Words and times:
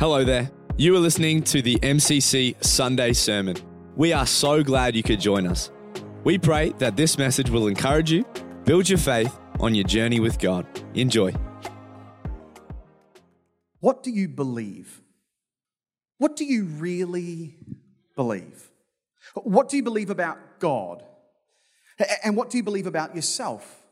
Hello 0.00 0.24
there. 0.24 0.50
You 0.78 0.96
are 0.96 0.98
listening 0.98 1.42
to 1.42 1.60
the 1.60 1.76
MCC 1.80 2.64
Sunday 2.64 3.12
Sermon. 3.12 3.54
We 3.96 4.14
are 4.14 4.24
so 4.24 4.62
glad 4.62 4.96
you 4.96 5.02
could 5.02 5.20
join 5.20 5.46
us. 5.46 5.70
We 6.24 6.38
pray 6.38 6.70
that 6.78 6.96
this 6.96 7.18
message 7.18 7.50
will 7.50 7.66
encourage 7.66 8.10
you, 8.10 8.24
build 8.64 8.88
your 8.88 8.96
faith 8.96 9.38
on 9.58 9.74
your 9.74 9.84
journey 9.84 10.18
with 10.18 10.38
God. 10.38 10.66
Enjoy. 10.94 11.34
What 13.80 14.02
do 14.02 14.10
you 14.10 14.26
believe? 14.26 15.02
What 16.16 16.34
do 16.34 16.46
you 16.46 16.64
really 16.64 17.58
believe? 18.16 18.70
What 19.34 19.68
do 19.68 19.76
you 19.76 19.82
believe 19.82 20.08
about 20.08 20.38
God? 20.60 21.04
And 22.24 22.38
what 22.38 22.48
do 22.48 22.56
you 22.56 22.62
believe 22.62 22.86
about 22.86 23.14
yourself? 23.14 23.82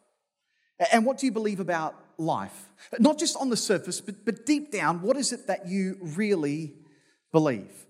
And 0.91 1.05
what 1.05 1.19
do 1.19 1.27
you 1.27 1.33
believe 1.33 1.61
about 1.61 2.03
life? 2.19 2.67
Not 2.99 3.19
just 3.19 3.37
on 3.37 3.51
the 3.51 3.57
surface, 3.57 4.01
but, 4.01 4.25
but 4.25 4.45
deep 4.45 4.71
down, 4.71 5.03
what 5.03 5.17
is 5.17 5.33
it 5.33 5.47
that 5.47 5.69
you 5.69 5.97
really 6.01 6.75
believe? 7.33 7.87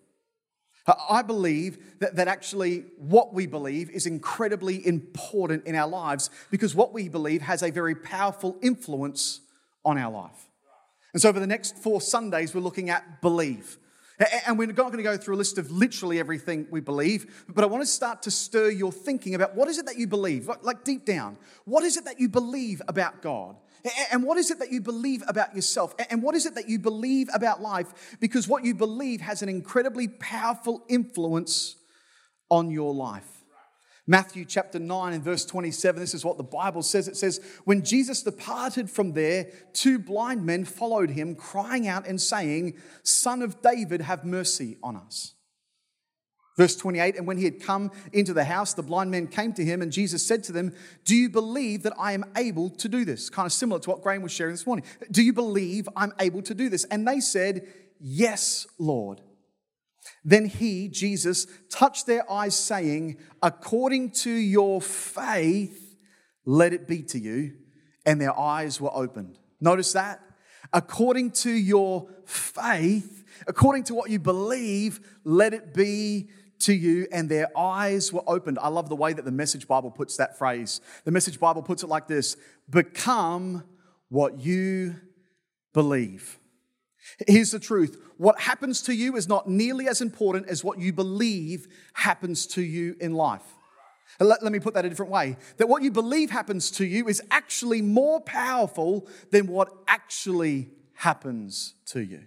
I 1.10 1.22
believe 1.22 1.98
that, 2.00 2.16
that 2.16 2.28
actually 2.28 2.84
what 2.96 3.34
we 3.34 3.46
believe 3.46 3.90
is 3.90 4.06
incredibly 4.06 4.86
important 4.86 5.66
in 5.66 5.74
our 5.74 5.88
lives 5.88 6.30
because 6.50 6.74
what 6.74 6.94
we 6.94 7.08
believe 7.08 7.42
has 7.42 7.62
a 7.62 7.70
very 7.70 7.94
powerful 7.94 8.56
influence 8.62 9.40
on 9.84 9.98
our 9.98 10.10
life. 10.10 10.48
And 11.12 11.20
so, 11.20 11.28
over 11.28 11.40
the 11.40 11.46
next 11.46 11.76
four 11.76 12.00
Sundays, 12.00 12.54
we're 12.54 12.60
looking 12.60 12.90
at 12.90 13.20
believe. 13.20 13.78
And 14.46 14.58
we're 14.58 14.66
not 14.66 14.76
going 14.76 14.96
to 14.96 15.02
go 15.02 15.16
through 15.16 15.36
a 15.36 15.38
list 15.38 15.58
of 15.58 15.70
literally 15.70 16.18
everything 16.18 16.66
we 16.70 16.80
believe, 16.80 17.44
but 17.48 17.62
I 17.62 17.68
want 17.68 17.82
to 17.82 17.86
start 17.86 18.22
to 18.22 18.30
stir 18.30 18.70
your 18.70 18.90
thinking 18.90 19.34
about 19.34 19.54
what 19.54 19.68
is 19.68 19.78
it 19.78 19.86
that 19.86 19.96
you 19.96 20.08
believe, 20.08 20.50
like 20.62 20.82
deep 20.82 21.04
down. 21.04 21.38
What 21.64 21.84
is 21.84 21.96
it 21.96 22.04
that 22.04 22.18
you 22.18 22.28
believe 22.28 22.82
about 22.88 23.22
God? 23.22 23.56
And 24.10 24.24
what 24.24 24.36
is 24.36 24.50
it 24.50 24.58
that 24.58 24.72
you 24.72 24.80
believe 24.80 25.22
about 25.28 25.54
yourself? 25.54 25.94
And 26.10 26.20
what 26.20 26.34
is 26.34 26.46
it 26.46 26.56
that 26.56 26.68
you 26.68 26.80
believe 26.80 27.28
about 27.32 27.62
life? 27.62 28.16
Because 28.18 28.48
what 28.48 28.64
you 28.64 28.74
believe 28.74 29.20
has 29.20 29.40
an 29.40 29.48
incredibly 29.48 30.08
powerful 30.08 30.82
influence 30.88 31.76
on 32.50 32.72
your 32.72 32.92
life. 32.92 33.37
Matthew 34.10 34.46
chapter 34.46 34.78
9 34.78 35.12
and 35.12 35.22
verse 35.22 35.44
27, 35.44 36.00
this 36.00 36.14
is 36.14 36.24
what 36.24 36.38
the 36.38 36.42
Bible 36.42 36.82
says. 36.82 37.08
It 37.08 37.16
says, 37.18 37.40
When 37.64 37.84
Jesus 37.84 38.22
departed 38.22 38.88
from 38.88 39.12
there, 39.12 39.50
two 39.74 39.98
blind 39.98 40.46
men 40.46 40.64
followed 40.64 41.10
him, 41.10 41.34
crying 41.34 41.86
out 41.86 42.06
and 42.06 42.18
saying, 42.18 42.78
Son 43.02 43.42
of 43.42 43.60
David, 43.60 44.00
have 44.00 44.24
mercy 44.24 44.78
on 44.82 44.96
us. 44.96 45.34
Verse 46.56 46.74
28 46.74 47.16
And 47.16 47.26
when 47.26 47.36
he 47.36 47.44
had 47.44 47.60
come 47.60 47.90
into 48.14 48.32
the 48.32 48.44
house, 48.44 48.72
the 48.72 48.82
blind 48.82 49.10
men 49.10 49.26
came 49.26 49.52
to 49.52 49.64
him, 49.64 49.82
and 49.82 49.92
Jesus 49.92 50.26
said 50.26 50.42
to 50.44 50.52
them, 50.52 50.74
Do 51.04 51.14
you 51.14 51.28
believe 51.28 51.82
that 51.82 51.92
I 51.98 52.12
am 52.12 52.24
able 52.34 52.70
to 52.70 52.88
do 52.88 53.04
this? 53.04 53.28
Kind 53.28 53.44
of 53.44 53.52
similar 53.52 53.78
to 53.78 53.90
what 53.90 54.02
Graham 54.02 54.22
was 54.22 54.32
sharing 54.32 54.54
this 54.54 54.66
morning. 54.66 54.86
Do 55.10 55.22
you 55.22 55.34
believe 55.34 55.86
I'm 55.94 56.14
able 56.18 56.40
to 56.42 56.54
do 56.54 56.70
this? 56.70 56.84
And 56.84 57.06
they 57.06 57.20
said, 57.20 57.68
Yes, 58.00 58.66
Lord. 58.78 59.20
Then 60.24 60.46
he, 60.46 60.88
Jesus, 60.88 61.46
touched 61.70 62.06
their 62.06 62.30
eyes, 62.30 62.56
saying, 62.56 63.18
According 63.42 64.10
to 64.22 64.30
your 64.30 64.80
faith, 64.80 65.96
let 66.44 66.72
it 66.72 66.86
be 66.86 67.02
to 67.04 67.18
you. 67.18 67.54
And 68.06 68.20
their 68.20 68.38
eyes 68.38 68.80
were 68.80 68.94
opened. 68.94 69.38
Notice 69.60 69.92
that? 69.92 70.20
According 70.72 71.32
to 71.32 71.50
your 71.50 72.08
faith, 72.26 73.24
according 73.46 73.84
to 73.84 73.94
what 73.94 74.10
you 74.10 74.18
believe, 74.18 75.00
let 75.24 75.54
it 75.54 75.74
be 75.74 76.28
to 76.60 76.72
you, 76.72 77.06
and 77.12 77.28
their 77.28 77.48
eyes 77.56 78.12
were 78.12 78.22
opened. 78.26 78.58
I 78.60 78.68
love 78.68 78.88
the 78.88 78.96
way 78.96 79.12
that 79.12 79.24
the 79.24 79.32
Message 79.32 79.68
Bible 79.68 79.90
puts 79.90 80.16
that 80.16 80.36
phrase. 80.36 80.80
The 81.04 81.10
Message 81.10 81.38
Bible 81.38 81.62
puts 81.62 81.82
it 81.82 81.88
like 81.88 82.08
this 82.08 82.36
Become 82.68 83.64
what 84.08 84.40
you 84.40 84.96
believe. 85.72 86.37
Here's 87.26 87.50
the 87.50 87.58
truth 87.58 88.00
what 88.16 88.40
happens 88.40 88.82
to 88.82 88.94
you 88.94 89.16
is 89.16 89.28
not 89.28 89.48
nearly 89.48 89.88
as 89.88 90.00
important 90.00 90.48
as 90.48 90.64
what 90.64 90.78
you 90.78 90.92
believe 90.92 91.68
happens 91.94 92.46
to 92.48 92.62
you 92.62 92.96
in 93.00 93.14
life. 93.14 93.42
Let, 94.20 94.42
let, 94.42 94.52
me 94.52 94.58
put 94.58 94.74
that 94.74 94.84
a 94.84 94.88
different 94.88 95.12
way 95.12 95.36
that 95.58 95.68
what 95.68 95.82
you 95.82 95.90
believe 95.90 96.30
happens 96.30 96.70
to 96.72 96.84
you 96.84 97.06
is 97.06 97.22
actually 97.30 97.82
more 97.82 98.20
powerful 98.20 99.06
than 99.30 99.46
what 99.46 99.72
actually 99.86 100.70
happens 100.94 101.74
to 101.86 102.00
you. 102.00 102.22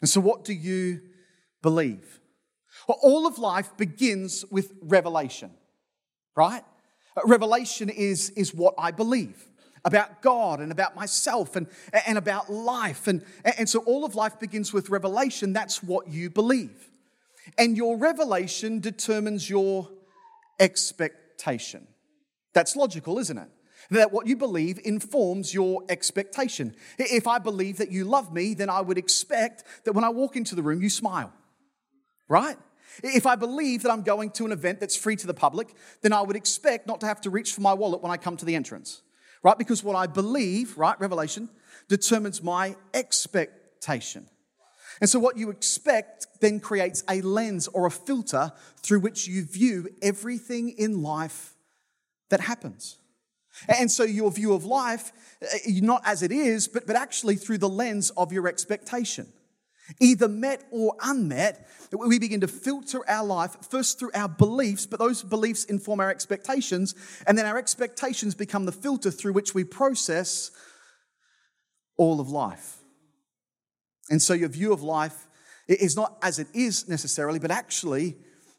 And 0.00 0.08
so, 0.08 0.20
what 0.20 0.44
do 0.44 0.54
you 0.54 1.00
believe? 1.60 2.20
Well, 2.86 2.98
all 3.02 3.26
of 3.26 3.38
life 3.38 3.76
begins 3.76 4.44
with 4.50 4.72
revelation, 4.80 5.50
right? 6.36 6.62
Uh, 7.16 7.22
revelation 7.26 7.88
is, 7.88 8.30
is 8.30 8.54
what 8.54 8.74
I 8.78 8.92
believe 8.92 9.44
about 9.88 10.20
God 10.20 10.60
and 10.60 10.70
about 10.70 10.94
myself 10.94 11.56
and, 11.56 11.66
and 12.06 12.18
about 12.18 12.52
life. 12.52 13.08
And, 13.08 13.24
and 13.56 13.68
so 13.68 13.80
all 13.80 14.04
of 14.04 14.14
life 14.14 14.38
begins 14.38 14.72
with 14.72 14.90
revelation. 14.90 15.54
That's 15.54 15.82
what 15.82 16.08
you 16.08 16.28
believe. 16.28 16.90
And 17.56 17.76
your 17.76 17.96
revelation 17.96 18.80
determines 18.80 19.48
your 19.48 19.88
expectation. 20.60 21.88
That's 22.52 22.76
logical, 22.76 23.18
isn't 23.18 23.38
it? 23.38 23.48
That 23.90 24.12
what 24.12 24.26
you 24.26 24.36
believe 24.36 24.78
informs 24.84 25.54
your 25.54 25.82
expectation. 25.88 26.74
If 26.98 27.26
I 27.26 27.38
believe 27.38 27.78
that 27.78 27.90
you 27.90 28.04
love 28.04 28.30
me, 28.30 28.52
then 28.52 28.68
I 28.68 28.82
would 28.82 28.98
expect 28.98 29.64
that 29.84 29.94
when 29.94 30.04
I 30.04 30.10
walk 30.10 30.36
into 30.36 30.54
the 30.54 30.62
room, 30.62 30.82
you 30.82 30.90
smile, 30.90 31.32
right? 32.28 32.58
If 33.02 33.24
I 33.24 33.36
believe 33.36 33.84
that 33.84 33.92
I'm 33.92 34.02
going 34.02 34.30
to 34.32 34.44
an 34.44 34.52
event 34.52 34.80
that's 34.80 34.96
free 34.96 35.16
to 35.16 35.26
the 35.26 35.32
public, 35.32 35.74
then 36.02 36.12
I 36.12 36.20
would 36.20 36.36
expect 36.36 36.86
not 36.86 37.00
to 37.00 37.06
have 37.06 37.22
to 37.22 37.30
reach 37.30 37.54
for 37.54 37.62
my 37.62 37.72
wallet 37.72 38.02
when 38.02 38.12
I 38.12 38.18
come 38.18 38.36
to 38.36 38.44
the 38.44 38.54
entrance 38.54 39.00
right? 39.42 39.58
Because 39.58 39.82
what 39.84 39.96
I 39.96 40.06
believe, 40.06 40.76
right, 40.76 40.98
revelation, 41.00 41.48
determines 41.88 42.42
my 42.42 42.76
expectation. 42.94 44.26
And 45.00 45.08
so, 45.08 45.18
what 45.18 45.36
you 45.36 45.50
expect 45.50 46.26
then 46.40 46.60
creates 46.60 47.04
a 47.08 47.20
lens 47.20 47.68
or 47.68 47.86
a 47.86 47.90
filter 47.90 48.52
through 48.82 49.00
which 49.00 49.28
you 49.28 49.44
view 49.44 49.88
everything 50.02 50.70
in 50.70 51.02
life 51.02 51.54
that 52.30 52.40
happens. 52.40 52.98
And 53.68 53.90
so, 53.90 54.02
your 54.02 54.30
view 54.30 54.54
of 54.54 54.64
life, 54.64 55.12
eh, 55.42 55.80
not 55.80 56.02
as 56.04 56.22
it 56.22 56.32
is, 56.32 56.66
but, 56.68 56.86
but 56.86 56.96
actually 56.96 57.36
through 57.36 57.58
the 57.58 57.68
lens 57.68 58.10
of 58.10 58.32
your 58.32 58.48
expectation 58.48 59.28
either 60.00 60.28
met 60.28 60.64
or 60.70 60.94
unmet, 61.02 61.68
we 61.92 62.18
begin 62.18 62.40
to 62.40 62.48
filter 62.48 63.08
our 63.08 63.24
life 63.24 63.56
first 63.68 63.98
through 63.98 64.10
our 64.14 64.28
beliefs, 64.28 64.86
but 64.86 64.98
those 64.98 65.22
beliefs 65.22 65.64
inform 65.64 66.00
our 66.00 66.10
expectations, 66.10 66.94
and 67.26 67.38
then 67.38 67.46
our 67.46 67.58
expectations 67.58 68.34
become 68.34 68.64
the 68.64 68.72
filter 68.72 69.10
through 69.10 69.32
which 69.32 69.54
we 69.54 69.64
process 69.64 70.50
all 71.96 72.20
of 72.20 72.28
life. 72.28 72.76
And 74.10 74.22
so 74.22 74.34
your 74.34 74.48
view 74.48 74.72
of 74.72 74.82
life 74.82 75.26
is 75.66 75.96
not 75.96 76.16
as 76.22 76.38
it 76.38 76.48
is 76.54 76.88
necessarily, 76.88 77.38
but 77.38 77.50
actually 77.50 78.16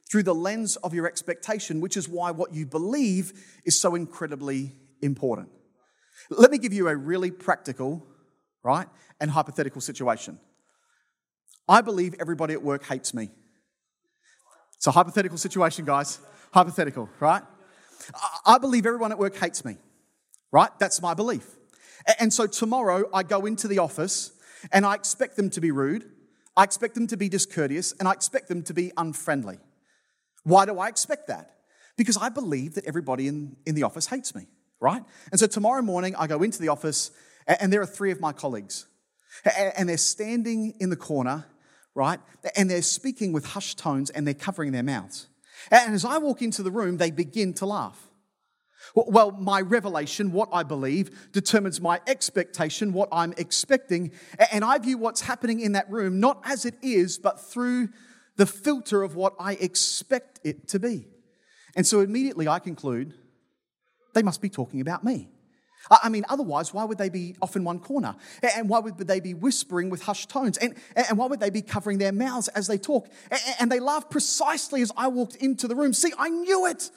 through 0.09 0.23
the 0.23 0.35
lens 0.35 0.75
of 0.77 0.93
your 0.93 1.07
expectation, 1.07 1.81
which 1.81 1.95
is 1.95 2.09
why 2.09 2.31
what 2.31 2.53
you 2.53 2.65
believe 2.65 3.33
is 3.65 3.79
so 3.79 3.95
incredibly 3.95 4.75
important. 5.01 5.49
Let 6.29 6.51
me 6.51 6.57
give 6.57 6.73
you 6.73 6.87
a 6.87 6.95
really 6.95 7.31
practical, 7.31 8.05
right, 8.63 8.87
and 9.19 9.31
hypothetical 9.31 9.81
situation. 9.81 10.39
I 11.69 11.81
believe 11.81 12.15
everybody 12.19 12.55
at 12.55 12.63
work 12.63 12.83
hates 12.85 13.13
me. 13.13 13.29
It's 14.75 14.87
a 14.87 14.91
hypothetical 14.91 15.37
situation, 15.37 15.85
guys. 15.85 16.19
Hypothetical, 16.51 17.07
right? 17.19 17.43
I 18.43 18.57
believe 18.57 18.87
everyone 18.87 19.11
at 19.11 19.19
work 19.19 19.37
hates 19.37 19.63
me, 19.63 19.77
right? 20.51 20.71
That's 20.79 20.99
my 20.99 21.13
belief. 21.13 21.45
And 22.19 22.33
so 22.33 22.47
tomorrow 22.47 23.07
I 23.13 23.21
go 23.21 23.45
into 23.45 23.67
the 23.67 23.77
office 23.77 24.31
and 24.71 24.83
I 24.83 24.95
expect 24.95 25.35
them 25.35 25.51
to 25.51 25.61
be 25.61 25.69
rude, 25.69 26.09
I 26.57 26.63
expect 26.63 26.95
them 26.95 27.05
to 27.07 27.17
be 27.17 27.29
discourteous, 27.29 27.93
and 27.99 28.07
I 28.07 28.13
expect 28.13 28.47
them 28.47 28.63
to 28.63 28.73
be 28.73 28.91
unfriendly. 28.97 29.59
Why 30.43 30.65
do 30.65 30.79
I 30.79 30.87
expect 30.87 31.27
that? 31.27 31.51
Because 31.97 32.17
I 32.17 32.29
believe 32.29 32.75
that 32.75 32.85
everybody 32.85 33.27
in, 33.27 33.57
in 33.67 33.75
the 33.75 33.83
office 33.83 34.07
hates 34.07 34.33
me, 34.33 34.47
right? 34.79 35.03
And 35.31 35.39
so 35.39 35.45
tomorrow 35.45 35.83
morning 35.83 36.15
I 36.15 36.25
go 36.25 36.41
into 36.41 36.59
the 36.59 36.69
office 36.69 37.11
and 37.45 37.71
there 37.71 37.81
are 37.81 37.85
three 37.85 38.11
of 38.11 38.19
my 38.19 38.33
colleagues. 38.33 38.87
And 39.55 39.87
they're 39.87 39.97
standing 39.97 40.73
in 40.79 40.89
the 40.89 40.95
corner 40.95 41.45
right? 41.95 42.19
And 42.55 42.69
they're 42.69 42.81
speaking 42.81 43.33
with 43.33 43.45
hushed 43.45 43.77
tones 43.77 44.09
and 44.09 44.25
they're 44.25 44.33
covering 44.33 44.71
their 44.71 44.83
mouths. 44.83 45.27
And 45.71 45.93
as 45.93 46.05
I 46.05 46.17
walk 46.17 46.41
into 46.41 46.63
the 46.63 46.71
room, 46.71 46.97
they 46.97 47.11
begin 47.11 47.53
to 47.55 47.65
laugh. 47.65 48.09
Well, 48.95 49.31
my 49.31 49.61
revelation, 49.61 50.31
what 50.31 50.49
I 50.51 50.63
believe, 50.63 51.31
determines 51.31 51.79
my 51.79 51.99
expectation, 52.07 52.93
what 52.93 53.09
I'm 53.11 53.33
expecting. 53.37 54.11
And 54.51 54.63
I 54.63 54.77
view 54.79 54.97
what's 54.97 55.21
happening 55.21 55.59
in 55.59 55.73
that 55.73 55.89
room 55.91 56.19
not 56.19 56.41
as 56.45 56.65
it 56.65 56.75
is, 56.81 57.19
but 57.19 57.39
through 57.39 57.89
the 58.37 58.45
filter 58.45 59.03
of 59.03 59.15
what 59.15 59.35
I 59.39 59.53
expect 59.53 60.39
it 60.43 60.69
to 60.69 60.79
be. 60.79 61.07
And 61.75 61.85
so 61.85 61.99
immediately 61.99 62.47
I 62.47 62.59
conclude 62.59 63.13
they 64.15 64.23
must 64.23 64.41
be 64.41 64.49
talking 64.49 64.81
about 64.81 65.03
me. 65.03 65.29
I 65.89 66.09
mean, 66.09 66.25
otherwise, 66.29 66.73
why 66.73 66.83
would 66.83 66.97
they 66.97 67.09
be 67.09 67.35
off 67.41 67.55
in 67.55 67.63
one 67.63 67.79
corner? 67.79 68.15
And 68.55 68.69
why 68.69 68.79
would 68.79 68.97
they 68.97 69.19
be 69.19 69.33
whispering 69.33 69.89
with 69.89 70.03
hushed 70.03 70.29
tones? 70.29 70.57
And, 70.57 70.75
and 70.95 71.17
why 71.17 71.27
would 71.27 71.39
they 71.39 71.49
be 71.49 71.61
covering 71.61 71.97
their 71.97 72.11
mouths 72.11 72.47
as 72.49 72.67
they 72.67 72.77
talk? 72.77 73.07
And 73.59 73.71
they 73.71 73.79
laughed 73.79 74.11
precisely 74.11 74.81
as 74.81 74.91
I 74.97 75.07
walked 75.07 75.35
into 75.35 75.67
the 75.67 75.75
room. 75.75 75.93
See, 75.93 76.11
I 76.17 76.29
knew 76.29 76.65
it. 76.65 76.91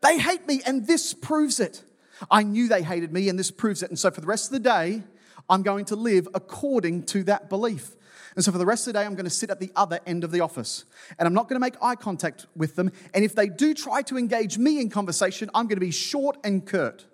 They 0.00 0.18
hate 0.18 0.46
me, 0.46 0.62
and 0.66 0.86
this 0.86 1.14
proves 1.14 1.60
it. 1.60 1.84
I 2.30 2.42
knew 2.42 2.68
they 2.68 2.82
hated 2.82 3.12
me, 3.12 3.28
and 3.28 3.38
this 3.38 3.50
proves 3.50 3.82
it. 3.82 3.90
And 3.90 3.98
so 3.98 4.10
for 4.10 4.20
the 4.20 4.26
rest 4.26 4.46
of 4.46 4.52
the 4.52 4.60
day, 4.60 5.02
I'm 5.48 5.62
going 5.62 5.84
to 5.86 5.96
live 5.96 6.26
according 6.34 7.04
to 7.04 7.24
that 7.24 7.48
belief. 7.48 7.94
And 8.34 8.44
so 8.44 8.50
for 8.50 8.58
the 8.58 8.66
rest 8.66 8.86
of 8.86 8.94
the 8.94 8.98
day, 8.98 9.04
I'm 9.04 9.14
going 9.14 9.24
to 9.24 9.30
sit 9.30 9.50
at 9.50 9.60
the 9.60 9.70
other 9.76 10.00
end 10.06 10.24
of 10.24 10.30
the 10.30 10.40
office. 10.40 10.84
And 11.18 11.26
I'm 11.26 11.34
not 11.34 11.48
going 11.48 11.56
to 11.56 11.60
make 11.60 11.74
eye 11.82 11.96
contact 11.96 12.46
with 12.56 12.76
them. 12.76 12.90
And 13.12 13.24
if 13.24 13.34
they 13.34 13.48
do 13.48 13.74
try 13.74 14.02
to 14.02 14.16
engage 14.16 14.56
me 14.56 14.80
in 14.80 14.88
conversation, 14.88 15.50
I'm 15.54 15.66
going 15.66 15.76
to 15.76 15.84
be 15.84 15.90
short 15.90 16.38
and 16.42 16.64
curt. 16.64 17.04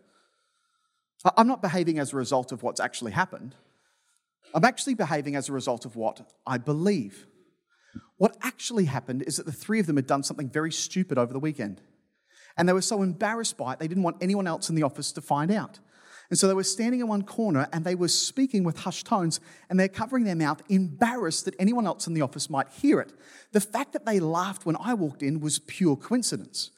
I'm 1.37 1.49
not 1.49 1.63
behaving 1.63 1.99
as 1.99 2.13
a 2.13 2.17
result 2.17 2.53
of 2.53 2.63
what's 2.63 2.81
actually 2.81 3.13
happened. 3.13 3.55
I'm 4.55 4.65
actually 4.65 4.95
behaving 4.95 5.37
as 5.37 5.49
a 5.49 5.53
result 5.53 5.85
of 5.85 5.97
what 5.97 6.33
I 6.47 6.59
believe. 6.59 7.27
What 8.17 8.37
actually 8.43 8.87
happened 8.87 9.23
is 9.23 9.37
that 9.37 9.47
the 9.47 9.53
three 9.53 9.81
of 9.81 9.87
them 9.87 9.97
had 9.97 10.07
done 10.07 10.23
something 10.23 10.49
very 10.49 10.73
stupid 10.73 11.19
over 11.19 11.33
the 11.33 11.39
weekend. 11.39 11.81
And 12.57 12.69
they 12.69 12.73
were 12.73 12.83
so 12.83 13.03
embarrassed 13.03 13.57
by 13.57 13.73
it, 13.73 13.79
they 13.79 13.89
didn't 13.89 14.03
want 14.03 14.17
anyone 14.21 14.47
else 14.47 14.69
in 14.69 14.75
the 14.75 14.83
office 14.83 15.13
to 15.13 15.21
find 15.21 15.51
out. 15.51 15.79
And 16.31 16.39
so 16.39 16.47
they 16.47 16.55
were 16.55 16.65
standing 16.65 17.01
in 17.01 17.09
one 17.09 17.23
corner 17.23 17.69
and 17.73 17.85
they 17.85 17.95
were 17.95 18.09
speaking 18.09 18.63
with 18.63 18.81
hushed 18.81 19.07
tones 19.07 19.41
and 19.71 19.81
they're 19.81 19.89
covering 19.89 20.25
their 20.25 20.37
mouth, 20.37 20.63
embarrassed 20.69 21.47
that 21.47 21.55
anyone 21.59 21.87
else 21.87 22.07
in 22.07 22.15
the 22.15 22.21
office 22.21 22.51
might 22.51 22.69
hear 22.69 23.01
it. 23.01 23.13
The 23.53 23.61
fact 23.61 23.95
that 23.95 24.05
they 24.05 24.21
laughed 24.21 24.67
when 24.67 24.77
I 24.79 24.95
walked 24.95 25.23
in 25.23 25.41
was 25.41 25.59
pure 25.59 25.97
coincidence. 25.97 26.71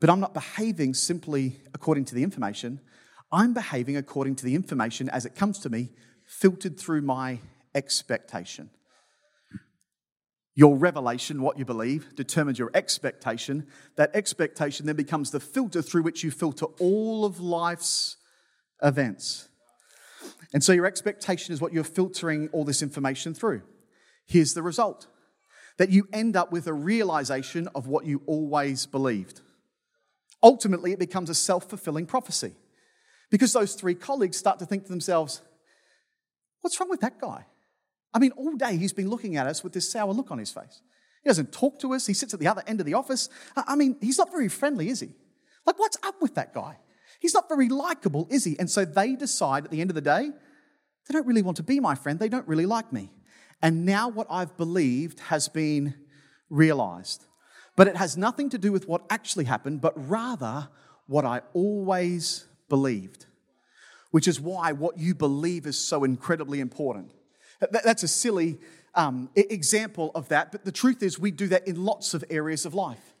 But 0.00 0.08
I'm 0.08 0.20
not 0.20 0.32
behaving 0.32 0.94
simply 0.94 1.60
according 1.74 2.06
to 2.06 2.14
the 2.14 2.22
information. 2.22 2.80
I'm 3.30 3.52
behaving 3.52 3.96
according 3.96 4.36
to 4.36 4.44
the 4.44 4.54
information 4.54 5.08
as 5.10 5.26
it 5.26 5.34
comes 5.34 5.58
to 5.60 5.70
me, 5.70 5.90
filtered 6.24 6.78
through 6.78 7.02
my 7.02 7.40
expectation. 7.74 8.70
Your 10.54 10.76
revelation, 10.76 11.42
what 11.42 11.58
you 11.58 11.64
believe, 11.64 12.16
determines 12.16 12.58
your 12.58 12.70
expectation. 12.74 13.68
That 13.96 14.10
expectation 14.14 14.86
then 14.86 14.96
becomes 14.96 15.30
the 15.30 15.40
filter 15.40 15.82
through 15.82 16.02
which 16.02 16.24
you 16.24 16.30
filter 16.30 16.66
all 16.80 17.24
of 17.24 17.38
life's 17.38 18.16
events. 18.82 19.48
And 20.52 20.64
so 20.64 20.72
your 20.72 20.86
expectation 20.86 21.52
is 21.52 21.60
what 21.60 21.72
you're 21.72 21.84
filtering 21.84 22.48
all 22.52 22.64
this 22.64 22.82
information 22.82 23.34
through. 23.34 23.62
Here's 24.26 24.54
the 24.54 24.62
result 24.62 25.06
that 25.76 25.90
you 25.90 26.08
end 26.12 26.34
up 26.34 26.50
with 26.50 26.66
a 26.66 26.72
realization 26.72 27.68
of 27.72 27.86
what 27.86 28.04
you 28.04 28.22
always 28.26 28.84
believed. 28.84 29.42
Ultimately, 30.42 30.92
it 30.92 30.98
becomes 30.98 31.30
a 31.30 31.34
self 31.34 31.68
fulfilling 31.68 32.06
prophecy 32.06 32.54
because 33.30 33.52
those 33.52 33.74
three 33.74 33.94
colleagues 33.94 34.36
start 34.36 34.58
to 34.58 34.66
think 34.66 34.84
to 34.84 34.90
themselves, 34.90 35.42
What's 36.60 36.78
wrong 36.80 36.90
with 36.90 37.00
that 37.00 37.20
guy? 37.20 37.46
I 38.12 38.18
mean, 38.18 38.32
all 38.32 38.56
day 38.56 38.76
he's 38.76 38.92
been 38.92 39.08
looking 39.08 39.36
at 39.36 39.46
us 39.46 39.62
with 39.62 39.72
this 39.72 39.90
sour 39.90 40.12
look 40.12 40.30
on 40.30 40.38
his 40.38 40.50
face. 40.50 40.82
He 41.22 41.30
doesn't 41.30 41.52
talk 41.52 41.78
to 41.80 41.94
us. 41.94 42.06
He 42.06 42.14
sits 42.14 42.34
at 42.34 42.40
the 42.40 42.46
other 42.46 42.62
end 42.66 42.80
of 42.80 42.86
the 42.86 42.94
office. 42.94 43.28
I 43.56 43.76
mean, 43.76 43.96
he's 44.00 44.18
not 44.18 44.30
very 44.30 44.48
friendly, 44.48 44.88
is 44.88 45.00
he? 45.00 45.10
Like, 45.66 45.78
what's 45.78 45.98
up 46.02 46.20
with 46.20 46.34
that 46.36 46.54
guy? 46.54 46.78
He's 47.20 47.34
not 47.34 47.48
very 47.48 47.68
likable, 47.68 48.26
is 48.30 48.44
he? 48.44 48.58
And 48.58 48.70
so 48.70 48.84
they 48.84 49.14
decide 49.14 49.64
at 49.64 49.70
the 49.70 49.80
end 49.80 49.90
of 49.90 49.94
the 49.94 50.00
day, 50.00 50.30
they 50.30 51.12
don't 51.12 51.26
really 51.26 51.42
want 51.42 51.56
to 51.58 51.62
be 51.62 51.80
my 51.80 51.94
friend. 51.94 52.18
They 52.18 52.28
don't 52.28 52.46
really 52.46 52.66
like 52.66 52.92
me. 52.92 53.10
And 53.60 53.84
now 53.84 54.08
what 54.08 54.26
I've 54.30 54.56
believed 54.56 55.20
has 55.20 55.48
been 55.48 55.94
realized. 56.48 57.24
But 57.76 57.88
it 57.88 57.96
has 57.96 58.16
nothing 58.16 58.50
to 58.50 58.58
do 58.58 58.72
with 58.72 58.88
what 58.88 59.02
actually 59.10 59.44
happened, 59.44 59.80
but 59.80 59.94
rather 60.08 60.68
what 61.06 61.24
I 61.24 61.42
always 61.54 62.47
believed, 62.68 63.26
which 64.10 64.28
is 64.28 64.40
why 64.40 64.72
what 64.72 64.98
you 64.98 65.14
believe 65.14 65.66
is 65.66 65.78
so 65.78 66.04
incredibly 66.04 66.60
important. 66.60 67.12
That's 67.70 68.02
a 68.02 68.08
silly 68.08 68.58
um, 68.94 69.30
example 69.34 70.10
of 70.14 70.28
that, 70.28 70.52
but 70.52 70.64
the 70.64 70.72
truth 70.72 71.02
is, 71.02 71.18
we 71.18 71.30
do 71.30 71.48
that 71.48 71.66
in 71.68 71.84
lots 71.84 72.14
of 72.14 72.24
areas 72.30 72.64
of 72.64 72.74
life. 72.74 73.14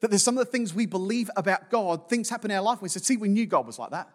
That 0.00 0.10
there's 0.10 0.22
some 0.22 0.38
of 0.38 0.44
the 0.44 0.50
things 0.50 0.74
we 0.74 0.86
believe 0.86 1.30
about 1.36 1.70
God, 1.70 2.08
things 2.08 2.30
happen 2.30 2.50
in 2.50 2.56
our 2.56 2.62
life. 2.62 2.80
We 2.80 2.88
say, 2.88 3.00
see, 3.00 3.16
we 3.16 3.28
knew 3.28 3.46
God 3.46 3.66
was 3.66 3.78
like 3.78 3.90
that. 3.90 4.08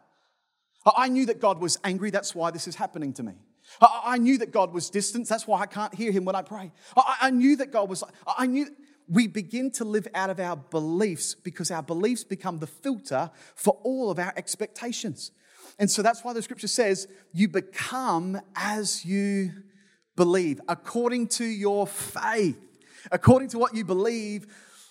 I 0.97 1.09
knew 1.09 1.25
that 1.27 1.39
God 1.39 1.59
was 1.59 1.77
angry, 1.83 2.09
that's 2.09 2.35
why 2.35 2.51
this 2.51 2.68
is 2.68 2.75
happening 2.75 3.13
to 3.13 3.24
me. 3.24 3.33
I 3.81 4.18
knew 4.18 4.38
that 4.39 4.51
God 4.51 4.74
was 4.74 4.89
distant, 4.89 5.27
that's 5.27 5.47
why 5.47 5.62
I 5.62 5.65
can't 5.65 5.94
hear 5.94 6.12
him 6.12 6.25
when 6.25 6.35
I 6.35 6.41
pray. 6.41 6.71
I 6.97 7.31
knew 7.31 7.56
that 7.57 7.71
God 7.71 7.89
was, 7.89 8.03
I 8.25 8.45
knew, 8.45 8.68
we 9.07 9.27
begin 9.27 9.71
to 9.71 9.83
live 9.85 10.07
out 10.13 10.29
of 10.29 10.39
our 10.39 10.55
beliefs 10.55 11.35
because 11.35 11.71
our 11.71 11.83
beliefs 11.83 12.23
become 12.23 12.59
the 12.59 12.67
filter 12.67 13.31
for 13.55 13.79
all 13.83 14.09
of 14.09 14.19
our 14.19 14.33
expectations. 14.35 15.31
And 15.79 15.89
so 15.89 16.01
that's 16.01 16.23
why 16.23 16.33
the 16.33 16.41
scripture 16.41 16.67
says, 16.67 17.07
you 17.31 17.47
become 17.47 18.39
as 18.55 19.05
you 19.05 19.51
believe, 20.15 20.61
according 20.67 21.27
to 21.27 21.45
your 21.45 21.88
faith, 21.88 22.57
according 23.11 23.50
to 23.50 23.59
what 23.59 23.75
you 23.75 23.83
believe, 23.83 24.47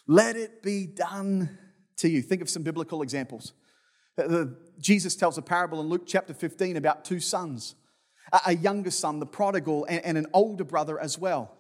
let 0.07 0.37
it 0.37 0.63
be 0.63 0.87
done 0.87 1.59
to 1.99 2.09
you. 2.09 2.23
Think 2.23 2.43
of 2.43 2.51
some 2.51 2.63
biblical 2.63 3.03
examples. 3.03 3.53
Jesus 4.81 5.17
tells 5.17 5.39
a 5.39 5.43
parable 5.43 5.81
in 5.81 5.87
Luke 5.87 6.03
chapter 6.07 6.35
15 6.35 6.77
about 6.77 7.05
two 7.05 7.21
sons 7.21 7.77
a 8.47 8.55
younger 8.55 8.91
son, 8.91 9.19
the 9.19 9.27
prodigal, 9.27 9.85
and 9.89 10.17
an 10.17 10.27
older 10.33 10.65
brother 10.65 10.99
as 10.99 11.19
well. 11.19 11.57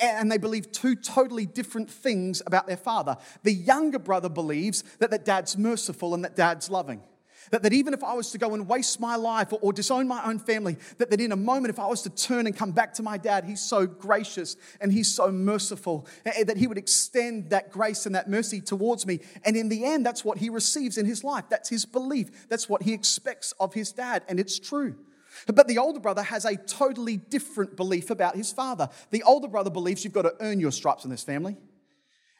And 0.00 0.30
they 0.30 0.38
believe 0.38 0.72
two 0.72 0.94
totally 0.94 1.46
different 1.46 1.90
things 1.90 2.42
about 2.46 2.66
their 2.66 2.76
father. 2.76 3.16
The 3.42 3.52
younger 3.52 3.98
brother 3.98 4.28
believes 4.28 4.84
that, 4.98 5.10
that 5.10 5.24
dad's 5.24 5.58
merciful 5.58 6.14
and 6.14 6.24
that 6.24 6.36
dad's 6.36 6.70
loving. 6.70 7.02
That, 7.50 7.64
that 7.64 7.72
even 7.72 7.92
if 7.92 8.02
I 8.02 8.14
was 8.14 8.30
to 8.30 8.38
go 8.38 8.54
and 8.54 8.68
waste 8.68 9.00
my 9.00 9.16
life 9.16 9.52
or, 9.52 9.58
or 9.60 9.72
disown 9.72 10.08
my 10.08 10.24
own 10.24 10.38
family, 10.38 10.78
that, 10.98 11.10
that 11.10 11.20
in 11.20 11.32
a 11.32 11.36
moment, 11.36 11.70
if 11.70 11.78
I 11.78 11.86
was 11.86 12.02
to 12.02 12.10
turn 12.10 12.46
and 12.46 12.56
come 12.56 12.70
back 12.70 12.94
to 12.94 13.02
my 13.02 13.18
dad, 13.18 13.44
he's 13.44 13.60
so 13.60 13.86
gracious 13.86 14.56
and 14.80 14.92
he's 14.92 15.12
so 15.12 15.30
merciful, 15.30 16.06
that 16.24 16.56
he 16.56 16.66
would 16.66 16.78
extend 16.78 17.50
that 17.50 17.70
grace 17.70 18.06
and 18.06 18.14
that 18.14 18.30
mercy 18.30 18.60
towards 18.60 19.06
me. 19.06 19.20
And 19.44 19.56
in 19.56 19.68
the 19.68 19.84
end, 19.84 20.06
that's 20.06 20.24
what 20.24 20.38
he 20.38 20.48
receives 20.48 20.96
in 20.96 21.04
his 21.04 21.24
life. 21.24 21.44
That's 21.50 21.68
his 21.68 21.84
belief. 21.84 22.48
That's 22.48 22.68
what 22.68 22.82
he 22.82 22.92
expects 22.92 23.52
of 23.60 23.74
his 23.74 23.92
dad. 23.92 24.22
And 24.28 24.40
it's 24.40 24.58
true. 24.58 24.96
But 25.46 25.68
the 25.68 25.78
older 25.78 26.00
brother 26.00 26.22
has 26.22 26.44
a 26.44 26.56
totally 26.56 27.16
different 27.16 27.76
belief 27.76 28.10
about 28.10 28.36
his 28.36 28.52
father. 28.52 28.88
The 29.10 29.22
older 29.22 29.48
brother 29.48 29.70
believes 29.70 30.04
you've 30.04 30.12
got 30.12 30.22
to 30.22 30.34
earn 30.40 30.60
your 30.60 30.72
stripes 30.72 31.04
in 31.04 31.10
this 31.10 31.22
family. 31.22 31.56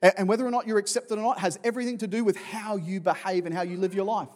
And 0.02 0.28
whether 0.28 0.44
or 0.44 0.50
not 0.50 0.66
you're 0.66 0.78
accepted 0.78 1.16
or 1.16 1.22
not 1.22 1.38
has 1.38 1.58
everything 1.62 1.98
to 1.98 2.08
do 2.08 2.24
with 2.24 2.36
how 2.36 2.76
you 2.76 3.00
behave 3.00 3.46
and 3.46 3.54
how 3.54 3.62
you 3.62 3.76
live 3.76 3.94
your 3.94 4.04
life. 4.04 4.28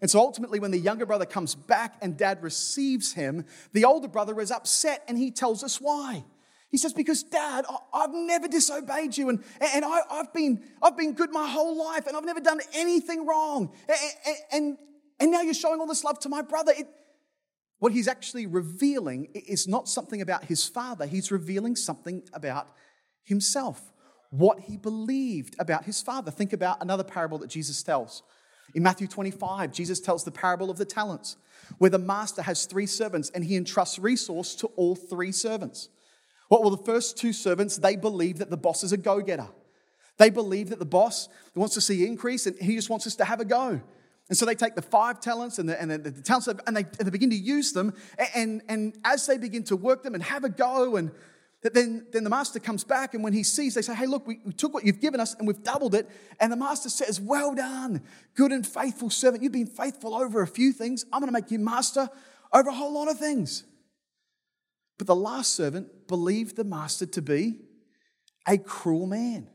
And 0.00 0.10
so 0.10 0.20
ultimately, 0.20 0.60
when 0.60 0.70
the 0.70 0.78
younger 0.78 1.04
brother 1.04 1.26
comes 1.26 1.54
back 1.54 1.96
and 2.00 2.16
dad 2.16 2.42
receives 2.42 3.12
him, 3.12 3.44
the 3.72 3.84
older 3.84 4.08
brother 4.08 4.40
is 4.40 4.50
upset 4.50 5.02
and 5.08 5.18
he 5.18 5.30
tells 5.30 5.64
us 5.64 5.80
why. 5.80 6.24
He 6.70 6.78
says, 6.78 6.92
Because 6.92 7.24
dad, 7.24 7.64
I've 7.92 8.14
never 8.14 8.46
disobeyed 8.46 9.16
you 9.16 9.28
and, 9.28 9.42
and 9.60 9.84
I, 9.84 10.02
have 10.10 10.32
been, 10.32 10.62
I've 10.80 10.96
been 10.96 11.12
good 11.12 11.32
my 11.32 11.48
whole 11.48 11.76
life 11.76 12.06
and 12.06 12.16
I've 12.16 12.24
never 12.24 12.40
done 12.40 12.60
anything 12.72 13.26
wrong. 13.26 13.72
And, 13.88 14.36
and, 14.52 14.78
and 15.18 15.30
now 15.32 15.42
you're 15.42 15.54
showing 15.54 15.80
all 15.80 15.86
this 15.86 16.04
love 16.04 16.20
to 16.20 16.28
my 16.28 16.42
brother. 16.42 16.72
It, 16.76 16.86
what 17.80 17.92
he's 17.92 18.08
actually 18.08 18.46
revealing 18.46 19.28
is 19.34 19.66
not 19.66 19.88
something 19.88 20.20
about 20.20 20.44
his 20.44 20.66
father, 20.66 21.06
he's 21.06 21.32
revealing 21.32 21.74
something 21.74 22.22
about 22.32 22.68
himself, 23.24 23.92
what 24.30 24.60
he 24.60 24.76
believed 24.76 25.56
about 25.58 25.84
his 25.84 26.00
father. 26.00 26.30
Think 26.30 26.52
about 26.52 26.82
another 26.82 27.02
parable 27.02 27.38
that 27.38 27.48
Jesus 27.48 27.82
tells. 27.82 28.22
In 28.74 28.82
Matthew 28.82 29.08
25, 29.08 29.72
Jesus 29.72 29.98
tells 29.98 30.24
the 30.24 30.30
parable 30.30 30.70
of 30.70 30.78
the 30.78 30.84
talents, 30.84 31.36
where 31.78 31.90
the 31.90 31.98
master 31.98 32.42
has 32.42 32.66
three 32.66 32.86
servants 32.86 33.30
and 33.30 33.44
he 33.44 33.56
entrusts 33.56 33.98
resource 33.98 34.54
to 34.56 34.68
all 34.76 34.94
three 34.94 35.32
servants. 35.32 35.88
What 36.48 36.60
well, 36.62 36.70
the 36.70 36.84
first 36.84 37.16
two 37.16 37.32
servants, 37.32 37.78
they 37.78 37.96
believe 37.96 38.38
that 38.38 38.50
the 38.50 38.56
boss 38.56 38.84
is 38.84 38.92
a 38.92 38.96
go 38.96 39.20
getter. 39.20 39.48
They 40.18 40.30
believe 40.30 40.68
that 40.68 40.78
the 40.78 40.84
boss 40.84 41.28
wants 41.54 41.74
to 41.74 41.80
see 41.80 42.06
increase 42.06 42.46
and 42.46 42.56
he 42.60 42.74
just 42.74 42.90
wants 42.90 43.06
us 43.06 43.16
to 43.16 43.24
have 43.24 43.40
a 43.40 43.44
go. 43.44 43.80
And 44.30 44.38
so 44.38 44.46
they 44.46 44.54
take 44.54 44.76
the 44.76 44.82
five 44.82 45.20
talents 45.20 45.58
and 45.58 45.68
the, 45.68 45.80
and 45.80 45.90
the, 45.90 45.98
the 45.98 46.22
talents 46.22 46.46
and 46.46 46.76
they, 46.76 46.84
and 46.84 47.06
they 47.06 47.10
begin 47.10 47.30
to 47.30 47.36
use 47.36 47.72
them. 47.72 47.92
And, 48.34 48.62
and 48.68 48.96
as 49.04 49.26
they 49.26 49.36
begin 49.36 49.64
to 49.64 49.76
work 49.76 50.04
them 50.04 50.14
and 50.14 50.22
have 50.22 50.44
a 50.44 50.48
go 50.48 50.96
and 50.96 51.10
then, 51.62 52.06
then 52.10 52.24
the 52.24 52.30
master 52.30 52.58
comes 52.58 52.84
back, 52.84 53.12
and 53.12 53.22
when 53.22 53.34
he 53.34 53.42
sees, 53.42 53.74
they 53.74 53.82
say, 53.82 53.94
Hey, 53.94 54.06
look, 54.06 54.26
we, 54.26 54.40
we 54.46 54.52
took 54.52 54.72
what 54.72 54.84
you've 54.86 55.00
given 55.00 55.20
us 55.20 55.34
and 55.34 55.46
we've 55.46 55.62
doubled 55.62 55.94
it. 55.94 56.08
And 56.40 56.50
the 56.50 56.56
master 56.56 56.88
says, 56.88 57.20
Well 57.20 57.54
done, 57.54 58.02
good 58.34 58.50
and 58.50 58.66
faithful 58.66 59.10
servant. 59.10 59.42
You've 59.42 59.52
been 59.52 59.66
faithful 59.66 60.14
over 60.14 60.40
a 60.40 60.46
few 60.46 60.72
things. 60.72 61.04
I'm 61.12 61.20
going 61.20 61.28
to 61.28 61.38
make 61.38 61.50
you 61.50 61.58
master 61.58 62.08
over 62.52 62.70
a 62.70 62.74
whole 62.74 62.94
lot 62.94 63.10
of 63.10 63.18
things. 63.18 63.64
But 64.96 65.06
the 65.06 65.14
last 65.14 65.54
servant 65.54 66.08
believed 66.08 66.56
the 66.56 66.64
master 66.64 67.04
to 67.04 67.20
be 67.20 67.58
a 68.48 68.56
cruel 68.56 69.06
man. 69.06 69.48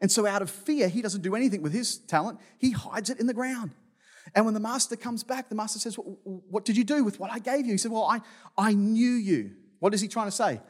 And 0.00 0.10
so, 0.10 0.26
out 0.26 0.40
of 0.40 0.48
fear, 0.48 0.88
he 0.88 1.02
doesn't 1.02 1.22
do 1.22 1.34
anything 1.34 1.60
with 1.60 1.72
his 1.72 1.98
talent, 1.98 2.38
he 2.58 2.70
hides 2.70 3.10
it 3.10 3.20
in 3.20 3.26
the 3.26 3.34
ground. 3.34 3.72
And 4.34 4.44
when 4.44 4.54
the 4.54 4.60
master 4.60 4.96
comes 4.96 5.24
back, 5.24 5.48
the 5.48 5.54
master 5.54 5.78
says, 5.78 5.96
What 5.96 6.64
did 6.64 6.76
you 6.76 6.84
do 6.84 7.04
with 7.04 7.18
what 7.18 7.30
I 7.30 7.38
gave 7.38 7.66
you? 7.66 7.72
He 7.72 7.78
said, 7.78 7.90
Well, 7.92 8.04
I, 8.04 8.20
I 8.56 8.74
knew 8.74 9.12
you. 9.12 9.52
What 9.80 9.94
is 9.94 10.00
he 10.00 10.08
trying 10.08 10.26
to 10.26 10.32
say? 10.32 10.60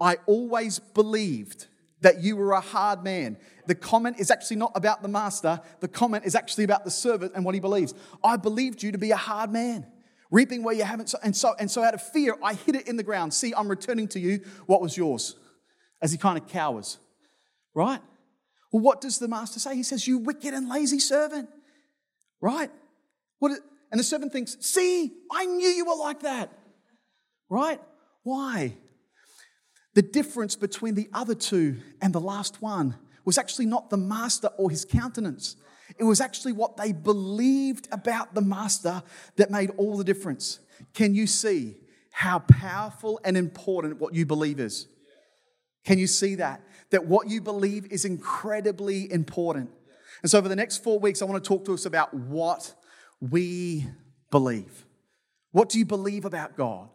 I 0.00 0.16
always 0.26 0.78
believed 0.78 1.66
that 2.00 2.22
you 2.22 2.36
were 2.36 2.52
a 2.52 2.60
hard 2.60 3.02
man. 3.02 3.38
The 3.66 3.74
comment 3.74 4.18
is 4.18 4.30
actually 4.30 4.56
not 4.56 4.72
about 4.74 5.02
the 5.02 5.08
master, 5.08 5.60
the 5.80 5.88
comment 5.88 6.24
is 6.24 6.34
actually 6.34 6.64
about 6.64 6.84
the 6.84 6.90
servant 6.90 7.32
and 7.34 7.44
what 7.44 7.54
he 7.54 7.60
believes. 7.60 7.94
I 8.22 8.36
believed 8.36 8.82
you 8.82 8.92
to 8.92 8.98
be 8.98 9.12
a 9.12 9.16
hard 9.16 9.50
man, 9.50 9.86
reaping 10.30 10.62
where 10.62 10.74
you 10.74 10.84
haven't. 10.84 11.14
And 11.22 11.34
so, 11.34 11.54
and 11.58 11.70
so 11.70 11.82
out 11.82 11.94
of 11.94 12.02
fear, 12.02 12.36
I 12.42 12.54
hid 12.54 12.74
it 12.74 12.88
in 12.88 12.96
the 12.96 13.02
ground. 13.02 13.32
See, 13.32 13.54
I'm 13.56 13.68
returning 13.68 14.08
to 14.08 14.20
you 14.20 14.40
what 14.66 14.80
was 14.80 14.96
yours. 14.96 15.36
As 16.00 16.10
he 16.10 16.18
kind 16.18 16.36
of 16.36 16.48
cowers, 16.48 16.98
right? 17.74 18.00
Well, 18.72 18.82
what 18.82 19.00
does 19.00 19.20
the 19.20 19.28
master 19.28 19.60
say? 19.60 19.76
He 19.76 19.84
says, 19.84 20.08
You 20.08 20.18
wicked 20.18 20.52
and 20.52 20.68
lazy 20.68 20.98
servant, 20.98 21.48
right? 22.40 22.72
What, 23.42 23.58
and 23.90 23.98
the 23.98 24.04
servant 24.04 24.32
thinks, 24.32 24.56
See, 24.60 25.12
I 25.32 25.46
knew 25.46 25.68
you 25.68 25.84
were 25.84 25.96
like 25.96 26.20
that. 26.20 26.56
right? 27.50 27.80
Why? 28.22 28.76
The 29.94 30.02
difference 30.02 30.54
between 30.54 30.94
the 30.94 31.08
other 31.12 31.34
two 31.34 31.78
and 32.00 32.14
the 32.14 32.20
last 32.20 32.62
one 32.62 32.94
was 33.24 33.38
actually 33.38 33.66
not 33.66 33.90
the 33.90 33.96
master 33.96 34.46
or 34.58 34.70
his 34.70 34.84
countenance. 34.84 35.56
It 35.98 36.04
was 36.04 36.20
actually 36.20 36.52
what 36.52 36.76
they 36.76 36.92
believed 36.92 37.88
about 37.90 38.32
the 38.32 38.40
master 38.42 39.02
that 39.38 39.50
made 39.50 39.70
all 39.76 39.96
the 39.96 40.04
difference. 40.04 40.60
Can 40.94 41.12
you 41.16 41.26
see 41.26 41.78
how 42.12 42.38
powerful 42.38 43.18
and 43.24 43.36
important 43.36 43.98
what 43.98 44.14
you 44.14 44.24
believe 44.24 44.60
is? 44.60 44.86
Can 45.84 45.98
you 45.98 46.06
see 46.06 46.36
that? 46.36 46.62
That 46.90 47.06
what 47.06 47.28
you 47.28 47.40
believe 47.40 47.86
is 47.90 48.04
incredibly 48.04 49.10
important. 49.10 49.68
And 50.22 50.30
so, 50.30 50.38
over 50.38 50.48
the 50.48 50.54
next 50.54 50.84
four 50.84 51.00
weeks, 51.00 51.22
I 51.22 51.24
want 51.24 51.42
to 51.42 51.48
talk 51.48 51.64
to 51.64 51.74
us 51.74 51.86
about 51.86 52.14
what 52.14 52.72
we 53.30 53.86
believe. 54.30 54.84
What 55.52 55.68
do 55.68 55.78
you 55.78 55.84
believe 55.84 56.24
about 56.24 56.56
God? 56.56 56.88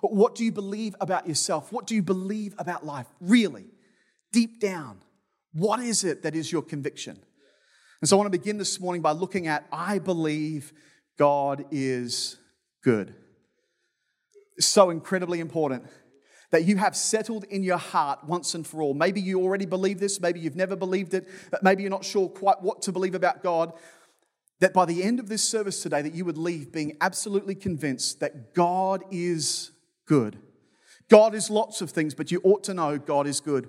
What 0.00 0.34
do 0.34 0.44
you 0.44 0.52
believe 0.52 0.94
about 1.00 1.26
yourself? 1.26 1.72
What 1.72 1.86
do 1.86 1.94
you 1.94 2.02
believe 2.02 2.54
about 2.58 2.86
life? 2.86 3.06
Really, 3.20 3.66
deep 4.32 4.60
down, 4.60 4.98
what 5.52 5.80
is 5.80 6.04
it 6.04 6.22
that 6.22 6.34
is 6.34 6.50
your 6.50 6.62
conviction? 6.62 7.18
And 8.00 8.08
so 8.08 8.16
I 8.16 8.18
want 8.18 8.32
to 8.32 8.38
begin 8.38 8.58
this 8.58 8.80
morning 8.80 9.02
by 9.02 9.12
looking 9.12 9.46
at 9.46 9.66
I 9.72 9.98
believe 9.98 10.72
God 11.18 11.64
is 11.70 12.36
good. 12.82 13.14
It's 14.56 14.66
so 14.66 14.90
incredibly 14.90 15.40
important 15.40 15.84
that 16.50 16.64
you 16.64 16.76
have 16.76 16.94
settled 16.94 17.44
in 17.44 17.64
your 17.64 17.78
heart 17.78 18.20
once 18.24 18.54
and 18.54 18.64
for 18.64 18.80
all. 18.80 18.94
Maybe 18.94 19.20
you 19.20 19.40
already 19.40 19.66
believe 19.66 19.98
this, 19.98 20.20
maybe 20.20 20.38
you've 20.38 20.54
never 20.54 20.76
believed 20.76 21.12
it, 21.14 21.28
maybe 21.62 21.82
you're 21.82 21.90
not 21.90 22.04
sure 22.04 22.28
quite 22.28 22.62
what 22.62 22.82
to 22.82 22.92
believe 22.92 23.16
about 23.16 23.42
God. 23.42 23.72
That 24.64 24.72
by 24.72 24.86
the 24.86 25.02
end 25.02 25.20
of 25.20 25.28
this 25.28 25.46
service 25.46 25.82
today, 25.82 26.00
that 26.00 26.14
you 26.14 26.24
would 26.24 26.38
leave 26.38 26.72
being 26.72 26.96
absolutely 27.02 27.54
convinced 27.54 28.20
that 28.20 28.54
God 28.54 29.02
is 29.10 29.72
good. 30.06 30.38
God 31.10 31.34
is 31.34 31.50
lots 31.50 31.82
of 31.82 31.90
things, 31.90 32.14
but 32.14 32.32
you 32.32 32.40
ought 32.44 32.64
to 32.64 32.72
know 32.72 32.96
God 32.96 33.26
is 33.26 33.40
good. 33.40 33.68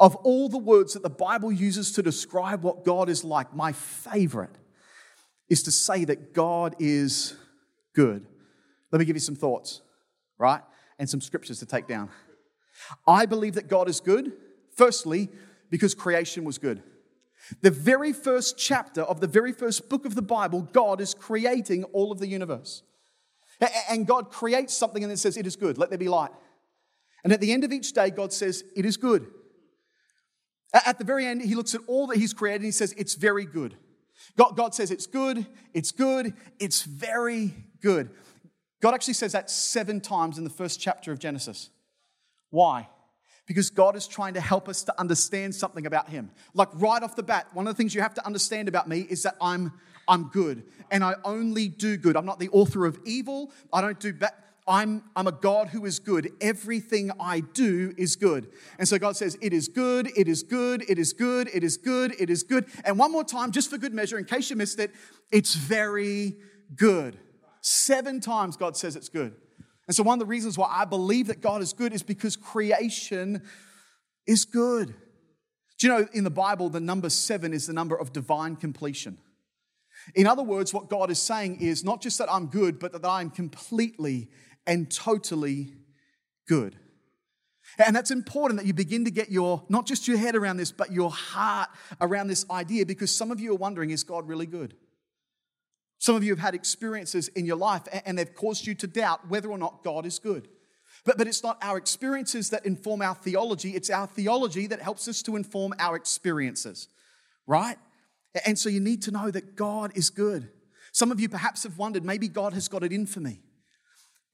Of 0.00 0.16
all 0.16 0.48
the 0.48 0.58
words 0.58 0.94
that 0.94 1.04
the 1.04 1.10
Bible 1.10 1.52
uses 1.52 1.92
to 1.92 2.02
describe 2.02 2.64
what 2.64 2.84
God 2.84 3.08
is 3.08 3.22
like, 3.22 3.54
my 3.54 3.70
favorite 3.70 4.58
is 5.48 5.62
to 5.62 5.70
say 5.70 6.04
that 6.06 6.34
God 6.34 6.74
is 6.80 7.36
good. 7.94 8.26
Let 8.90 8.98
me 8.98 9.04
give 9.04 9.14
you 9.14 9.20
some 9.20 9.36
thoughts, 9.36 9.80
right? 10.38 10.62
And 10.98 11.08
some 11.08 11.20
scriptures 11.20 11.60
to 11.60 11.66
take 11.66 11.86
down. 11.86 12.10
I 13.06 13.26
believe 13.26 13.54
that 13.54 13.68
God 13.68 13.88
is 13.88 14.00
good, 14.00 14.32
firstly, 14.74 15.28
because 15.70 15.94
creation 15.94 16.42
was 16.42 16.58
good. 16.58 16.82
The 17.60 17.70
very 17.70 18.12
first 18.12 18.56
chapter 18.56 19.02
of 19.02 19.20
the 19.20 19.26
very 19.26 19.52
first 19.52 19.88
book 19.88 20.04
of 20.04 20.14
the 20.14 20.22
Bible, 20.22 20.62
God 20.72 21.00
is 21.00 21.14
creating 21.14 21.84
all 21.84 22.12
of 22.12 22.18
the 22.18 22.28
universe. 22.28 22.82
And 23.88 24.06
God 24.06 24.30
creates 24.30 24.74
something 24.74 25.02
and 25.02 25.10
then 25.10 25.16
says, 25.16 25.36
It 25.36 25.46
is 25.46 25.56
good, 25.56 25.78
let 25.78 25.90
there 25.90 25.98
be 25.98 26.08
light. 26.08 26.30
And 27.24 27.32
at 27.32 27.40
the 27.40 27.52
end 27.52 27.64
of 27.64 27.72
each 27.72 27.92
day, 27.92 28.10
God 28.10 28.32
says, 28.32 28.64
It 28.74 28.84
is 28.84 28.96
good. 28.96 29.26
At 30.72 30.98
the 30.98 31.04
very 31.04 31.26
end, 31.26 31.42
He 31.42 31.54
looks 31.54 31.74
at 31.74 31.82
all 31.86 32.06
that 32.08 32.18
He's 32.18 32.32
created 32.32 32.62
and 32.62 32.66
He 32.66 32.72
says, 32.72 32.94
It's 32.96 33.14
very 33.14 33.44
good. 33.44 33.76
God, 34.36 34.56
God 34.56 34.74
says, 34.74 34.90
It's 34.90 35.06
good, 35.06 35.46
it's 35.74 35.92
good, 35.92 36.34
it's 36.58 36.82
very 36.82 37.54
good. 37.80 38.10
God 38.80 38.94
actually 38.94 39.14
says 39.14 39.32
that 39.32 39.48
seven 39.48 40.00
times 40.00 40.38
in 40.38 40.44
the 40.44 40.50
first 40.50 40.80
chapter 40.80 41.12
of 41.12 41.20
Genesis. 41.20 41.70
Why? 42.50 42.88
Because 43.46 43.70
God 43.70 43.96
is 43.96 44.06
trying 44.06 44.34
to 44.34 44.40
help 44.40 44.68
us 44.68 44.84
to 44.84 45.00
understand 45.00 45.54
something 45.54 45.86
about 45.86 46.08
Him. 46.08 46.30
Like 46.54 46.68
right 46.74 47.02
off 47.02 47.16
the 47.16 47.22
bat, 47.22 47.48
one 47.52 47.66
of 47.66 47.74
the 47.74 47.76
things 47.76 47.94
you 47.94 48.00
have 48.00 48.14
to 48.14 48.26
understand 48.26 48.68
about 48.68 48.88
me 48.88 49.00
is 49.00 49.22
that 49.24 49.36
I'm 49.40 49.72
I'm 50.08 50.24
good 50.28 50.64
and 50.90 51.04
I 51.04 51.14
only 51.24 51.68
do 51.68 51.96
good. 51.96 52.16
I'm 52.16 52.26
not 52.26 52.40
the 52.40 52.48
author 52.50 52.86
of 52.86 52.98
evil. 53.04 53.52
I 53.72 53.80
don't 53.80 53.98
do 53.98 54.12
bad. 54.12 54.32
I'm, 54.66 55.02
I'm 55.16 55.26
a 55.26 55.32
God 55.32 55.68
who 55.68 55.86
is 55.86 55.98
good. 55.98 56.30
Everything 56.40 57.10
I 57.18 57.40
do 57.40 57.92
is 57.96 58.14
good. 58.14 58.48
And 58.78 58.86
so 58.86 58.96
God 58.98 59.16
says, 59.16 59.36
It 59.40 59.52
is 59.52 59.68
good, 59.68 60.10
it 60.16 60.28
is 60.28 60.42
good, 60.42 60.84
it 60.88 60.98
is 60.98 61.12
good, 61.12 61.48
it 61.52 61.64
is 61.64 61.76
good, 61.76 62.14
it 62.18 62.30
is 62.30 62.42
good. 62.44 62.66
And 62.84 62.98
one 62.98 63.10
more 63.10 63.24
time, 63.24 63.50
just 63.50 63.70
for 63.70 63.78
good 63.78 63.92
measure, 63.92 64.18
in 64.18 64.24
case 64.24 64.50
you 64.50 64.56
missed 64.56 64.78
it, 64.78 64.92
it's 65.32 65.54
very 65.54 66.36
good. 66.76 67.18
Seven 67.60 68.20
times 68.20 68.56
God 68.56 68.76
says 68.76 68.94
it's 68.94 69.08
good. 69.08 69.34
And 69.86 69.96
so 69.96 70.02
one 70.02 70.14
of 70.14 70.20
the 70.20 70.30
reasons 70.30 70.56
why 70.56 70.68
I 70.70 70.84
believe 70.84 71.26
that 71.26 71.40
God 71.40 71.62
is 71.62 71.72
good 71.72 71.92
is 71.92 72.02
because 72.02 72.36
creation 72.36 73.42
is 74.26 74.44
good. 74.44 74.94
Do 75.78 75.86
you 75.86 75.92
know 75.92 76.08
in 76.12 76.24
the 76.24 76.30
Bible, 76.30 76.68
the 76.68 76.80
number 76.80 77.10
seven 77.10 77.52
is 77.52 77.66
the 77.66 77.72
number 77.72 77.96
of 77.96 78.12
divine 78.12 78.56
completion? 78.56 79.18
In 80.14 80.26
other 80.26 80.42
words, 80.42 80.72
what 80.72 80.88
God 80.88 81.10
is 81.10 81.20
saying 81.20 81.60
is 81.60 81.84
not 81.84 82.00
just 82.00 82.18
that 82.18 82.32
I'm 82.32 82.46
good, 82.46 82.78
but 82.78 82.92
that 82.92 83.04
I'm 83.04 83.30
completely 83.30 84.28
and 84.66 84.90
totally 84.90 85.74
good. 86.48 86.76
And 87.78 87.96
that's 87.96 88.10
important 88.10 88.60
that 88.60 88.66
you 88.66 88.74
begin 88.74 89.04
to 89.04 89.10
get 89.10 89.30
your, 89.30 89.64
not 89.68 89.86
just 89.86 90.06
your 90.06 90.18
head 90.18 90.36
around 90.36 90.56
this, 90.56 90.72
but 90.72 90.92
your 90.92 91.10
heart 91.10 91.70
around 92.00 92.28
this 92.28 92.44
idea 92.50 92.84
because 92.84 93.14
some 93.14 93.30
of 93.30 93.40
you 93.40 93.52
are 93.52 93.56
wondering, 93.56 93.90
is 93.90 94.04
God 94.04 94.28
really 94.28 94.46
good? 94.46 94.74
Some 96.02 96.16
of 96.16 96.24
you 96.24 96.32
have 96.32 96.40
had 96.40 96.56
experiences 96.56 97.28
in 97.28 97.46
your 97.46 97.54
life 97.54 97.82
and 98.04 98.18
they've 98.18 98.34
caused 98.34 98.66
you 98.66 98.74
to 98.74 98.88
doubt 98.88 99.28
whether 99.28 99.48
or 99.48 99.56
not 99.56 99.84
God 99.84 100.04
is 100.04 100.18
good. 100.18 100.48
But, 101.04 101.16
but 101.16 101.28
it's 101.28 101.44
not 101.44 101.58
our 101.62 101.78
experiences 101.78 102.50
that 102.50 102.66
inform 102.66 103.02
our 103.02 103.14
theology, 103.14 103.76
it's 103.76 103.88
our 103.88 104.08
theology 104.08 104.66
that 104.66 104.82
helps 104.82 105.06
us 105.06 105.22
to 105.22 105.36
inform 105.36 105.74
our 105.78 105.94
experiences, 105.94 106.88
right? 107.46 107.76
And 108.44 108.58
so 108.58 108.68
you 108.68 108.80
need 108.80 109.02
to 109.02 109.12
know 109.12 109.30
that 109.30 109.54
God 109.54 109.92
is 109.94 110.10
good. 110.10 110.48
Some 110.90 111.12
of 111.12 111.20
you 111.20 111.28
perhaps 111.28 111.62
have 111.62 111.78
wondered, 111.78 112.04
maybe 112.04 112.26
God 112.26 112.52
has 112.52 112.66
got 112.66 112.82
it 112.82 112.90
in 112.90 113.06
for 113.06 113.20
me. 113.20 113.38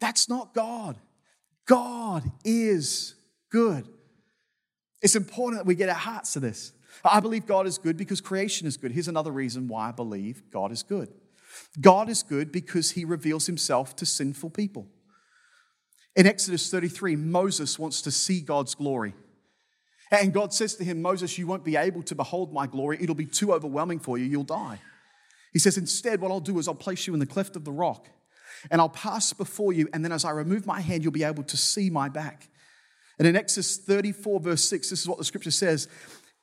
That's 0.01 0.27
not 0.27 0.55
God. 0.55 0.97
God 1.67 2.23
is 2.47 3.15
good. 3.51 3.87
It's 5.03 5.17
important 5.17 5.61
that 5.61 5.67
we 5.67 5.75
get 5.75 5.91
our 5.91 5.95
hearts 5.95 6.33
to 6.33 6.41
this. 6.41 6.73
I 7.05 7.21
believe 7.21 7.45
God 7.45 7.67
is 7.67 7.77
good 7.77 7.99
because 7.99 8.23
creation 8.23 8.67
is 8.67 8.79
good. 8.79 8.91
Here's 8.91 9.09
another 9.09 9.33
reason 9.33 9.69
why 9.69 9.91
I 9.91 9.93
believe 9.93 10.45
God 10.51 10.73
is 10.73 10.83
good. 10.83 11.13
God 11.81 12.09
is 12.09 12.23
good 12.23 12.51
because 12.53 12.93
he 12.93 13.05
reveals 13.05 13.47
himself 13.47 13.95
to 13.97 14.07
sinful 14.07 14.51
people. 14.51 14.87
In 16.17 16.27
Exodus 16.27 16.71
33, 16.71 17.17
Moses 17.17 17.79
wants 17.79 18.03
to 18.03 18.11
see 18.11 18.41
God's 18.41 18.75
glory. 18.75 19.15
And 20.11 20.33
God 20.33 20.53
says 20.53 20.75
to 20.77 20.85
him, 20.85 21.03
Moses, 21.03 21.39
you 21.39 21.47
won't 21.47 21.65
be 21.65 21.77
able 21.77 22.03
to 22.05 22.15
behold 22.15 22.53
my 22.53 22.67
glory. 22.67 22.99
It'll 23.01 23.15
be 23.15 23.27
too 23.27 23.53
overwhelming 23.53 24.01
for 24.01 24.19
you. 24.19 24.25
You'll 24.25 24.45
die. 24.45 24.81
He 25.53 25.59
says, 25.59 25.77
Instead, 25.77 26.21
what 26.21 26.31
I'll 26.31 26.41
do 26.41 26.59
is 26.59 26.67
I'll 26.67 26.75
place 26.75 27.07
you 27.07 27.15
in 27.15 27.21
the 27.21 27.27
cleft 27.27 27.57
of 27.57 27.65
the 27.65 27.73
rock 27.73 28.09
and 28.71 28.81
I'll 28.81 28.89
pass 28.89 29.33
before 29.33 29.73
you. 29.73 29.89
And 29.93 30.05
then 30.05 30.13
as 30.13 30.25
I 30.25 30.31
remove 30.31 30.67
my 30.67 30.81
hand, 30.81 31.03
you'll 31.03 31.13
be 31.13 31.25
able 31.25 31.45
to 31.45 31.57
see 31.57 31.91
my 31.91 32.09
back. 32.09 32.49
And 33.19 33.27
in 33.27 33.37
Exodus 33.37 33.77
34, 33.77 34.41
verse 34.41 34.69
6, 34.69 34.91
this 34.91 35.01
is 35.01 35.09
what 35.09 35.19
the 35.19 35.25
scripture 35.25 35.51
says 35.51 35.89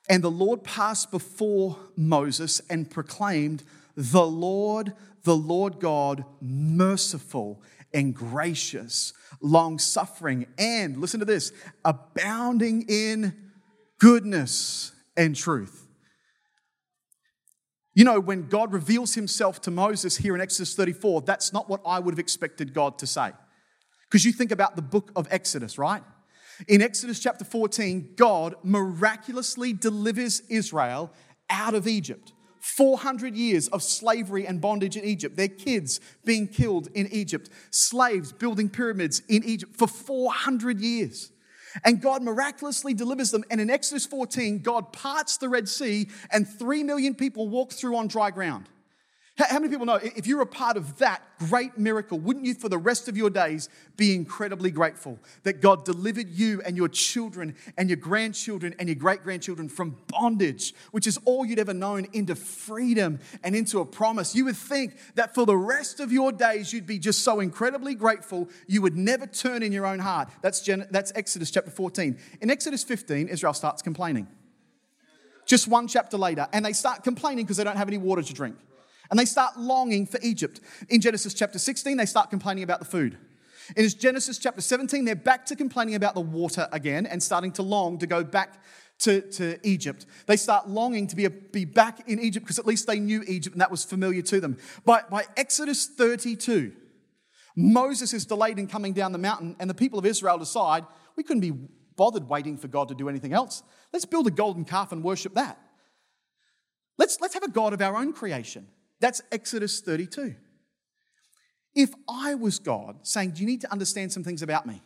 And 0.08 0.22
the 0.22 0.30
Lord 0.30 0.62
passed 0.62 1.10
before 1.10 1.76
Moses 1.96 2.60
and 2.70 2.90
proclaimed, 2.90 3.62
The 3.96 4.26
Lord, 4.26 4.92
the 5.24 5.36
Lord 5.36 5.80
God, 5.80 6.24
merciful 6.40 7.62
and 7.94 8.14
gracious, 8.14 9.12
long 9.40 9.78
suffering, 9.78 10.46
and 10.58 10.98
listen 10.98 11.20
to 11.20 11.26
this, 11.26 11.52
abounding 11.84 12.84
in 12.88 13.34
goodness 13.98 14.92
and 15.16 15.34
truth. 15.34 15.86
You 17.94 18.04
know, 18.04 18.20
when 18.20 18.48
God 18.48 18.74
reveals 18.74 19.14
himself 19.14 19.62
to 19.62 19.70
Moses 19.70 20.18
here 20.18 20.34
in 20.34 20.40
Exodus 20.42 20.74
34, 20.74 21.22
that's 21.22 21.54
not 21.54 21.70
what 21.70 21.80
I 21.86 21.98
would 21.98 22.12
have 22.12 22.18
expected 22.18 22.74
God 22.74 22.98
to 22.98 23.06
say. 23.06 23.32
Because 24.10 24.26
you 24.26 24.32
think 24.32 24.52
about 24.52 24.76
the 24.76 24.82
book 24.82 25.10
of 25.16 25.26
Exodus, 25.30 25.78
right? 25.78 26.02
In 26.68 26.82
Exodus 26.82 27.18
chapter 27.18 27.44
14, 27.44 28.12
God 28.16 28.54
miraculously 28.62 29.72
delivers 29.72 30.40
Israel 30.50 31.10
out 31.48 31.74
of 31.74 31.86
Egypt. 31.86 32.32
400 32.66 33.36
years 33.36 33.68
of 33.68 33.82
slavery 33.82 34.46
and 34.46 34.60
bondage 34.60 34.96
in 34.96 35.04
Egypt, 35.04 35.36
their 35.36 35.48
kids 35.48 36.00
being 36.24 36.48
killed 36.48 36.88
in 36.94 37.06
Egypt, 37.12 37.48
slaves 37.70 38.32
building 38.32 38.68
pyramids 38.68 39.22
in 39.28 39.44
Egypt 39.44 39.76
for 39.76 39.86
400 39.86 40.80
years. 40.80 41.30
And 41.84 42.00
God 42.00 42.22
miraculously 42.22 42.92
delivers 42.92 43.30
them. 43.30 43.44
And 43.50 43.60
in 43.60 43.70
Exodus 43.70 44.04
14, 44.06 44.60
God 44.60 44.92
parts 44.92 45.36
the 45.36 45.48
Red 45.48 45.68
Sea, 45.68 46.08
and 46.32 46.48
three 46.48 46.82
million 46.82 47.14
people 47.14 47.48
walk 47.48 47.72
through 47.72 47.96
on 47.96 48.08
dry 48.08 48.30
ground. 48.30 48.68
How 49.38 49.58
many 49.58 49.70
people 49.70 49.84
know 49.84 49.96
if 49.96 50.26
you're 50.26 50.40
a 50.40 50.46
part 50.46 50.78
of 50.78 50.96
that 50.96 51.22
great 51.38 51.76
miracle, 51.76 52.18
wouldn't 52.18 52.46
you 52.46 52.54
for 52.54 52.70
the 52.70 52.78
rest 52.78 53.06
of 53.06 53.18
your 53.18 53.28
days 53.28 53.68
be 53.98 54.14
incredibly 54.14 54.70
grateful 54.70 55.18
that 55.42 55.60
God 55.60 55.84
delivered 55.84 56.30
you 56.30 56.62
and 56.62 56.74
your 56.74 56.88
children 56.88 57.54
and 57.76 57.90
your 57.90 57.98
grandchildren 57.98 58.74
and 58.78 58.88
your 58.88 58.96
great 58.96 59.22
grandchildren 59.22 59.68
from 59.68 59.94
bondage, 60.08 60.74
which 60.90 61.06
is 61.06 61.18
all 61.26 61.44
you'd 61.44 61.58
ever 61.58 61.74
known, 61.74 62.06
into 62.14 62.34
freedom 62.34 63.18
and 63.44 63.54
into 63.54 63.80
a 63.80 63.84
promise? 63.84 64.34
You 64.34 64.46
would 64.46 64.56
think 64.56 64.96
that 65.16 65.34
for 65.34 65.44
the 65.44 65.56
rest 65.56 66.00
of 66.00 66.10
your 66.10 66.32
days, 66.32 66.72
you'd 66.72 66.86
be 66.86 66.98
just 66.98 67.22
so 67.22 67.40
incredibly 67.40 67.94
grateful, 67.94 68.48
you 68.66 68.80
would 68.80 68.96
never 68.96 69.26
turn 69.26 69.62
in 69.62 69.70
your 69.70 69.84
own 69.84 69.98
heart. 69.98 70.30
That's, 70.40 70.62
Gen- 70.62 70.88
that's 70.90 71.12
Exodus 71.14 71.50
chapter 71.50 71.70
14. 71.70 72.18
In 72.40 72.50
Exodus 72.50 72.82
15, 72.84 73.28
Israel 73.28 73.52
starts 73.52 73.82
complaining. 73.82 74.28
Just 75.44 75.68
one 75.68 75.88
chapter 75.88 76.16
later, 76.16 76.48
and 76.54 76.64
they 76.64 76.72
start 76.72 77.04
complaining 77.04 77.44
because 77.44 77.58
they 77.58 77.64
don't 77.64 77.76
have 77.76 77.88
any 77.88 77.98
water 77.98 78.22
to 78.22 78.32
drink. 78.32 78.56
And 79.10 79.18
they 79.18 79.24
start 79.24 79.58
longing 79.58 80.06
for 80.06 80.18
Egypt. 80.22 80.60
In 80.88 81.00
Genesis 81.00 81.34
chapter 81.34 81.58
16, 81.58 81.96
they 81.96 82.06
start 82.06 82.30
complaining 82.30 82.64
about 82.64 82.78
the 82.78 82.84
food. 82.84 83.18
In 83.76 83.88
Genesis 83.88 84.38
chapter 84.38 84.60
17, 84.60 85.04
they're 85.04 85.16
back 85.16 85.46
to 85.46 85.56
complaining 85.56 85.94
about 85.94 86.14
the 86.14 86.20
water 86.20 86.68
again 86.72 87.06
and 87.06 87.22
starting 87.22 87.52
to 87.52 87.62
long 87.62 87.98
to 87.98 88.06
go 88.06 88.22
back 88.22 88.62
to, 89.00 89.20
to 89.32 89.58
Egypt. 89.66 90.06
They 90.26 90.36
start 90.36 90.68
longing 90.68 91.06
to 91.08 91.16
be, 91.16 91.24
a, 91.24 91.30
be 91.30 91.64
back 91.64 92.08
in 92.08 92.18
Egypt 92.18 92.46
because 92.46 92.58
at 92.58 92.66
least 92.66 92.86
they 92.86 92.98
knew 92.98 93.22
Egypt 93.26 93.54
and 93.54 93.60
that 93.60 93.70
was 93.70 93.84
familiar 93.84 94.22
to 94.22 94.40
them. 94.40 94.56
By, 94.84 95.02
by 95.10 95.24
Exodus 95.36 95.86
32, 95.86 96.72
Moses 97.56 98.12
is 98.12 98.26
delayed 98.26 98.58
in 98.58 98.66
coming 98.66 98.92
down 98.92 99.12
the 99.12 99.18
mountain, 99.18 99.56
and 99.58 99.68
the 99.68 99.74
people 99.74 99.98
of 99.98 100.04
Israel 100.04 100.36
decide 100.36 100.84
we 101.16 101.22
couldn't 101.22 101.40
be 101.40 101.52
bothered 101.96 102.28
waiting 102.28 102.58
for 102.58 102.68
God 102.68 102.88
to 102.88 102.94
do 102.94 103.08
anything 103.08 103.32
else. 103.32 103.62
Let's 103.92 104.04
build 104.04 104.26
a 104.26 104.30
golden 104.30 104.66
calf 104.66 104.92
and 104.92 105.02
worship 105.02 105.34
that. 105.34 105.58
Let's, 106.98 107.20
let's 107.20 107.34
have 107.34 107.42
a 107.42 107.50
God 107.50 107.72
of 107.72 107.80
our 107.80 107.96
own 107.96 108.12
creation. 108.12 108.68
That's 109.00 109.22
Exodus 109.30 109.80
32. 109.80 110.34
If 111.74 111.92
I 112.08 112.34
was 112.34 112.58
God 112.58 112.98
saying, 113.02 113.32
Do 113.32 113.42
you 113.42 113.46
need 113.46 113.60
to 113.60 113.70
understand 113.70 114.12
some 114.12 114.24
things 114.24 114.42
about 114.42 114.66
me? 114.66 114.80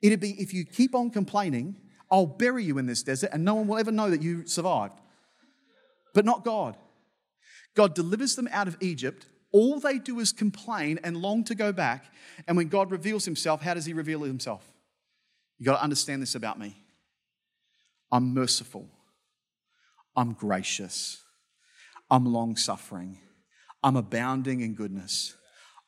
It'd 0.00 0.20
be 0.20 0.40
if 0.40 0.54
you 0.54 0.64
keep 0.64 0.94
on 0.94 1.10
complaining, 1.10 1.76
I'll 2.10 2.26
bury 2.26 2.62
you 2.62 2.78
in 2.78 2.86
this 2.86 3.02
desert 3.02 3.30
and 3.32 3.44
no 3.44 3.54
one 3.54 3.66
will 3.66 3.78
ever 3.78 3.90
know 3.90 4.10
that 4.10 4.22
you 4.22 4.46
survived. 4.46 5.00
But 6.12 6.24
not 6.24 6.44
God. 6.44 6.76
God 7.74 7.94
delivers 7.94 8.36
them 8.36 8.48
out 8.52 8.68
of 8.68 8.76
Egypt. 8.80 9.26
All 9.50 9.80
they 9.80 9.98
do 9.98 10.20
is 10.20 10.32
complain 10.32 11.00
and 11.02 11.16
long 11.16 11.42
to 11.44 11.54
go 11.54 11.72
back. 11.72 12.04
And 12.46 12.56
when 12.56 12.68
God 12.68 12.90
reveals 12.92 13.24
himself, 13.24 13.62
how 13.62 13.74
does 13.74 13.84
he 13.84 13.92
reveal 13.92 14.22
himself? 14.22 14.64
You've 15.58 15.66
got 15.66 15.78
to 15.78 15.82
understand 15.82 16.22
this 16.22 16.36
about 16.36 16.58
me. 16.58 16.76
I'm 18.12 18.32
merciful. 18.32 18.88
I'm 20.14 20.32
gracious. 20.34 21.23
I'm 22.10 22.26
long 22.26 22.56
suffering. 22.56 23.18
I'm 23.82 23.96
abounding 23.96 24.60
in 24.60 24.74
goodness. 24.74 25.34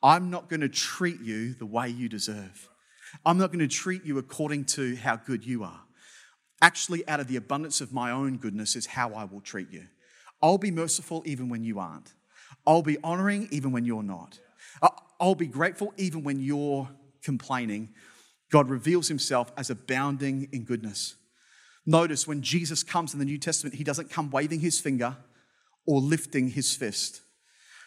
I'm 0.03 0.31
not 0.31 0.49
going 0.49 0.61
to 0.61 0.69
treat 0.69 1.21
you 1.21 1.55
the 1.55 1.67
way 1.67 1.89
you 1.89 2.09
deserve. 2.09 2.69
I'm 3.25 3.39
not 3.39 3.49
going 3.49 3.67
to 3.67 3.75
treat 3.75 4.05
you 4.05 4.19
according 4.19 4.65
to 4.67 4.97
how 4.97 5.17
good 5.17 5.45
you 5.45 5.65
are. 5.65 5.81
Actually, 6.61 7.07
out 7.09 7.21
of 7.21 7.29
the 7.29 7.37
abundance 7.37 7.81
of 7.81 7.93
my 7.93 8.11
own 8.11 8.39
goodness, 8.39 8.77
is 8.77 8.87
how 8.87 9.15
I 9.15 9.25
will 9.25 9.41
treat 9.41 9.71
you. 9.71 9.87
I'll 10.43 10.59
be 10.59 10.71
merciful 10.71 11.23
even 11.27 11.49
when 11.49 11.65
you 11.65 11.79
aren't. 11.79 12.13
I'll 12.67 12.83
be 12.83 12.99
honoring 13.03 13.49
even 13.51 13.73
when 13.73 13.85
you're 13.85 14.03
not. 14.03 14.39
I'll 15.19 15.35
be 15.35 15.47
grateful 15.47 15.95
even 15.97 16.25
when 16.25 16.41
you're 16.41 16.89
complaining. 17.23 17.95
God 18.51 18.69
reveals 18.69 19.09
himself 19.09 19.51
as 19.57 19.71
abounding 19.71 20.49
in 20.53 20.65
goodness. 20.65 21.17
Notice 21.87 22.27
when 22.27 22.43
Jesus 22.43 22.83
comes 22.83 23.13
in 23.13 23.19
the 23.19 23.25
New 23.25 23.39
Testament, 23.39 23.77
he 23.77 23.85
doesn't 23.85 24.11
come 24.11 24.31
waving 24.31 24.61
his 24.61 24.79
finger 24.79 25.17
or 25.87 26.01
lifting 26.01 26.49
his 26.51 26.75
fist. 26.75 27.23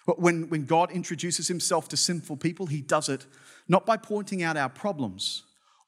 But 0.06 0.20
when, 0.20 0.50
when 0.50 0.66
God 0.66 0.92
introduces 0.92 1.48
himself 1.48 1.88
to 1.90 1.98
sinful 1.98 2.38
people, 2.38 2.66
he 2.66 2.82
does 2.82 3.10
it 3.10 3.26
not 3.68 3.86
by 3.86 3.98
pointing 3.98 4.42
out 4.42 4.58
our 4.58 4.70
problems 4.70 5.44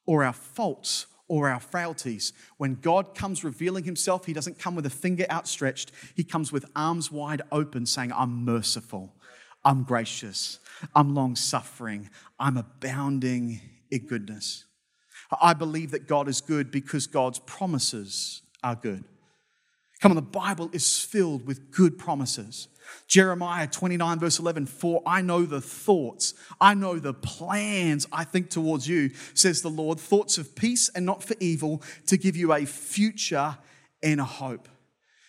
or 0.05 0.23
our 0.23 0.33
faults 0.33 1.07
or 1.27 1.49
our 1.49 1.59
frailties. 1.59 2.33
When 2.57 2.75
God 2.75 3.15
comes 3.15 3.43
revealing 3.43 3.83
himself, 3.83 4.25
he 4.25 4.33
doesn't 4.33 4.59
come 4.59 4.75
with 4.75 4.85
a 4.85 4.91
finger 4.91 5.25
outstretched, 5.31 5.91
he 6.13 6.23
comes 6.23 6.51
with 6.51 6.65
arms 6.75 7.11
wide 7.11 7.41
open, 7.51 7.85
saying, 7.85 8.11
I'm 8.13 8.45
merciful, 8.45 9.15
I'm 9.63 9.83
gracious, 9.83 10.59
I'm 10.93 11.15
long 11.15 11.35
suffering, 11.35 12.09
I'm 12.39 12.57
abounding 12.57 13.61
in 13.89 14.05
goodness. 14.07 14.65
I 15.41 15.53
believe 15.53 15.91
that 15.91 16.07
God 16.07 16.27
is 16.27 16.41
good 16.41 16.69
because 16.71 17.07
God's 17.07 17.39
promises 17.39 18.41
are 18.63 18.75
good. 18.75 19.05
Come 20.01 20.11
on, 20.11 20.15
the 20.15 20.21
Bible 20.23 20.69
is 20.73 20.99
filled 20.99 21.45
with 21.45 21.71
good 21.71 21.97
promises. 21.97 22.67
Jeremiah 23.07 23.67
29, 23.67 24.19
verse 24.19 24.39
11, 24.39 24.65
for 24.65 25.03
I 25.05 25.21
know 25.21 25.45
the 25.45 25.61
thoughts, 25.61 26.33
I 26.59 26.73
know 26.73 26.97
the 26.97 27.13
plans 27.13 28.07
I 28.11 28.23
think 28.23 28.49
towards 28.49 28.87
you, 28.87 29.11
says 29.33 29.61
the 29.61 29.69
Lord, 29.69 29.99
thoughts 29.99 30.37
of 30.37 30.55
peace 30.55 30.89
and 30.89 31.05
not 31.05 31.23
for 31.23 31.35
evil, 31.39 31.83
to 32.07 32.17
give 32.17 32.35
you 32.35 32.51
a 32.51 32.65
future 32.65 33.57
and 34.01 34.19
a 34.19 34.25
hope. 34.25 34.67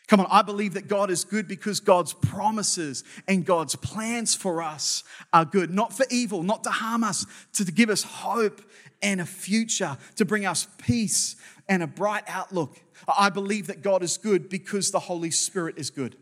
Come 0.09 0.21
on, 0.21 0.27
I 0.31 0.43
believe 0.43 0.75
that 0.75 0.89
God 0.89 1.11
is 1.11 1.25
good 1.25 1.47
because 1.47 1.81
God's 1.81 2.13
promises 2.13 3.05
and 3.29 3.45
God's 3.45 3.77
plans 3.77 4.35
for 4.35 4.63
us 4.63 5.05
are 5.33 5.45
good, 5.45 5.71
not 5.71 5.93
for 5.93 6.07
evil, 6.11 6.43
not 6.43 6.65
to 6.65 6.71
harm 6.71 7.05
us, 7.05 7.25
to 7.55 7.65
give 7.65 7.91
us 7.91 8.03
hope 8.03 8.63
and 9.01 9.21
a 9.21 9.27
future, 9.27 9.97
to 10.17 10.25
bring 10.25 10.47
us 10.47 10.67
peace 10.79 11.37
and 11.69 11.83
a 11.83 11.87
bright 11.87 12.25
outlook. 12.27 12.79
I 13.07 13.31
believe 13.31 13.67
that 13.67 13.83
God 13.83 14.03
is 14.03 14.17
good 14.17 14.49
because 14.49 14.91
the 14.91 15.01
Holy 15.01 15.31
Spirit 15.31 15.79
is 15.79 15.91
good. 15.91 16.17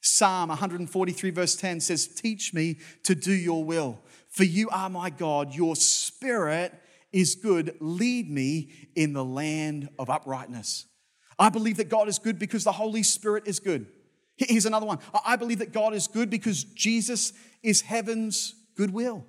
Psalm 0.00 0.48
143, 0.48 1.30
verse 1.30 1.56
10 1.56 1.80
says, 1.80 2.06
Teach 2.06 2.54
me 2.54 2.78
to 3.02 3.14
do 3.14 3.32
your 3.32 3.64
will, 3.64 4.00
for 4.28 4.44
you 4.44 4.68
are 4.70 4.88
my 4.88 5.10
God. 5.10 5.54
Your 5.54 5.76
spirit 5.76 6.72
is 7.12 7.34
good. 7.34 7.76
Lead 7.80 8.30
me 8.30 8.70
in 8.94 9.12
the 9.12 9.24
land 9.24 9.88
of 9.98 10.08
uprightness. 10.08 10.86
I 11.38 11.48
believe 11.48 11.78
that 11.78 11.88
God 11.88 12.08
is 12.08 12.18
good 12.18 12.38
because 12.38 12.64
the 12.64 12.72
Holy 12.72 13.02
Spirit 13.02 13.44
is 13.46 13.60
good. 13.60 13.86
Here's 14.36 14.66
another 14.66 14.86
one. 14.86 14.98
I 15.24 15.36
believe 15.36 15.58
that 15.58 15.72
God 15.72 15.92
is 15.92 16.08
good 16.08 16.30
because 16.30 16.64
Jesus 16.64 17.32
is 17.62 17.82
heaven's 17.82 18.54
goodwill. 18.76 19.26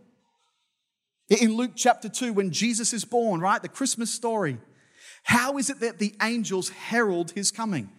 In 1.30 1.56
Luke 1.56 1.72
chapter 1.76 2.10
2, 2.10 2.34
when 2.34 2.52
Jesus 2.52 2.94
is 2.94 3.06
born, 3.06 3.42
right, 3.42 3.62
the 3.62 3.70
Christmas 3.70 4.14
story, 4.14 4.58
how 5.24 5.58
is 5.58 5.70
it 5.70 5.80
that 5.82 6.00
the 6.00 6.16
angels 6.22 6.70
herald 6.70 7.32
his 7.32 7.52
coming? 7.52 7.90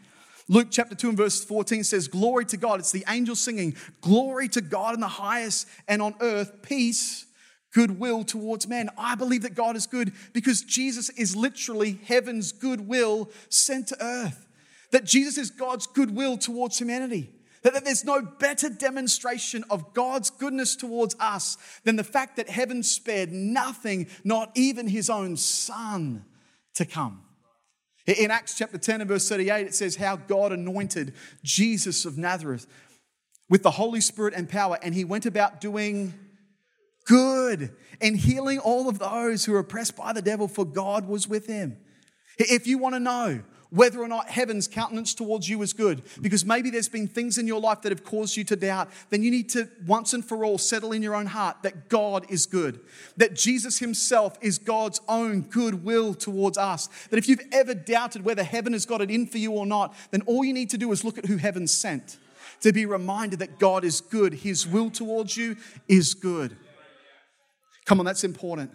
Luke 0.49 0.69
chapter 0.71 0.95
2 0.95 1.11
and 1.11 1.17
verse 1.17 1.45
14 1.45 1.85
says, 1.85 2.09
Glory 2.09 2.45
to 2.47 2.57
God. 2.57 2.81
It's 2.81 2.93
the 2.93 3.05
angels 3.09 3.41
singing, 3.41 3.77
Glory 4.01 4.49
to 4.49 4.61
God 4.61 4.95
in 4.95 5.01
the 5.01 5.09
highest, 5.09 5.69
and 5.87 6.03
on 6.03 6.15
earth, 6.21 6.63
peace, 6.63 7.27
goodwill 7.73 8.25
towards 8.25 8.69
men. 8.69 8.91
I 8.99 9.15
believe 9.15 9.43
that 9.43 9.55
God 9.55 9.77
is 9.77 9.87
good 9.87 10.13
because 10.33 10.63
Jesus 10.63 11.09
is 11.11 11.37
literally 11.37 11.99
heaven's 12.05 12.53
goodwill 12.53 13.31
sent 13.49 13.89
to 13.89 14.05
earth. 14.05 14.47
That 14.91 15.05
Jesus 15.05 15.39
is 15.39 15.51
God's 15.51 15.87
goodwill 15.87 16.37
towards 16.37 16.79
humanity. 16.79 17.31
That 17.63 17.85
there's 17.85 18.05
no 18.05 18.21
better 18.21 18.69
demonstration 18.69 19.65
of 19.71 19.95
God's 19.95 20.31
goodness 20.31 20.75
towards 20.75 21.15
us 21.21 21.57
than 21.85 21.97
the 21.97 22.05
fact 22.05 22.37
that 22.37 22.51
heaven 22.51 22.83
spared 22.83 23.31
nothing, 23.31 24.09
not 24.25 24.51
even 24.55 24.89
his 24.89 25.09
own 25.09 25.37
son, 25.37 26.25
to 26.75 26.85
come. 26.85 27.23
In 28.07 28.31
Acts 28.31 28.57
chapter 28.57 28.79
10 28.79 29.03
and 29.03 29.09
verse 29.09 29.29
38, 29.29 29.67
it 29.67 29.75
says 29.75 29.97
how 29.97 30.17
God 30.17 30.53
anointed 30.53 31.15
Jesus 31.43 32.05
of 32.05 32.19
Nazareth 32.19 32.67
with 33.49 33.63
the 33.63 33.71
Holy 33.71 34.01
Spirit 34.01 34.35
and 34.35 34.49
power, 34.49 34.79
and 34.83 34.95
he 34.95 35.05
went 35.05 35.27
about 35.27 35.61
doing 35.61 36.15
good 37.07 37.75
and 38.01 38.17
healing 38.17 38.59
all 38.59 38.89
of 38.89 38.99
those 38.99 39.45
who 39.45 39.53
were 39.53 39.61
oppressed 39.61 39.97
by 39.97 40.13
the 40.13 40.23
devil, 40.23 40.49
for 40.49 40.65
God 40.65 41.07
was 41.07 41.29
with 41.29 41.47
him. 41.47 41.77
If 42.39 42.67
you 42.67 42.79
want 42.79 42.95
to 42.95 43.01
know 43.01 43.43
whether 43.73 44.03
or 44.03 44.09
not 44.09 44.29
heaven's 44.29 44.69
countenance 44.69 45.15
towards 45.15 45.49
you 45.49 45.63
is 45.63 45.73
good. 45.73 46.03
Because 46.21 46.45
maybe 46.45 46.69
there's 46.69 46.91
been 46.91 47.09
things 47.09 47.39
in 47.39 47.47
your 47.47 47.61
life 47.61 47.81
that 47.83 47.91
have 47.91 48.05
caused 48.05 48.37
you 48.37 48.45
to 48.45 48.57
doubt. 48.57 48.91
Then 49.09 49.23
you 49.23 49.31
need 49.31 49.49
to 49.51 49.69
once 49.87 50.13
and 50.13 50.23
for 50.23 50.45
all 50.45 50.59
settle 50.59 50.93
in 50.93 51.03
your 51.03 51.15
own 51.15 51.25
heart 51.25 51.57
that 51.63 51.89
God 51.89 52.27
is 52.29 52.45
good, 52.45 52.81
that 53.17 53.35
Jesus 53.35 53.79
Himself 53.79 54.37
is 54.43 54.59
God's 54.59 55.01
own 55.09 55.41
good 55.41 55.83
will 55.83 56.13
towards 56.13 56.59
us. 56.59 56.89
That 57.09 57.17
if 57.17 57.27
you've 57.29 57.41
ever 57.51 57.73
doubted 57.73 58.25
whether 58.25 58.45
heaven 58.45 58.75
has 58.75 58.85
got 58.85 59.01
it 59.01 59.11
in 59.11 59.27
for 59.27 59.39
you 59.39 59.53
or 59.53 59.65
not, 59.65 59.95
then 60.11 60.21
all 60.23 60.45
you 60.45 60.53
need 60.53 60.69
to 60.71 60.79
do 60.79 60.93
is 60.93 61.03
look 61.03 61.17
at 61.17 61.25
who 61.25 61.39
heaven 61.39 61.67
sent 61.67 62.19
to 62.61 62.73
be 62.73 62.85
reminded 62.85 63.39
that 63.39 63.59
God 63.59 63.85
is 63.85 64.03
good. 64.03 64.35
His 64.35 64.67
will 64.67 64.91
towards 64.91 65.35
you 65.37 65.57
is 65.89 66.13
good. 66.13 66.57
Come 67.87 68.01
on, 68.01 68.05
that's 68.05 68.23
important. 68.23 68.71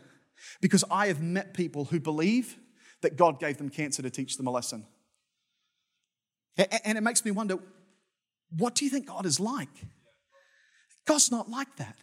Because 0.59 0.83
I 0.89 1.07
have 1.07 1.21
met 1.21 1.53
people 1.53 1.85
who 1.85 1.99
believe 1.99 2.57
that 3.01 3.15
God 3.15 3.39
gave 3.39 3.57
them 3.57 3.69
cancer 3.69 4.01
to 4.01 4.09
teach 4.09 4.37
them 4.37 4.47
a 4.47 4.51
lesson. 4.51 4.85
And 6.83 6.97
it 6.97 7.01
makes 7.01 7.23
me 7.23 7.31
wonder 7.31 7.59
what 8.57 8.75
do 8.75 8.85
you 8.85 8.91
think 8.91 9.07
God 9.07 9.25
is 9.25 9.39
like? 9.39 9.69
God's 11.05 11.31
not 11.31 11.49
like 11.49 11.75
that. 11.77 11.97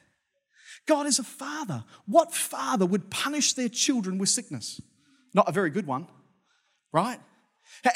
God 0.87 1.07
is 1.07 1.19
a 1.19 1.25
father. 1.25 1.85
What 2.07 2.35
father 2.35 2.87
would 2.87 3.11
punish 3.11 3.55
their 3.55 3.69
children 3.69 4.19
with 4.19 4.29
sickness? 4.29 4.81
Not 5.33 5.49
a 5.49 5.53
very 5.53 5.71
good 5.71 5.87
one, 5.87 6.07
right? 6.93 7.19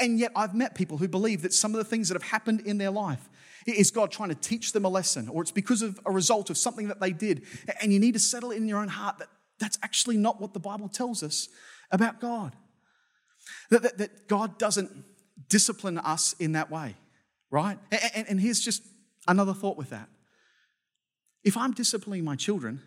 And 0.01 0.19
yet, 0.19 0.33
I've 0.35 0.55
met 0.55 0.75
people 0.75 0.97
who 0.97 1.09
believe 1.09 1.43
that 1.43 1.53
some 1.53 1.73
of 1.73 1.79
the 1.79 1.85
things 1.85 2.09
that 2.09 2.15
have 2.15 2.31
happened 2.31 2.63
in 2.63 2.79
their 2.79 2.91
life 2.91 3.29
is 3.67 3.91
God 3.91 4.11
trying 4.11 4.31
to 4.31 4.35
teach 4.35 4.73
them 4.73 4.85
a 4.85 4.89
lesson, 4.89 5.29
or 5.29 5.43
it's 5.43 5.51
because 5.51 5.83
of 5.83 6.01
a 6.07 6.11
result 6.11 6.51
of 6.51 6.57
something 6.57 6.89
that 6.89 7.01
they 7.01 7.13
did. 7.13 7.47
And 7.81 7.93
you 7.93 8.01
need 8.01 8.15
to 8.15 8.19
settle 8.19 8.51
in 8.51 8.67
your 8.67 8.79
own 8.79 8.89
heart 8.89 9.19
that 9.19 9.29
that's 9.59 9.79
actually 9.83 10.17
not 10.17 10.41
what 10.41 10.55
the 10.55 10.61
Bible 10.61 10.89
tells 10.89 11.23
us 11.23 11.49
about 11.91 12.21
God. 12.21 12.57
That, 13.71 13.83
that, 13.83 13.99
that 13.99 14.29
God 14.29 14.59
doesn't 14.59 14.91
discipline 15.49 15.99
us 15.99 16.35
in 16.39 16.53
that 16.53 16.71
way, 16.71 16.95
right? 17.51 17.79
And, 17.91 18.01
and, 18.15 18.27
and 18.31 18.41
here's 18.41 18.61
just 18.61 18.83
another 19.27 19.53
thought 19.55 19.77
with 19.77 19.91
that. 19.91 20.09
If 21.45 21.57
I'm 21.57 21.73
disciplining 21.73 22.25
my 22.25 22.37
children, 22.37 22.81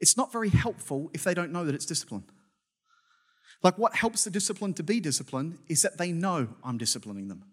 it's 0.00 0.16
not 0.16 0.32
very 0.32 0.48
helpful 0.48 1.10
if 1.14 1.24
they 1.24 1.34
don't 1.34 1.52
know 1.52 1.64
that 1.64 1.74
it's 1.74 1.86
discipline. 1.86 2.24
Like, 3.62 3.78
what 3.78 3.94
helps 3.94 4.24
the 4.24 4.30
discipline 4.30 4.74
to 4.74 4.82
be 4.82 5.00
discipline 5.00 5.58
is 5.68 5.82
that 5.82 5.98
they 5.98 6.12
know 6.12 6.48
I'm 6.62 6.78
disciplining 6.78 7.28
them. 7.28 7.44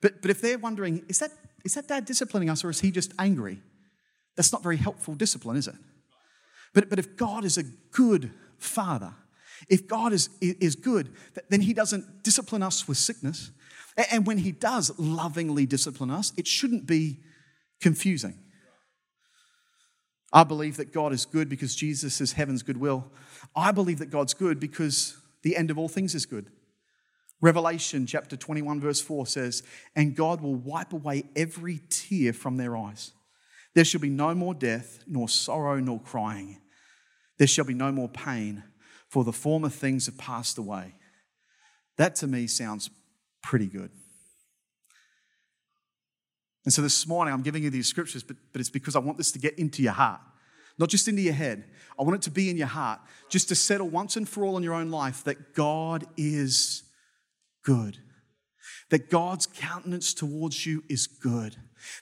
But, 0.00 0.22
but 0.22 0.30
if 0.30 0.40
they're 0.40 0.58
wondering, 0.58 1.04
is 1.08 1.18
that, 1.18 1.30
is 1.64 1.74
that 1.74 1.88
dad 1.88 2.04
disciplining 2.04 2.50
us 2.50 2.64
or 2.64 2.70
is 2.70 2.80
he 2.80 2.90
just 2.90 3.12
angry? 3.18 3.62
That's 4.36 4.52
not 4.52 4.62
very 4.62 4.76
helpful 4.76 5.14
discipline, 5.14 5.56
is 5.56 5.68
it? 5.68 5.76
But, 6.72 6.90
but 6.90 6.98
if 6.98 7.16
God 7.16 7.44
is 7.44 7.56
a 7.56 7.62
good 7.62 8.32
father, 8.58 9.14
if 9.68 9.86
God 9.86 10.12
is, 10.12 10.28
is 10.40 10.76
good, 10.76 11.12
then 11.48 11.60
he 11.60 11.72
doesn't 11.72 12.22
discipline 12.22 12.62
us 12.62 12.86
with 12.86 12.98
sickness. 12.98 13.50
And 14.10 14.26
when 14.26 14.38
he 14.38 14.52
does 14.52 14.96
lovingly 14.98 15.66
discipline 15.66 16.10
us, 16.10 16.32
it 16.36 16.46
shouldn't 16.46 16.86
be 16.86 17.20
confusing. 17.80 18.38
I 20.32 20.42
believe 20.42 20.78
that 20.78 20.92
God 20.92 21.12
is 21.12 21.26
good 21.26 21.48
because 21.48 21.76
Jesus 21.76 22.20
is 22.20 22.32
heaven's 22.32 22.64
goodwill. 22.64 23.12
I 23.54 23.70
believe 23.70 24.00
that 24.00 24.10
God's 24.10 24.34
good 24.34 24.58
because 24.58 25.16
the 25.42 25.56
end 25.56 25.70
of 25.70 25.78
all 25.78 25.88
things 25.88 26.14
is 26.14 26.26
good. 26.26 26.50
Revelation 27.40 28.06
chapter 28.06 28.36
21, 28.36 28.80
verse 28.80 29.00
4 29.00 29.26
says, 29.26 29.62
And 29.94 30.16
God 30.16 30.40
will 30.40 30.54
wipe 30.56 30.92
away 30.92 31.24
every 31.36 31.80
tear 31.88 32.32
from 32.32 32.56
their 32.56 32.76
eyes. 32.76 33.12
There 33.74 33.84
shall 33.84 34.00
be 34.00 34.08
no 34.08 34.34
more 34.34 34.54
death, 34.54 35.04
nor 35.06 35.28
sorrow, 35.28 35.78
nor 35.78 36.00
crying. 36.00 36.60
There 37.38 37.46
shall 37.46 37.64
be 37.64 37.74
no 37.74 37.92
more 37.92 38.08
pain, 38.08 38.64
for 39.14 39.22
the 39.22 39.32
former 39.32 39.68
things 39.68 40.06
have 40.06 40.18
passed 40.18 40.58
away. 40.58 40.92
That 41.98 42.16
to 42.16 42.26
me 42.26 42.48
sounds 42.48 42.90
pretty 43.44 43.66
good. 43.66 43.92
And 46.64 46.74
so 46.74 46.82
this 46.82 47.06
morning, 47.06 47.32
I'm 47.32 47.42
giving 47.42 47.62
you 47.62 47.70
these 47.70 47.86
scriptures, 47.86 48.24
but, 48.24 48.36
but 48.52 48.58
it's 48.58 48.70
because 48.70 48.96
I 48.96 48.98
want 48.98 49.16
this 49.16 49.30
to 49.30 49.38
get 49.38 49.56
into 49.56 49.84
your 49.84 49.92
heart, 49.92 50.20
not 50.78 50.88
just 50.88 51.06
into 51.06 51.22
your 51.22 51.32
head. 51.32 51.62
I 51.96 52.02
want 52.02 52.16
it 52.16 52.22
to 52.22 52.32
be 52.32 52.50
in 52.50 52.56
your 52.56 52.66
heart, 52.66 52.98
just 53.28 53.48
to 53.50 53.54
settle 53.54 53.88
once 53.88 54.16
and 54.16 54.28
for 54.28 54.44
all 54.44 54.56
in 54.56 54.64
your 54.64 54.74
own 54.74 54.90
life 54.90 55.22
that 55.22 55.54
God 55.54 56.04
is 56.16 56.82
good, 57.62 57.98
that 58.90 59.10
God's 59.10 59.46
countenance 59.46 60.12
towards 60.12 60.66
you 60.66 60.82
is 60.88 61.06
good, 61.06 61.54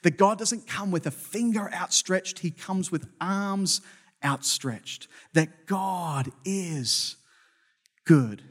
that 0.02 0.16
God 0.16 0.38
doesn't 0.38 0.66
come 0.66 0.90
with 0.90 1.06
a 1.06 1.10
finger 1.10 1.70
outstretched, 1.74 2.38
He 2.38 2.50
comes 2.50 2.90
with 2.90 3.06
arms 3.20 3.82
outstretched, 4.24 5.08
that 5.34 5.66
God 5.66 6.30
is 6.44 7.16
good. 8.06 8.42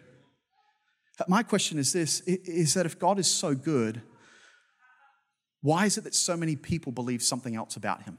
My 1.28 1.44
question 1.44 1.78
is 1.78 1.94
this 1.94 2.22
is 2.22 2.74
that 2.74 2.86
if 2.86 2.98
God 2.98 3.20
is 3.20 3.28
so 3.28 3.54
good, 3.54 4.02
why 5.62 5.86
is 5.86 5.98
it 5.98 6.04
that 6.06 6.16
so 6.16 6.36
many 6.36 6.56
people 6.56 6.92
believe 6.92 7.22
something 7.22 7.56
else 7.56 7.76
about 7.76 8.04
him? 8.04 8.18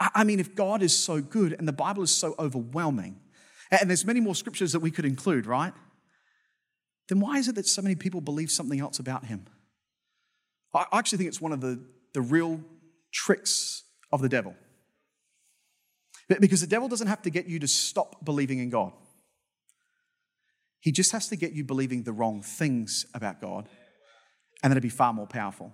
I 0.00 0.24
mean, 0.24 0.40
if 0.40 0.54
God 0.54 0.82
is 0.82 0.96
so 0.96 1.20
good 1.20 1.54
and 1.58 1.66
the 1.66 1.72
Bible 1.72 2.02
is 2.02 2.10
so 2.10 2.34
overwhelming, 2.38 3.20
and 3.70 3.88
there's 3.88 4.04
many 4.04 4.20
more 4.20 4.34
scriptures 4.34 4.72
that 4.72 4.80
we 4.80 4.90
could 4.90 5.04
include, 5.04 5.46
right? 5.46 5.72
Then 7.08 7.20
why 7.20 7.38
is 7.38 7.48
it 7.48 7.54
that 7.54 7.66
so 7.66 7.82
many 7.82 7.94
people 7.94 8.20
believe 8.20 8.50
something 8.50 8.80
else 8.80 8.98
about 8.98 9.26
him? 9.26 9.46
I 10.74 10.86
actually 10.92 11.18
think 11.18 11.28
it's 11.28 11.40
one 11.40 11.52
of 11.52 11.60
the, 11.60 11.82
the 12.12 12.20
real 12.20 12.60
tricks 13.12 13.84
of 14.12 14.20
the 14.20 14.28
devil. 14.28 14.54
Because 16.28 16.60
the 16.60 16.66
devil 16.66 16.88
doesn't 16.88 17.06
have 17.06 17.22
to 17.22 17.30
get 17.30 17.46
you 17.46 17.58
to 17.58 17.68
stop 17.68 18.24
believing 18.24 18.58
in 18.58 18.70
God. 18.70 18.92
He 20.80 20.92
just 20.92 21.12
has 21.12 21.28
to 21.28 21.36
get 21.36 21.52
you 21.52 21.64
believing 21.64 22.02
the 22.02 22.12
wrong 22.12 22.42
things 22.42 23.06
about 23.14 23.40
God 23.40 23.68
and 24.62 24.70
then 24.70 24.76
it'd 24.76 24.82
be 24.82 24.88
far 24.88 25.12
more 25.12 25.26
powerful. 25.26 25.72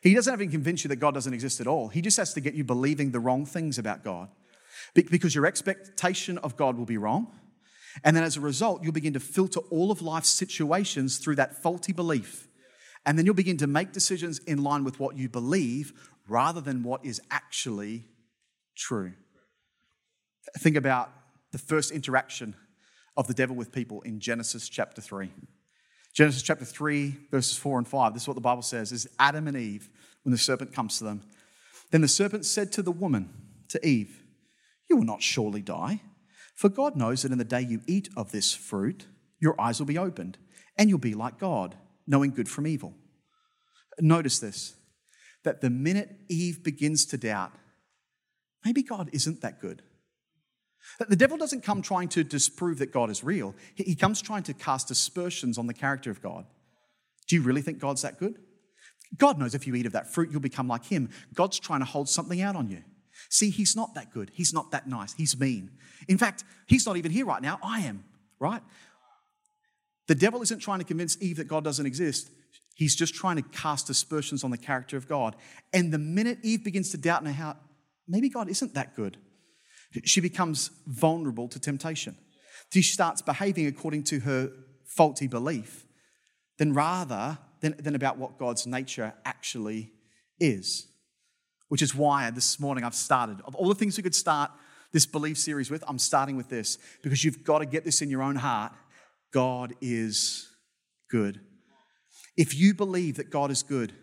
He 0.00 0.14
doesn't 0.14 0.30
have 0.30 0.40
to 0.40 0.46
convince 0.46 0.84
you 0.84 0.88
that 0.88 0.96
God 0.96 1.14
doesn't 1.14 1.34
exist 1.34 1.60
at 1.60 1.66
all. 1.66 1.88
He 1.88 2.00
just 2.00 2.16
has 2.16 2.32
to 2.34 2.40
get 2.40 2.54
you 2.54 2.64
believing 2.64 3.10
the 3.10 3.20
wrong 3.20 3.44
things 3.44 3.78
about 3.78 4.04
God 4.04 4.28
because 4.94 5.34
your 5.34 5.46
expectation 5.46 6.38
of 6.38 6.56
God 6.56 6.76
will 6.76 6.86
be 6.86 6.96
wrong. 6.96 7.30
And 8.04 8.16
then 8.16 8.24
as 8.24 8.36
a 8.36 8.40
result, 8.40 8.82
you'll 8.82 8.92
begin 8.92 9.12
to 9.12 9.20
filter 9.20 9.60
all 9.70 9.90
of 9.90 10.00
life's 10.00 10.30
situations 10.30 11.18
through 11.18 11.36
that 11.36 11.62
faulty 11.62 11.92
belief. 11.92 12.48
And 13.04 13.18
then 13.18 13.26
you'll 13.26 13.34
begin 13.34 13.58
to 13.58 13.66
make 13.66 13.92
decisions 13.92 14.38
in 14.40 14.62
line 14.62 14.84
with 14.84 14.98
what 14.98 15.16
you 15.16 15.28
believe 15.28 15.92
rather 16.28 16.60
than 16.60 16.84
what 16.84 17.04
is 17.04 17.20
actually 17.30 18.04
true. 18.76 19.12
Think 20.58 20.76
about 20.76 21.10
the 21.52 21.58
first 21.58 21.90
interaction 21.90 22.54
of 23.16 23.26
the 23.26 23.34
devil 23.34 23.56
with 23.56 23.72
people 23.72 24.00
in 24.02 24.20
Genesis 24.20 24.68
chapter 24.68 25.00
3. 25.00 25.30
Genesis 26.14 26.42
chapter 26.42 26.64
3, 26.64 27.16
verses 27.30 27.56
4 27.56 27.78
and 27.78 27.88
5. 27.88 28.12
This 28.12 28.22
is 28.22 28.28
what 28.28 28.34
the 28.34 28.40
Bible 28.40 28.62
says 28.62 28.92
is 28.92 29.08
Adam 29.18 29.48
and 29.48 29.56
Eve, 29.56 29.88
when 30.22 30.32
the 30.32 30.38
serpent 30.38 30.72
comes 30.72 30.98
to 30.98 31.04
them. 31.04 31.22
Then 31.90 32.00
the 32.00 32.08
serpent 32.08 32.44
said 32.44 32.72
to 32.72 32.82
the 32.82 32.92
woman, 32.92 33.30
to 33.72 33.86
Eve, 33.86 34.22
You 34.88 34.96
will 34.96 35.04
not 35.04 35.22
surely 35.22 35.62
die, 35.62 36.02
for 36.54 36.68
God 36.68 36.96
knows 36.96 37.22
that 37.22 37.32
in 37.32 37.38
the 37.38 37.44
day 37.44 37.62
you 37.62 37.80
eat 37.86 38.08
of 38.16 38.30
this 38.30 38.54
fruit, 38.54 39.06
your 39.40 39.58
eyes 39.60 39.78
will 39.78 39.86
be 39.86 39.98
opened, 39.98 40.38
and 40.78 40.88
you'll 40.88 40.98
be 40.98 41.14
like 41.14 41.38
God, 41.38 41.74
knowing 42.06 42.30
good 42.30 42.48
from 42.48 42.66
evil. 42.66 42.94
Notice 43.98 44.38
this 44.38 44.74
that 45.44 45.60
the 45.60 45.70
minute 45.70 46.20
Eve 46.28 46.62
begins 46.62 47.04
to 47.04 47.16
doubt, 47.16 47.50
maybe 48.64 48.82
God 48.82 49.10
isn't 49.12 49.40
that 49.40 49.60
good. 49.60 49.82
The 51.08 51.16
devil 51.16 51.36
doesn't 51.36 51.62
come 51.62 51.82
trying 51.82 52.08
to 52.10 52.24
disprove 52.24 52.78
that 52.78 52.92
God 52.92 53.10
is 53.10 53.24
real, 53.24 53.54
he 53.74 53.94
comes 53.94 54.20
trying 54.20 54.42
to 54.44 54.54
cast 54.54 54.90
aspersions 54.90 55.58
on 55.58 55.66
the 55.66 55.74
character 55.74 56.10
of 56.10 56.22
God. 56.22 56.46
Do 57.28 57.36
you 57.36 57.42
really 57.42 57.62
think 57.62 57.78
God's 57.78 58.02
that 58.02 58.18
good? 58.18 58.38
God 59.18 59.38
knows 59.38 59.54
if 59.54 59.66
you 59.66 59.74
eat 59.74 59.86
of 59.86 59.92
that 59.92 60.12
fruit, 60.12 60.30
you'll 60.30 60.40
become 60.40 60.68
like 60.68 60.86
him. 60.86 61.10
God's 61.34 61.58
trying 61.58 61.80
to 61.80 61.86
hold 61.86 62.08
something 62.08 62.40
out 62.40 62.56
on 62.56 62.70
you. 62.70 62.82
See, 63.28 63.50
he's 63.50 63.76
not 63.76 63.94
that 63.94 64.12
good. 64.12 64.30
He's 64.34 64.52
not 64.52 64.70
that 64.70 64.88
nice. 64.88 65.12
He's 65.12 65.38
mean. 65.38 65.70
In 66.08 66.18
fact, 66.18 66.44
he's 66.66 66.86
not 66.86 66.96
even 66.96 67.10
here 67.10 67.26
right 67.26 67.42
now. 67.42 67.58
I 67.62 67.80
am, 67.80 68.04
right? 68.40 68.62
The 70.08 70.14
devil 70.14 70.42
isn't 70.42 70.60
trying 70.60 70.78
to 70.80 70.84
convince 70.84 71.20
Eve 71.20 71.36
that 71.36 71.48
God 71.48 71.62
doesn't 71.62 71.86
exist. 71.86 72.30
He's 72.74 72.96
just 72.96 73.14
trying 73.14 73.36
to 73.36 73.42
cast 73.42 73.90
aspersions 73.90 74.44
on 74.44 74.50
the 74.50 74.58
character 74.58 74.96
of 74.96 75.08
God. 75.08 75.36
And 75.72 75.92
the 75.92 75.98
minute 75.98 76.38
Eve 76.42 76.64
begins 76.64 76.90
to 76.90 76.96
doubt 76.96 77.20
in 77.20 77.26
her 77.26 77.32
heart, 77.32 77.58
maybe 78.08 78.28
God 78.28 78.48
isn't 78.48 78.74
that 78.74 78.96
good, 78.96 79.18
she 80.04 80.20
becomes 80.20 80.70
vulnerable 80.86 81.48
to 81.48 81.58
temptation. 81.58 82.16
She 82.70 82.82
starts 82.82 83.20
behaving 83.20 83.66
according 83.66 84.04
to 84.04 84.20
her 84.20 84.50
faulty 84.84 85.26
belief, 85.26 85.86
then 86.58 86.72
rather 86.72 87.38
than, 87.60 87.74
than 87.78 87.94
about 87.94 88.18
what 88.18 88.38
God's 88.38 88.66
nature 88.66 89.14
actually 89.24 89.92
is. 90.38 90.86
Which 91.68 91.82
is 91.82 91.94
why 91.94 92.30
this 92.30 92.60
morning 92.60 92.84
I've 92.84 92.94
started. 92.94 93.40
Of 93.46 93.54
all 93.54 93.68
the 93.68 93.74
things 93.74 93.96
we 93.96 94.02
could 94.02 94.14
start 94.14 94.50
this 94.92 95.06
belief 95.06 95.38
series 95.38 95.70
with, 95.70 95.82
I'm 95.88 95.98
starting 95.98 96.36
with 96.36 96.50
this 96.50 96.76
because 97.02 97.24
you've 97.24 97.44
got 97.44 97.60
to 97.60 97.66
get 97.66 97.84
this 97.84 98.02
in 98.02 98.10
your 98.10 98.22
own 98.22 98.36
heart. 98.36 98.72
God 99.32 99.74
is 99.80 100.48
good. 101.10 101.40
If 102.36 102.54
you 102.54 102.74
believe 102.74 103.16
that 103.16 103.30
God 103.30 103.50
is 103.50 103.62
good, 103.62 103.94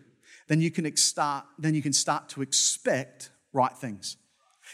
then 0.48 0.60
you 0.60 0.70
can 0.70 0.96
start, 0.96 1.44
then 1.58 1.74
you 1.74 1.82
can 1.82 1.92
start 1.92 2.28
to 2.30 2.42
expect 2.42 3.30
right 3.52 3.76
things. 3.76 4.16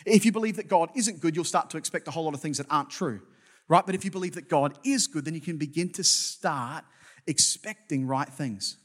If 0.04 0.24
you 0.24 0.32
believe 0.32 0.56
that 0.56 0.68
God 0.68 0.90
isn't 0.94 1.20
good, 1.20 1.34
you'll 1.34 1.44
start 1.44 1.70
to 1.70 1.78
expect 1.78 2.08
a 2.08 2.10
whole 2.10 2.24
lot 2.24 2.34
of 2.34 2.40
things 2.40 2.58
that 2.58 2.66
aren't 2.70 2.90
true, 2.90 3.20
right? 3.68 3.84
But 3.84 3.94
if 3.94 4.04
you 4.04 4.10
believe 4.10 4.34
that 4.34 4.48
God 4.48 4.78
is 4.84 5.06
good, 5.06 5.24
then 5.24 5.34
you 5.34 5.40
can 5.40 5.56
begin 5.56 5.90
to 5.92 6.04
start 6.04 6.84
expecting 7.26 8.06
right 8.06 8.28
things. 8.28 8.76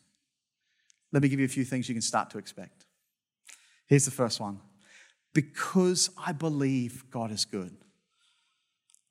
Let 1.11 1.21
me 1.21 1.29
give 1.29 1.39
you 1.39 1.45
a 1.45 1.49
few 1.49 1.65
things 1.65 1.89
you 1.89 1.95
can 1.95 2.01
start 2.01 2.29
to 2.31 2.37
expect. 2.37 2.85
Here's 3.87 4.05
the 4.05 4.11
first 4.11 4.39
one 4.39 4.59
because 5.33 6.09
I 6.17 6.31
believe 6.31 7.05
God 7.11 7.31
is 7.31 7.45
good, 7.45 7.75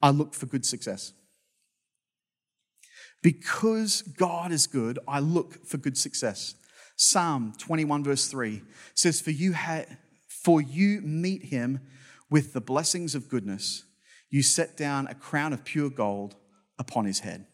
I 0.00 0.10
look 0.10 0.34
for 0.34 0.46
good 0.46 0.64
success. 0.64 1.12
Because 3.22 4.00
God 4.00 4.50
is 4.50 4.66
good, 4.66 4.98
I 5.06 5.20
look 5.20 5.66
for 5.66 5.76
good 5.76 5.98
success. 5.98 6.54
Psalm 6.96 7.52
21, 7.58 8.02
verse 8.02 8.26
3 8.28 8.62
says, 8.94 9.20
For 9.20 9.30
you 9.30 9.52
had 9.52 9.98
for 10.50 10.60
you 10.60 11.00
meet 11.02 11.44
him 11.44 11.78
with 12.28 12.54
the 12.54 12.60
blessings 12.60 13.14
of 13.14 13.28
goodness. 13.28 13.84
You 14.30 14.42
set 14.42 14.76
down 14.76 15.06
a 15.06 15.14
crown 15.14 15.52
of 15.52 15.64
pure 15.64 15.90
gold 15.90 16.34
upon 16.76 17.04
his 17.04 17.20
head. 17.20 17.46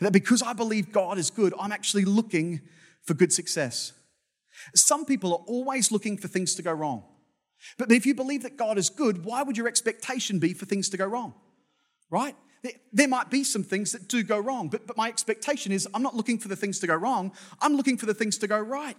That 0.00 0.12
because 0.12 0.42
I 0.42 0.52
believe 0.52 0.90
God 0.90 1.16
is 1.16 1.30
good, 1.30 1.54
I'm 1.60 1.70
actually 1.70 2.04
looking 2.04 2.62
for 3.04 3.14
good 3.14 3.32
success. 3.32 3.92
Some 4.74 5.04
people 5.04 5.32
are 5.32 5.44
always 5.46 5.92
looking 5.92 6.16
for 6.16 6.26
things 6.26 6.56
to 6.56 6.62
go 6.62 6.72
wrong. 6.72 7.04
But 7.78 7.92
if 7.92 8.04
you 8.04 8.16
believe 8.16 8.42
that 8.42 8.56
God 8.56 8.78
is 8.78 8.90
good, 8.90 9.24
why 9.24 9.44
would 9.44 9.56
your 9.56 9.68
expectation 9.68 10.40
be 10.40 10.54
for 10.54 10.66
things 10.66 10.88
to 10.88 10.96
go 10.96 11.06
wrong? 11.06 11.34
Right? 12.10 12.34
There 12.92 13.06
might 13.06 13.30
be 13.30 13.44
some 13.44 13.62
things 13.62 13.92
that 13.92 14.08
do 14.08 14.24
go 14.24 14.40
wrong, 14.40 14.70
but, 14.70 14.88
but 14.88 14.96
my 14.96 15.06
expectation 15.06 15.70
is 15.70 15.86
I'm 15.94 16.02
not 16.02 16.16
looking 16.16 16.38
for 16.38 16.48
the 16.48 16.56
things 16.56 16.80
to 16.80 16.88
go 16.88 16.96
wrong, 16.96 17.30
I'm 17.60 17.76
looking 17.76 17.96
for 17.96 18.06
the 18.06 18.14
things 18.14 18.38
to 18.38 18.48
go 18.48 18.58
right. 18.58 18.96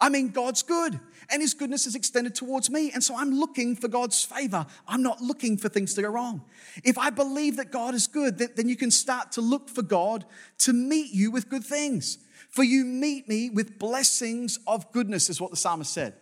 I 0.00 0.08
mean, 0.08 0.28
God's 0.28 0.62
good 0.62 0.98
and 1.30 1.42
His 1.42 1.54
goodness 1.54 1.86
is 1.86 1.94
extended 1.94 2.34
towards 2.34 2.70
me. 2.70 2.90
And 2.92 3.02
so 3.04 3.16
I'm 3.16 3.32
looking 3.32 3.76
for 3.76 3.88
God's 3.88 4.22
favor. 4.24 4.66
I'm 4.88 5.02
not 5.02 5.20
looking 5.20 5.56
for 5.56 5.68
things 5.68 5.94
to 5.94 6.02
go 6.02 6.08
wrong. 6.08 6.42
If 6.84 6.98
I 6.98 7.10
believe 7.10 7.56
that 7.56 7.70
God 7.70 7.94
is 7.94 8.06
good, 8.06 8.38
then 8.38 8.68
you 8.68 8.76
can 8.76 8.90
start 8.90 9.32
to 9.32 9.40
look 9.40 9.68
for 9.68 9.82
God 9.82 10.24
to 10.58 10.72
meet 10.72 11.12
you 11.12 11.30
with 11.30 11.48
good 11.48 11.64
things. 11.64 12.18
For 12.48 12.64
you 12.64 12.84
meet 12.84 13.28
me 13.28 13.50
with 13.50 13.78
blessings 13.78 14.58
of 14.66 14.90
goodness, 14.90 15.30
is 15.30 15.40
what 15.40 15.50
the 15.50 15.56
psalmist 15.56 15.92
said. 15.92 16.14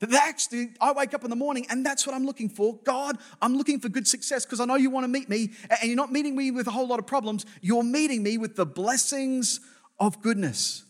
That 0.00 0.12
actually, 0.12 0.68
I 0.78 0.92
wake 0.92 1.14
up 1.14 1.24
in 1.24 1.30
the 1.30 1.36
morning 1.36 1.66
and 1.70 1.84
that's 1.84 2.06
what 2.06 2.14
I'm 2.14 2.26
looking 2.26 2.50
for. 2.50 2.78
God, 2.84 3.16
I'm 3.40 3.56
looking 3.56 3.80
for 3.80 3.88
good 3.88 4.06
success 4.06 4.44
because 4.44 4.60
I 4.60 4.66
know 4.66 4.74
you 4.74 4.90
want 4.90 5.04
to 5.04 5.08
meet 5.08 5.30
me 5.30 5.52
and 5.70 5.88
you're 5.88 5.96
not 5.96 6.12
meeting 6.12 6.36
me 6.36 6.50
with 6.50 6.66
a 6.66 6.70
whole 6.70 6.86
lot 6.86 6.98
of 6.98 7.06
problems. 7.06 7.46
You're 7.62 7.82
meeting 7.82 8.22
me 8.22 8.36
with 8.36 8.56
the 8.56 8.66
blessings 8.66 9.60
of 9.98 10.20
goodness. 10.20 10.84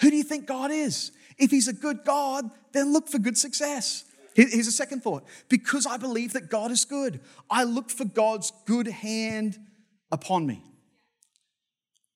Who 0.00 0.10
do 0.10 0.16
you 0.16 0.22
think 0.22 0.46
God 0.46 0.70
is? 0.70 1.12
If 1.38 1.50
he's 1.50 1.68
a 1.68 1.72
good 1.72 2.04
God, 2.04 2.50
then 2.72 2.92
look 2.92 3.08
for 3.08 3.18
good 3.18 3.38
success. 3.38 4.04
Here's 4.34 4.68
a 4.68 4.72
second 4.72 5.02
thought 5.02 5.24
because 5.48 5.84
I 5.84 5.96
believe 5.96 6.34
that 6.34 6.48
God 6.48 6.70
is 6.70 6.84
good, 6.84 7.20
I 7.50 7.64
look 7.64 7.90
for 7.90 8.04
God's 8.04 8.52
good 8.66 8.86
hand 8.86 9.58
upon 10.12 10.46
me. 10.46 10.62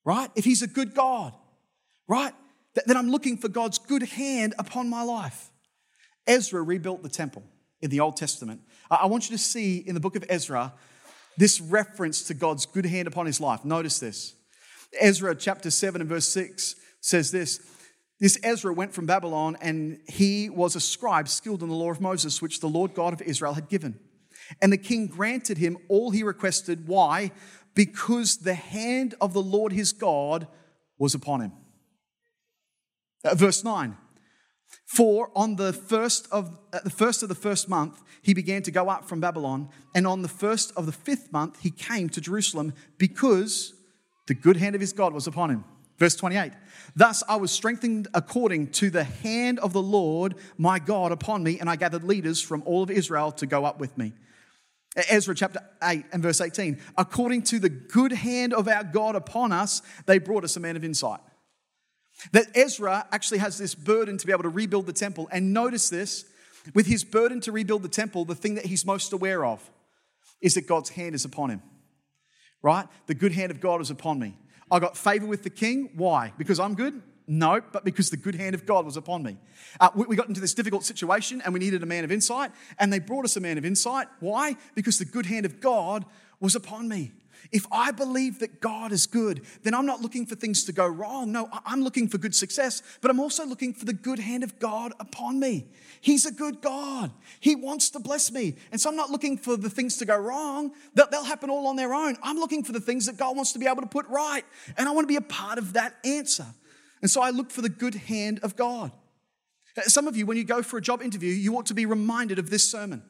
Right? 0.04 0.30
If 0.34 0.44
He's 0.44 0.62
a 0.62 0.66
good 0.66 0.94
God, 0.94 1.32
right? 2.06 2.32
Then 2.86 2.96
I'm 2.96 3.10
looking 3.10 3.36
for 3.36 3.48
God's 3.48 3.78
good 3.78 4.02
hand 4.04 4.54
upon 4.58 4.88
my 4.88 5.02
life. 5.02 5.50
Ezra 6.26 6.62
rebuilt 6.62 7.02
the 7.02 7.08
temple 7.08 7.42
in 7.80 7.90
the 7.90 8.00
Old 8.00 8.16
Testament. 8.16 8.60
I 8.90 9.06
want 9.06 9.28
you 9.28 9.36
to 9.36 9.42
see 9.42 9.78
in 9.78 9.94
the 9.94 10.00
book 10.00 10.16
of 10.16 10.24
Ezra 10.28 10.72
this 11.36 11.60
reference 11.60 12.22
to 12.28 12.34
God's 12.34 12.66
good 12.66 12.86
hand 12.86 13.08
upon 13.08 13.26
his 13.26 13.40
life. 13.40 13.64
Notice 13.64 13.98
this. 13.98 14.34
Ezra 15.00 15.34
chapter 15.34 15.70
7 15.70 16.00
and 16.00 16.08
verse 16.08 16.28
6 16.28 16.76
says 17.00 17.30
this 17.30 17.60
This 18.22 18.38
Ezra 18.44 18.72
went 18.72 18.94
from 18.94 19.04
Babylon, 19.04 19.56
and 19.60 19.98
he 20.06 20.48
was 20.48 20.76
a 20.76 20.80
scribe 20.80 21.28
skilled 21.28 21.60
in 21.60 21.68
the 21.68 21.74
law 21.74 21.90
of 21.90 22.00
Moses, 22.00 22.40
which 22.40 22.60
the 22.60 22.68
Lord 22.68 22.94
God 22.94 23.12
of 23.12 23.20
Israel 23.20 23.54
had 23.54 23.68
given. 23.68 23.98
And 24.60 24.72
the 24.72 24.78
king 24.78 25.08
granted 25.08 25.58
him 25.58 25.76
all 25.88 26.12
he 26.12 26.22
requested. 26.22 26.86
Why? 26.86 27.32
Because 27.74 28.36
the 28.36 28.54
hand 28.54 29.16
of 29.20 29.32
the 29.32 29.42
Lord 29.42 29.72
his 29.72 29.92
God 29.92 30.46
was 30.98 31.16
upon 31.16 31.40
him. 31.40 31.52
Uh, 33.24 33.34
verse 33.34 33.64
9 33.64 33.96
for 34.86 35.30
on 35.34 35.56
the 35.56 35.72
first 35.72 36.28
of 36.30 36.56
uh, 36.72 36.78
the 36.84 36.90
first 36.90 37.22
of 37.22 37.28
the 37.28 37.34
first 37.34 37.68
month 37.68 38.02
he 38.22 38.34
began 38.34 38.62
to 38.62 38.70
go 38.70 38.88
up 38.88 39.04
from 39.04 39.20
Babylon, 39.20 39.68
and 39.94 40.06
on 40.06 40.22
the 40.22 40.28
first 40.28 40.72
of 40.76 40.86
the 40.86 40.92
fifth 40.92 41.32
month 41.32 41.58
he 41.60 41.70
came 41.70 42.08
to 42.10 42.20
Jerusalem 42.20 42.72
because 42.98 43.74
the 44.28 44.34
good 44.34 44.56
hand 44.56 44.74
of 44.74 44.80
his 44.80 44.92
God 44.92 45.12
was 45.12 45.26
upon 45.26 45.50
him. 45.50 45.64
Verse 45.98 46.16
28. 46.16 46.52
Thus 46.96 47.22
I 47.28 47.36
was 47.36 47.50
strengthened 47.50 48.08
according 48.14 48.72
to 48.72 48.90
the 48.90 49.04
hand 49.04 49.58
of 49.60 49.72
the 49.72 49.82
Lord 49.82 50.34
my 50.58 50.78
God 50.78 51.12
upon 51.12 51.42
me, 51.42 51.58
and 51.58 51.70
I 51.70 51.76
gathered 51.76 52.04
leaders 52.04 52.40
from 52.40 52.62
all 52.66 52.82
of 52.82 52.90
Israel 52.90 53.32
to 53.32 53.46
go 53.46 53.64
up 53.64 53.78
with 53.78 53.96
me. 53.96 54.12
Ezra 55.08 55.34
chapter 55.34 55.60
8 55.82 56.04
and 56.12 56.22
verse 56.22 56.40
18. 56.40 56.78
According 56.98 57.42
to 57.44 57.58
the 57.58 57.70
good 57.70 58.12
hand 58.12 58.52
of 58.52 58.68
our 58.68 58.84
God 58.84 59.16
upon 59.16 59.52
us, 59.52 59.80
they 60.06 60.18
brought 60.18 60.44
us 60.44 60.56
a 60.56 60.60
man 60.60 60.76
of 60.76 60.84
insight. 60.84 61.20
That 62.32 62.46
Ezra 62.54 63.06
actually 63.10 63.38
has 63.38 63.58
this 63.58 63.74
burden 63.74 64.18
to 64.18 64.26
be 64.26 64.32
able 64.32 64.42
to 64.42 64.48
rebuild 64.50 64.86
the 64.86 64.92
temple. 64.92 65.28
And 65.32 65.52
notice 65.52 65.88
this 65.88 66.26
with 66.74 66.86
his 66.86 67.04
burden 67.04 67.40
to 67.40 67.52
rebuild 67.52 67.82
the 67.82 67.88
temple, 67.88 68.24
the 68.24 68.34
thing 68.34 68.54
that 68.56 68.66
he's 68.66 68.84
most 68.84 69.12
aware 69.12 69.44
of 69.44 69.68
is 70.40 70.54
that 70.54 70.66
God's 70.66 70.90
hand 70.90 71.14
is 71.14 71.24
upon 71.24 71.50
him. 71.50 71.62
Right? 72.62 72.86
The 73.06 73.14
good 73.14 73.32
hand 73.32 73.50
of 73.50 73.60
God 73.60 73.80
is 73.80 73.90
upon 73.90 74.18
me. 74.18 74.36
I 74.72 74.80
got 74.80 74.96
favor 74.96 75.26
with 75.26 75.42
the 75.42 75.50
king. 75.50 75.90
Why? 75.94 76.32
Because 76.38 76.58
I'm 76.58 76.74
good? 76.74 77.02
No, 77.28 77.60
but 77.72 77.84
because 77.84 78.10
the 78.10 78.16
good 78.16 78.34
hand 78.34 78.54
of 78.54 78.66
God 78.66 78.84
was 78.84 78.96
upon 78.96 79.22
me. 79.22 79.38
Uh, 79.78 79.90
we, 79.94 80.06
we 80.06 80.16
got 80.16 80.28
into 80.28 80.40
this 80.40 80.54
difficult 80.54 80.84
situation 80.84 81.40
and 81.44 81.54
we 81.54 81.60
needed 81.60 81.82
a 81.82 81.86
man 81.86 82.04
of 82.04 82.10
insight, 82.10 82.50
and 82.78 82.92
they 82.92 82.98
brought 82.98 83.24
us 83.24 83.36
a 83.36 83.40
man 83.40 83.58
of 83.58 83.64
insight. 83.64 84.08
Why? 84.18 84.56
Because 84.74 84.98
the 84.98 85.04
good 85.04 85.26
hand 85.26 85.46
of 85.46 85.60
God 85.60 86.04
was 86.40 86.56
upon 86.56 86.88
me. 86.88 87.12
If 87.50 87.66
I 87.72 87.90
believe 87.90 88.38
that 88.38 88.60
God 88.60 88.92
is 88.92 89.06
good, 89.06 89.44
then 89.62 89.74
I'm 89.74 89.86
not 89.86 90.00
looking 90.00 90.26
for 90.26 90.34
things 90.34 90.64
to 90.64 90.72
go 90.72 90.86
wrong. 90.86 91.32
No, 91.32 91.48
I'm 91.66 91.82
looking 91.82 92.08
for 92.08 92.18
good 92.18 92.34
success, 92.34 92.82
but 93.00 93.10
I'm 93.10 93.18
also 93.18 93.44
looking 93.44 93.74
for 93.74 93.84
the 93.84 93.92
good 93.92 94.18
hand 94.18 94.44
of 94.44 94.58
God 94.58 94.92
upon 95.00 95.40
me. 95.40 95.66
He's 96.00 96.24
a 96.26 96.32
good 96.32 96.60
God. 96.60 97.10
He 97.40 97.54
wants 97.54 97.90
to 97.90 97.98
bless 97.98 98.30
me. 98.30 98.56
And 98.70 98.80
so 98.80 98.90
I'm 98.90 98.96
not 98.96 99.10
looking 99.10 99.36
for 99.36 99.56
the 99.56 99.70
things 99.70 99.96
to 99.98 100.04
go 100.04 100.16
wrong. 100.16 100.72
that 100.94 101.10
They'll 101.10 101.24
happen 101.24 101.50
all 101.50 101.66
on 101.66 101.76
their 101.76 101.94
own. 101.94 102.16
I'm 102.22 102.36
looking 102.36 102.64
for 102.64 102.72
the 102.72 102.80
things 102.80 103.06
that 103.06 103.16
God 103.16 103.36
wants 103.36 103.52
to 103.52 103.58
be 103.58 103.66
able 103.66 103.82
to 103.82 103.88
put 103.88 104.06
right. 104.08 104.44
And 104.76 104.88
I 104.88 104.92
want 104.92 105.04
to 105.04 105.08
be 105.08 105.16
a 105.16 105.20
part 105.20 105.58
of 105.58 105.72
that 105.74 105.94
answer. 106.04 106.46
And 107.00 107.10
so 107.10 107.20
I 107.20 107.30
look 107.30 107.50
for 107.50 107.62
the 107.62 107.68
good 107.68 107.96
hand 107.96 108.40
of 108.42 108.56
God. 108.56 108.92
Uh, 109.76 109.82
some 109.82 110.06
of 110.06 110.16
you, 110.16 110.26
when 110.26 110.36
you 110.36 110.44
go 110.44 110.62
for 110.62 110.76
a 110.76 110.82
job 110.82 111.02
interview, 111.02 111.32
you 111.32 111.56
ought 111.56 111.66
to 111.66 111.74
be 111.74 111.86
reminded 111.86 112.38
of 112.38 112.50
this 112.50 112.70
sermon. 112.70 113.02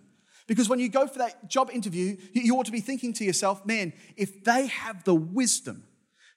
Because 0.53 0.69
when 0.69 0.81
you 0.81 0.91
go 0.91 1.07
for 1.07 1.17
that 1.17 1.49
job 1.49 1.71
interview, 1.73 2.15
you 2.35 2.55
ought 2.59 2.67
to 2.67 2.73
be 2.73 2.83
thinking 2.83 3.15
to 3.15 3.25
yourself, 3.25 3.65
man, 3.65 3.95
if 4.19 4.45
they 4.45 4.67
have 4.67 5.03
the 5.05 5.15
wisdom 5.15 5.85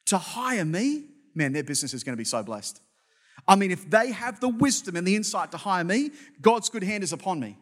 to 0.06 0.18
hire 0.18 0.64
me, 0.64 1.04
man, 1.34 1.52
their 1.52 1.66
business 1.66 1.94
is 1.94 2.02
going 2.02 2.14
to 2.14 2.18
be 2.18 2.24
so 2.24 2.42
blessed. 2.42 2.80
I 3.46 3.58
mean, 3.58 3.72
if 3.72 3.90
they 3.90 4.14
have 4.14 4.40
the 4.40 4.48
wisdom 4.48 4.96
and 4.96 5.06
the 5.06 5.18
insight 5.18 5.52
to 5.52 5.58
hire 5.58 5.84
me, 5.84 6.12
God's 6.42 6.70
good 6.70 6.82
hand 6.82 7.04
is 7.04 7.12
upon 7.12 7.42
me, 7.42 7.58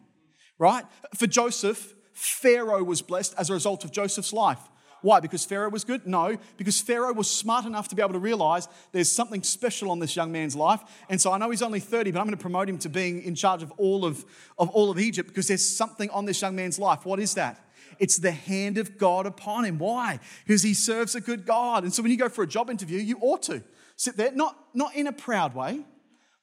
right? 0.56 0.84
For 1.16 1.26
Joseph, 1.26 1.92
Pharaoh 2.12 2.84
was 2.84 3.02
blessed 3.02 3.34
as 3.36 3.50
a 3.50 3.52
result 3.52 3.82
of 3.82 3.90
Joseph's 3.90 4.32
life. 4.32 4.60
Why? 5.04 5.20
Because 5.20 5.44
Pharaoh 5.44 5.68
was 5.68 5.84
good? 5.84 6.06
No, 6.06 6.38
because 6.56 6.80
Pharaoh 6.80 7.12
was 7.12 7.30
smart 7.30 7.66
enough 7.66 7.88
to 7.88 7.94
be 7.94 8.00
able 8.00 8.14
to 8.14 8.18
realize 8.18 8.68
there's 8.90 9.12
something 9.12 9.42
special 9.42 9.90
on 9.90 9.98
this 9.98 10.16
young 10.16 10.32
man's 10.32 10.56
life. 10.56 10.80
And 11.10 11.20
so 11.20 11.30
I 11.30 11.36
know 11.36 11.50
he's 11.50 11.60
only 11.60 11.78
30, 11.78 12.10
but 12.10 12.20
I'm 12.20 12.24
going 12.24 12.34
to 12.34 12.40
promote 12.40 12.70
him 12.70 12.78
to 12.78 12.88
being 12.88 13.22
in 13.22 13.34
charge 13.34 13.62
of 13.62 13.70
all 13.72 14.06
of, 14.06 14.24
of 14.58 14.70
all 14.70 14.90
of 14.90 14.98
Egypt 14.98 15.28
because 15.28 15.46
there's 15.46 15.62
something 15.62 16.08
on 16.08 16.24
this 16.24 16.40
young 16.40 16.56
man's 16.56 16.78
life. 16.78 17.04
What 17.04 17.20
is 17.20 17.34
that? 17.34 17.62
It's 17.98 18.16
the 18.16 18.30
hand 18.30 18.78
of 18.78 18.96
God 18.96 19.26
upon 19.26 19.66
him. 19.66 19.78
Why? 19.78 20.20
Because 20.46 20.62
he 20.62 20.72
serves 20.72 21.14
a 21.14 21.20
good 21.20 21.44
God. 21.44 21.84
And 21.84 21.92
so 21.92 22.02
when 22.02 22.10
you 22.10 22.16
go 22.16 22.30
for 22.30 22.42
a 22.42 22.46
job 22.46 22.70
interview, 22.70 22.98
you 22.98 23.18
ought 23.20 23.42
to 23.42 23.62
sit 23.96 24.16
there, 24.16 24.32
not, 24.32 24.56
not 24.72 24.96
in 24.96 25.06
a 25.06 25.12
proud 25.12 25.54
way, 25.54 25.84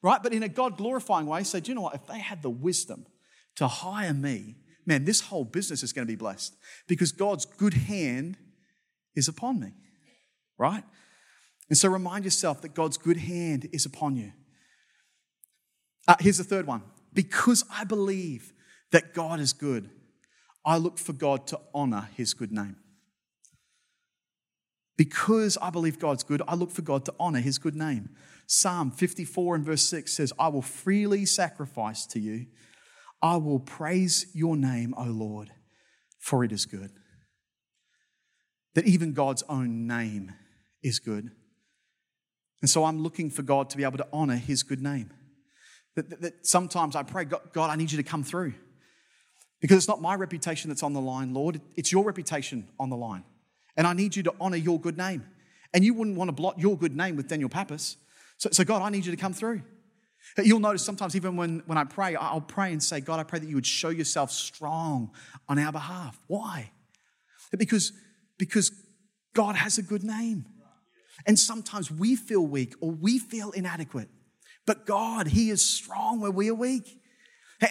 right? 0.04 0.22
But 0.22 0.34
in 0.34 0.44
a 0.44 0.50
God 0.50 0.78
glorifying 0.78 1.26
way, 1.26 1.42
say, 1.42 1.62
do 1.62 1.72
you 1.72 1.76
know 1.76 1.82
what? 1.82 1.96
If 1.96 2.06
they 2.06 2.20
had 2.20 2.44
the 2.44 2.52
wisdom 2.52 3.08
to 3.56 3.68
hire 3.68 4.14
me, 4.14 4.58
man, 4.86 5.06
this 5.06 5.22
whole 5.22 5.46
business 5.46 5.82
is 5.82 5.94
going 5.94 6.06
to 6.06 6.12
be 6.12 6.16
blessed 6.16 6.56
because 6.86 7.12
God's 7.12 7.46
good 7.46 7.74
hand 7.74 8.38
is 9.16 9.28
upon 9.28 9.60
me, 9.60 9.74
right? 10.58 10.84
And 11.70 11.78
so 11.78 11.90
remind 11.90 12.26
yourself 12.26 12.62
that 12.62 12.74
God's 12.74 12.98
good 12.98 13.18
hand 13.18 13.70
is 13.72 13.86
upon 13.86 14.16
you. 14.16 14.34
Uh, 16.08 16.16
here's 16.20 16.38
the 16.38 16.44
third 16.44 16.68
one. 16.68 16.84
Because 17.14 17.64
I 17.72 17.84
believe 17.84 18.54
that 18.92 19.14
God 19.14 19.40
is 19.40 19.54
good, 19.54 19.90
I 20.66 20.78
look 20.78 20.98
for 20.98 21.14
God 21.14 21.48
to 21.48 21.60
honor 21.74 22.10
his 22.16 22.34
good 22.34 22.52
name. 22.52 22.76
Because 24.98 25.58
I 25.62 25.70
believe 25.70 25.98
God's 25.98 26.24
good, 26.24 26.42
I 26.48 26.56
look 26.56 26.72
for 26.72 26.84
God 26.84 27.06
to 27.06 27.14
honor 27.20 27.40
his 27.40 27.58
good 27.58 27.76
name. 27.76 28.10
Psalm 28.48 28.92
54 28.92 29.56
and 29.56 29.66
verse 29.66 29.84
6 29.84 30.12
says, 30.12 30.34
I 30.38 30.50
will 30.50 30.62
freely 30.62 31.26
sacrifice 31.26 32.06
to 32.08 32.20
you. 32.20 32.48
I 33.22 33.38
will 33.38 33.60
praise 33.60 34.28
your 34.34 34.58
name, 34.58 34.94
O 34.98 35.04
Lord, 35.04 35.52
for 36.20 36.44
it 36.44 36.52
is 36.52 36.66
good 36.66 36.92
that 38.76 38.86
even 38.86 39.14
God's 39.14 39.44
own 39.50 39.88
name 39.88 40.34
is 40.82 41.00
good. 41.00 41.32
And 42.62 42.70
so 42.70 42.86
I'm 42.86 43.02
looking 43.02 43.30
for 43.30 43.42
God 43.42 43.70
to 43.72 43.78
be 43.78 43.84
able 43.84 43.98
to 43.98 44.08
honor 44.14 44.36
his 44.36 44.64
good 44.64 44.82
name. 44.82 45.12
That, 45.96 46.10
that, 46.10 46.22
that, 46.22 46.48
sometimes 46.48 46.96
I 46.96 47.04
pray, 47.04 47.26
God, 47.26 47.42
God, 47.54 47.70
I 47.70 47.76
need 47.76 47.92
you 47.92 47.98
to 47.98 48.04
come 48.04 48.24
through. 48.24 48.54
Because 49.60 49.78
it's 49.78 49.88
not 49.88 50.02
my 50.02 50.16
reputation 50.16 50.70
that's 50.70 50.84
on 50.84 50.94
the 50.94 51.02
line, 51.02 51.34
Lord, 51.34 51.62
it's 51.76 51.92
your 51.92 52.04
reputation 52.04 52.68
on 52.80 52.90
the 52.90 52.96
line. 52.96 53.24
And 53.78 53.86
I 53.86 53.94
need 53.94 54.16
you 54.16 54.24
to 54.24 54.34
honor 54.40 54.58
your 54.58 54.80
good 54.80 54.98
name. 54.98 55.26
And 55.74 55.84
you 55.84 55.94
wouldn't 55.94 56.18
want 56.18 56.30
to 56.30 56.34
blot 56.34 56.60
your 56.60 56.78
good 56.78 56.96
name 56.96 57.16
with 57.16 57.28
Daniel 57.28 57.50
Pappas. 57.50 57.98
So, 58.38 58.50
so 58.52 58.64
God, 58.64 58.82
I 58.82 58.90
need 58.90 59.06
you 59.06 59.12
to 59.12 59.18
come 59.18 59.34
through. 59.34 59.62
You'll 60.38 60.60
notice 60.60 60.84
sometimes, 60.84 61.16
even 61.16 61.36
when, 61.36 61.64
when 61.66 61.78
I 61.78 61.84
pray, 61.84 62.16
I'll 62.16 62.42
pray 62.42 62.72
and 62.72 62.82
say, 62.82 63.00
God, 63.02 63.20
I 63.20 63.24
pray 63.24 63.40
that 63.40 63.48
you 63.48 63.56
would 63.56 63.66
show 63.66 63.90
yourself 63.90 64.32
strong 64.32 65.12
on 65.50 65.58
our 65.60 65.72
behalf. 65.72 66.20
Why? 66.28 66.72
Because 67.58 67.92
because 68.42 68.72
God 69.36 69.56
has 69.56 69.78
a 69.78 69.84
good 69.84 70.04
name. 70.04 70.48
And 71.28 71.38
sometimes 71.38 71.92
we 71.92 72.16
feel 72.16 72.42
weak 72.42 72.74
or 72.82 72.90
we 72.90 73.20
feel 73.20 73.52
inadequate. 73.52 74.10
But 74.66 74.88
God, 74.88 75.28
He 75.28 75.52
is 75.52 75.64
strong 75.64 76.20
where 76.20 76.32
we 76.32 76.50
are 76.50 76.56
weak. 76.56 77.00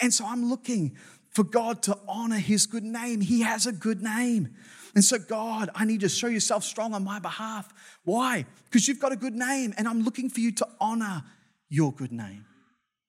And 0.01 0.13
so 0.13 0.25
I'm 0.25 0.49
looking 0.49 0.95
for 1.29 1.43
God 1.43 1.83
to 1.83 1.97
honor 2.07 2.37
His 2.37 2.67
good 2.67 2.85
name. 2.85 3.19
He 3.19 3.41
has 3.41 3.67
a 3.67 3.73
good 3.73 4.01
name. 4.01 4.55
And 4.95 5.03
so, 5.03 5.17
God, 5.19 5.69
I 5.75 5.83
need 5.83 5.99
to 6.01 6.09
show 6.09 6.27
yourself 6.27 6.63
strong 6.63 6.93
on 6.93 7.03
my 7.03 7.19
behalf. 7.19 7.73
Why? 8.05 8.45
Because 8.63 8.87
you've 8.87 9.01
got 9.01 9.11
a 9.11 9.17
good 9.17 9.35
name, 9.35 9.73
and 9.77 9.89
I'm 9.89 10.03
looking 10.03 10.29
for 10.29 10.39
you 10.39 10.53
to 10.53 10.67
honor 10.79 11.25
your 11.67 11.91
good 11.91 12.13
name. 12.13 12.45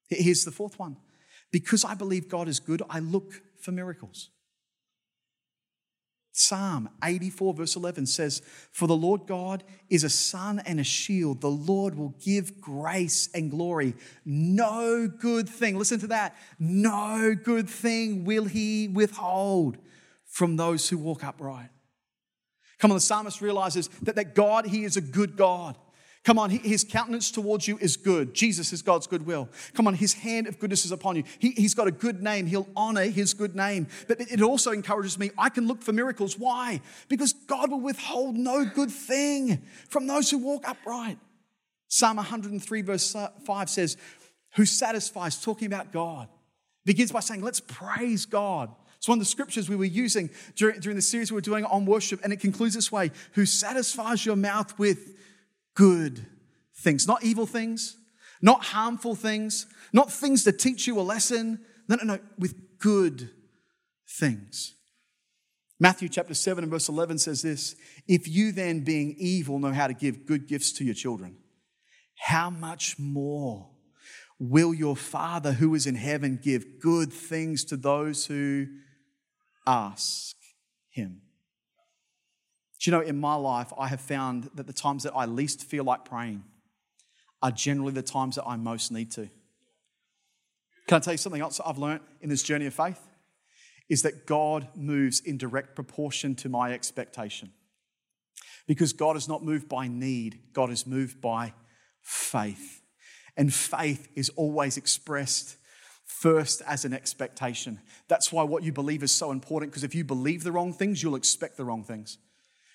Here's 0.09 0.45
the 0.45 0.51
fourth 0.51 0.81
one. 0.81 0.97
Because 1.53 1.85
I 1.85 1.95
believe 1.95 2.29
God 2.29 2.49
is 2.49 2.59
good, 2.59 2.83
I 2.91 2.99
look 2.99 3.41
for 3.61 3.71
miracles. 3.71 4.31
Psalm 6.35 6.89
84, 7.05 7.53
verse 7.53 7.77
11 7.77 8.07
says, 8.07 8.41
For 8.73 8.89
the 8.89 8.97
Lord 8.97 9.27
God 9.27 9.65
is 9.91 10.03
a 10.03 10.09
sun 10.09 10.63
and 10.65 10.81
a 10.81 10.85
shield. 10.85 11.43
The 11.43 11.51
Lord 11.51 11.95
will 11.95 12.15
give 12.25 12.59
grace 12.59 13.29
and 13.35 13.51
glory. 13.51 13.95
No 14.25 15.09
good 15.09 15.47
thing, 15.47 15.79
listen 15.79 16.01
to 16.01 16.07
that, 16.09 16.35
no 16.59 17.35
good 17.35 17.69
thing 17.69 18.25
will 18.25 18.47
he 18.47 18.89
withhold 18.89 19.77
from 20.25 20.57
those 20.57 20.89
who 20.89 20.97
walk 20.97 21.23
upright. 21.23 21.69
Come 22.79 22.91
on, 22.91 22.97
the 22.97 23.03
psalmist 23.03 23.43
realizes 23.43 23.89
that, 24.03 24.17
that 24.17 24.35
God, 24.35 24.67
he 24.67 24.85
is 24.85 24.97
a 24.97 25.03
good 25.03 25.37
God. 25.37 25.77
Come 26.25 26.39
on, 26.39 26.51
his 26.51 26.85
countenance 26.85 27.33
towards 27.33 27.67
you 27.67 27.79
is 27.79 27.97
good. 27.97 28.33
Jesus 28.33 28.73
is 28.73 28.81
God's 28.81 29.09
goodwill. 29.09 29.49
Come 29.75 29.89
on, 29.89 29.95
his 29.95 30.15
hand 30.15 30.47
of 30.47 30.59
goodness 30.61 30.85
is 30.85 30.93
upon 30.93 31.17
you. 31.17 31.25
He, 31.41 31.61
has 31.63 31.75
got 31.75 31.89
a 31.89 31.93
good 31.93 32.23
name. 32.23 32.47
He'll 32.47 32.69
honor 32.77 33.03
his 33.03 33.35
good 33.35 33.57
name. 33.57 33.89
But 34.07 34.21
it 34.21 34.41
also 34.41 34.71
encourages 34.71 35.19
me, 35.19 35.33
I 35.37 35.49
can 35.49 35.67
look 35.67 35.83
for 35.83 35.93
miracles. 35.93 36.39
Why? 36.39 36.81
Because 37.09 37.33
God 37.33 37.73
will 37.73 37.81
withhold 37.81 38.37
no 38.37 38.65
good 38.65 38.91
thing 38.93 39.63
from 39.89 40.07
those 40.07 40.31
who 40.31 40.39
walk 40.39 40.69
upright. 40.69 41.19
Psalm 41.89 42.17
103, 42.17 42.83
verse 42.83 43.17
5 43.45 43.71
says, 43.71 43.97
Who 44.55 44.65
satisfies, 44.65 45.43
talking 45.43 45.67
about 45.67 45.93
God, 45.93 46.29
begins 46.85 47.11
by 47.11 47.21
saying, 47.21 47.43
let's 47.43 47.61
praise 47.61 48.27
God. 48.27 48.71
It's 48.97 49.09
one 49.09 49.19
of 49.19 49.25
the 49.25 49.29
scriptures 49.29 49.69
we 49.69 49.75
were 49.75 49.85
using 49.85 50.31
during, 50.55 50.79
during 50.79 50.95
the 50.95 51.03
series 51.03 51.33
we 51.33 51.35
were 51.35 51.41
doing 51.41 51.65
on 51.65 51.85
worship, 51.85 52.21
and 52.23 52.33
it 52.33 52.39
concludes 52.39 52.75
this 52.75 52.93
way 52.93 53.11
Who 53.33 53.45
satisfies 53.45 54.25
your 54.25 54.37
mouth 54.37 54.79
with 54.79 55.17
good 55.75 56.27
things, 56.77 57.07
not 57.07 57.23
evil 57.23 57.47
things, 57.47 57.97
not 58.41 58.65
harmful 58.65 59.15
things, 59.15 59.67
not 59.93 60.11
things 60.11 60.45
to 60.45 60.53
teach 60.53 60.87
you 60.87 60.99
a 60.99 61.03
lesson. 61.03 61.61
No, 61.89 61.97
no, 61.97 62.15
no, 62.15 62.19
with 62.39 62.79
good 62.79 63.31
things. 64.09 64.75
Matthew 65.79 66.09
chapter 66.09 66.35
7 66.35 66.63
and 66.63 66.71
verse 66.71 66.89
11 66.89 67.19
says 67.19 67.43
this 67.43 67.75
If 68.07 68.29
you 68.29 68.53
then, 68.53 68.85
being 68.85 69.15
evil, 69.19 69.59
know 69.59 69.73
how 69.73 69.87
to 69.87 69.95
give 69.95 70.27
good 70.27 70.47
gifts 70.47 70.73
to 70.75 70.85
your 70.85 70.95
children, 70.95 71.37
how 72.17 72.51
much 72.51 72.99
more 72.99 73.69
will 74.39 74.75
your 74.75 74.97
Father 74.97 75.53
who 75.53 75.75
is 75.75 75.87
in 75.87 75.95
heaven 75.95 76.39
give 76.41 76.81
good 76.81 77.13
things 77.13 77.65
to 77.65 77.77
those 77.77 78.27
who 78.27 78.67
ask 79.67 80.37
him? 80.91 81.23
Do 82.83 82.91
you 82.91 82.97
know, 82.97 83.03
in 83.03 83.17
my 83.17 83.37
life, 83.37 83.73
I 83.79 83.87
have 83.87 84.01
found 84.01 84.51
that 84.57 84.67
the 84.67 84.73
times 84.73 85.05
that 85.05 85.13
I 85.15 85.25
least 85.25 85.65
feel 85.65 85.85
like 85.85 86.05
praying 86.05 86.43
are 87.41 87.53
generally 87.53 87.93
the 87.93 88.03
times 88.03 88.35
that 88.35 88.45
I 88.45 88.57
most 88.57 88.91
need 88.91 89.13
to. 89.13 89.29
Can 90.89 90.97
I 90.97 90.99
tell 90.99 91.15
you 91.15 91.19
something 91.19 91.41
else 91.41 91.61
I've 91.65 91.79
learned 91.79 92.01
in 92.21 92.29
this 92.29 92.43
journey 92.43 92.67
of 92.67 92.75
faith? 92.75 92.99
Is 93.89 94.03
that 94.03 94.27
God 94.27 94.67
moves 94.75 95.21
in 95.21 95.39
direct 95.39 95.77
proportion 95.77 96.35
to 96.37 96.49
my 96.49 96.73
expectation. 96.73 97.53
Because 98.67 98.93
God 98.93 99.17
is 99.17 99.29
not 99.29 99.45
moved 99.45 99.69
by 99.69 99.87
need, 99.87 100.41
God 100.53 100.71
is 100.71 100.85
moved 100.85 101.21
by 101.21 101.53
faith. 102.01 102.83
And 103.37 103.55
faith 103.55 104.09
is 104.17 104.29
always 104.31 104.77
expressed 104.77 105.57
first 106.05 106.63
as 106.67 106.85
an 106.85 106.93
expectation. 106.93 107.79
That's 108.09 108.33
why 108.33 108.43
what 108.43 108.65
you 108.65 108.73
believe 108.73 109.05
is 109.05 109.13
so 109.13 109.31
important, 109.31 109.71
because 109.71 109.85
if 109.85 109.95
you 109.95 110.03
believe 110.03 110.43
the 110.43 110.53
wrong 110.53 110.73
things, 110.73 111.01
you'll 111.01 111.15
expect 111.15 111.57
the 111.57 111.65
wrong 111.65 111.85
things. 111.85 112.19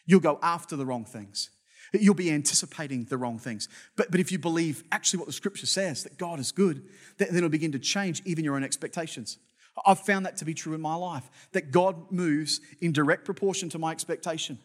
You'll 0.07 0.21
go 0.21 0.39
after 0.41 0.75
the 0.75 0.85
wrong 0.85 1.05
things. 1.05 1.51
You'll 1.93 2.15
be 2.15 2.31
anticipating 2.31 3.05
the 3.05 3.17
wrong 3.17 3.37
things. 3.37 3.69
But, 3.95 4.09
but 4.09 4.19
if 4.19 4.31
you 4.31 4.39
believe 4.39 4.83
actually 4.91 5.19
what 5.19 5.27
the 5.27 5.33
scripture 5.33 5.67
says, 5.67 6.03
that 6.03 6.17
God 6.17 6.39
is 6.39 6.51
good, 6.51 6.83
then 7.17 7.35
it'll 7.35 7.49
begin 7.49 7.71
to 7.73 7.79
change 7.79 8.21
even 8.25 8.43
your 8.43 8.55
own 8.55 8.63
expectations. 8.63 9.37
I've 9.85 9.99
found 9.99 10.25
that 10.25 10.37
to 10.37 10.45
be 10.45 10.53
true 10.53 10.73
in 10.73 10.81
my 10.81 10.95
life, 10.95 11.29
that 11.51 11.71
God 11.71 12.11
moves 12.11 12.61
in 12.81 12.91
direct 12.91 13.25
proportion 13.25 13.69
to 13.69 13.79
my 13.79 13.91
expectation. 13.91 14.57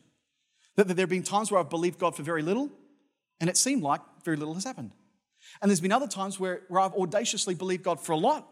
That 0.76 0.88
there 0.88 1.02
have 1.02 1.10
been 1.10 1.22
times 1.22 1.50
where 1.50 1.60
I've 1.60 1.68
believed 1.68 1.98
God 1.98 2.16
for 2.16 2.22
very 2.22 2.42
little, 2.42 2.70
and 3.40 3.50
it 3.50 3.56
seemed 3.56 3.82
like 3.82 4.00
very 4.24 4.38
little 4.38 4.54
has 4.54 4.64
happened. 4.64 4.92
And 5.60 5.70
there's 5.70 5.80
been 5.80 5.92
other 5.92 6.06
times 6.06 6.40
where, 6.40 6.62
where 6.68 6.80
I've 6.80 6.94
audaciously 6.94 7.54
believed 7.54 7.82
God 7.82 8.00
for 8.00 8.12
a 8.12 8.16
lot, 8.16 8.48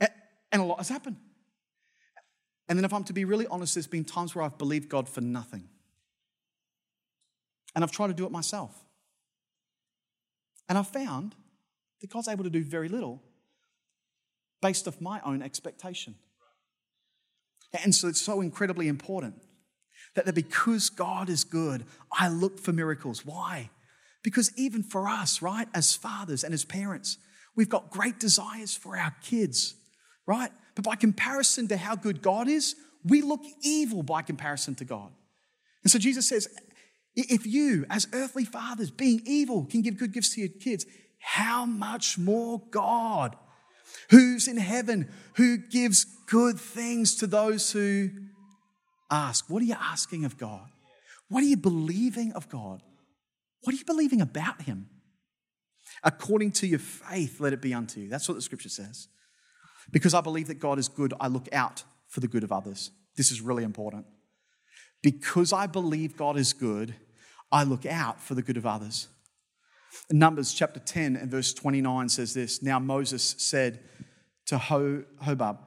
and 0.00 0.62
a 0.62 0.64
lot 0.64 0.78
has 0.78 0.88
happened. 0.88 1.16
And 2.68 2.76
then, 2.76 2.84
if 2.84 2.92
I'm 2.92 3.04
to 3.04 3.12
be 3.12 3.24
really 3.24 3.46
honest, 3.46 3.74
there's 3.74 3.86
been 3.86 4.04
times 4.04 4.34
where 4.34 4.44
I've 4.44 4.58
believed 4.58 4.88
God 4.88 5.08
for 5.08 5.20
nothing. 5.20 5.68
And 7.76 7.84
I've 7.84 7.92
tried 7.92 8.08
to 8.08 8.14
do 8.14 8.26
it 8.26 8.32
myself. 8.32 8.74
And 10.68 10.76
I've 10.78 10.88
found 10.88 11.36
that 12.00 12.10
God's 12.10 12.26
able 12.26 12.42
to 12.42 12.50
do 12.50 12.64
very 12.64 12.88
little 12.88 13.22
based 14.60 14.88
off 14.88 15.00
my 15.00 15.20
own 15.24 15.42
expectation. 15.42 16.16
And 17.84 17.94
so 17.94 18.08
it's 18.08 18.20
so 18.20 18.40
incredibly 18.40 18.88
important 18.88 19.34
that 20.14 20.34
because 20.34 20.88
God 20.88 21.28
is 21.28 21.44
good, 21.44 21.84
I 22.10 22.28
look 22.28 22.58
for 22.58 22.72
miracles. 22.72 23.26
Why? 23.26 23.68
Because 24.22 24.50
even 24.56 24.82
for 24.82 25.06
us, 25.06 25.42
right, 25.42 25.68
as 25.74 25.94
fathers 25.94 26.42
and 26.42 26.54
as 26.54 26.64
parents, 26.64 27.18
we've 27.54 27.68
got 27.68 27.90
great 27.90 28.18
desires 28.18 28.74
for 28.74 28.96
our 28.96 29.14
kids, 29.22 29.74
right? 30.26 30.50
But 30.74 30.84
by 30.84 30.96
comparison 30.96 31.68
to 31.68 31.76
how 31.76 31.94
good 31.94 32.22
God 32.22 32.48
is, 32.48 32.74
we 33.04 33.20
look 33.20 33.42
evil 33.62 34.02
by 34.02 34.22
comparison 34.22 34.74
to 34.76 34.84
God. 34.84 35.12
And 35.84 35.90
so 35.90 35.98
Jesus 35.98 36.26
says, 36.26 36.48
if 37.16 37.46
you, 37.46 37.86
as 37.88 38.06
earthly 38.12 38.44
fathers, 38.44 38.90
being 38.90 39.22
evil, 39.24 39.64
can 39.64 39.82
give 39.82 39.96
good 39.96 40.12
gifts 40.12 40.34
to 40.34 40.40
your 40.40 40.50
kids, 40.50 40.84
how 41.18 41.64
much 41.64 42.18
more 42.18 42.62
God, 42.70 43.36
who's 44.10 44.46
in 44.46 44.58
heaven, 44.58 45.08
who 45.34 45.56
gives 45.56 46.04
good 46.04 46.60
things 46.60 47.16
to 47.16 47.26
those 47.26 47.72
who 47.72 48.10
ask? 49.10 49.48
What 49.48 49.62
are 49.62 49.66
you 49.66 49.76
asking 49.80 50.24
of 50.24 50.36
God? 50.36 50.68
What 51.28 51.42
are 51.42 51.46
you 51.46 51.56
believing 51.56 52.32
of 52.32 52.48
God? 52.48 52.82
What 53.62 53.74
are 53.74 53.78
you 53.78 53.84
believing 53.84 54.20
about 54.20 54.62
Him? 54.62 54.88
According 56.04 56.52
to 56.52 56.66
your 56.66 56.78
faith, 56.78 57.40
let 57.40 57.52
it 57.52 57.62
be 57.62 57.74
unto 57.74 58.00
you. 58.00 58.08
That's 58.08 58.28
what 58.28 58.34
the 58.34 58.42
scripture 58.42 58.68
says. 58.68 59.08
Because 59.90 60.14
I 60.14 60.20
believe 60.20 60.48
that 60.48 60.60
God 60.60 60.78
is 60.78 60.88
good, 60.88 61.14
I 61.18 61.28
look 61.28 61.48
out 61.52 61.82
for 62.08 62.20
the 62.20 62.28
good 62.28 62.44
of 62.44 62.52
others. 62.52 62.90
This 63.16 63.30
is 63.30 63.40
really 63.40 63.64
important. 63.64 64.06
Because 65.02 65.52
I 65.52 65.66
believe 65.66 66.16
God 66.16 66.36
is 66.36 66.52
good, 66.52 66.94
I 67.50 67.64
look 67.64 67.86
out 67.86 68.20
for 68.20 68.34
the 68.34 68.42
good 68.42 68.56
of 68.56 68.66
others. 68.66 69.08
Numbers 70.10 70.52
chapter 70.52 70.80
10 70.80 71.16
and 71.16 71.30
verse 71.30 71.52
29 71.52 72.08
says 72.08 72.34
this 72.34 72.62
Now 72.62 72.78
Moses 72.78 73.34
said 73.38 73.80
to 74.46 74.58
Hobab, 74.58 75.58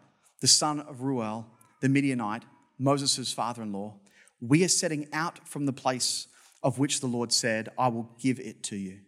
the 0.41 0.47
son 0.47 0.79
of 0.81 1.01
Reuel, 1.01 1.45
the 1.81 1.89
Midianite, 1.89 2.43
Moses' 2.77 3.33
father 3.33 3.61
in 3.61 3.73
law, 3.73 3.95
We 4.41 4.63
are 4.63 4.69
setting 4.69 5.07
out 5.11 5.47
from 5.47 5.65
the 5.65 5.73
place 5.73 6.27
of 6.63 6.79
which 6.79 7.01
the 7.01 7.07
Lord 7.07 7.31
said, 7.31 7.69
I 7.77 7.89
will 7.89 8.09
give 8.19 8.39
it 8.39 8.63
to 8.63 8.77
you. 8.77 8.99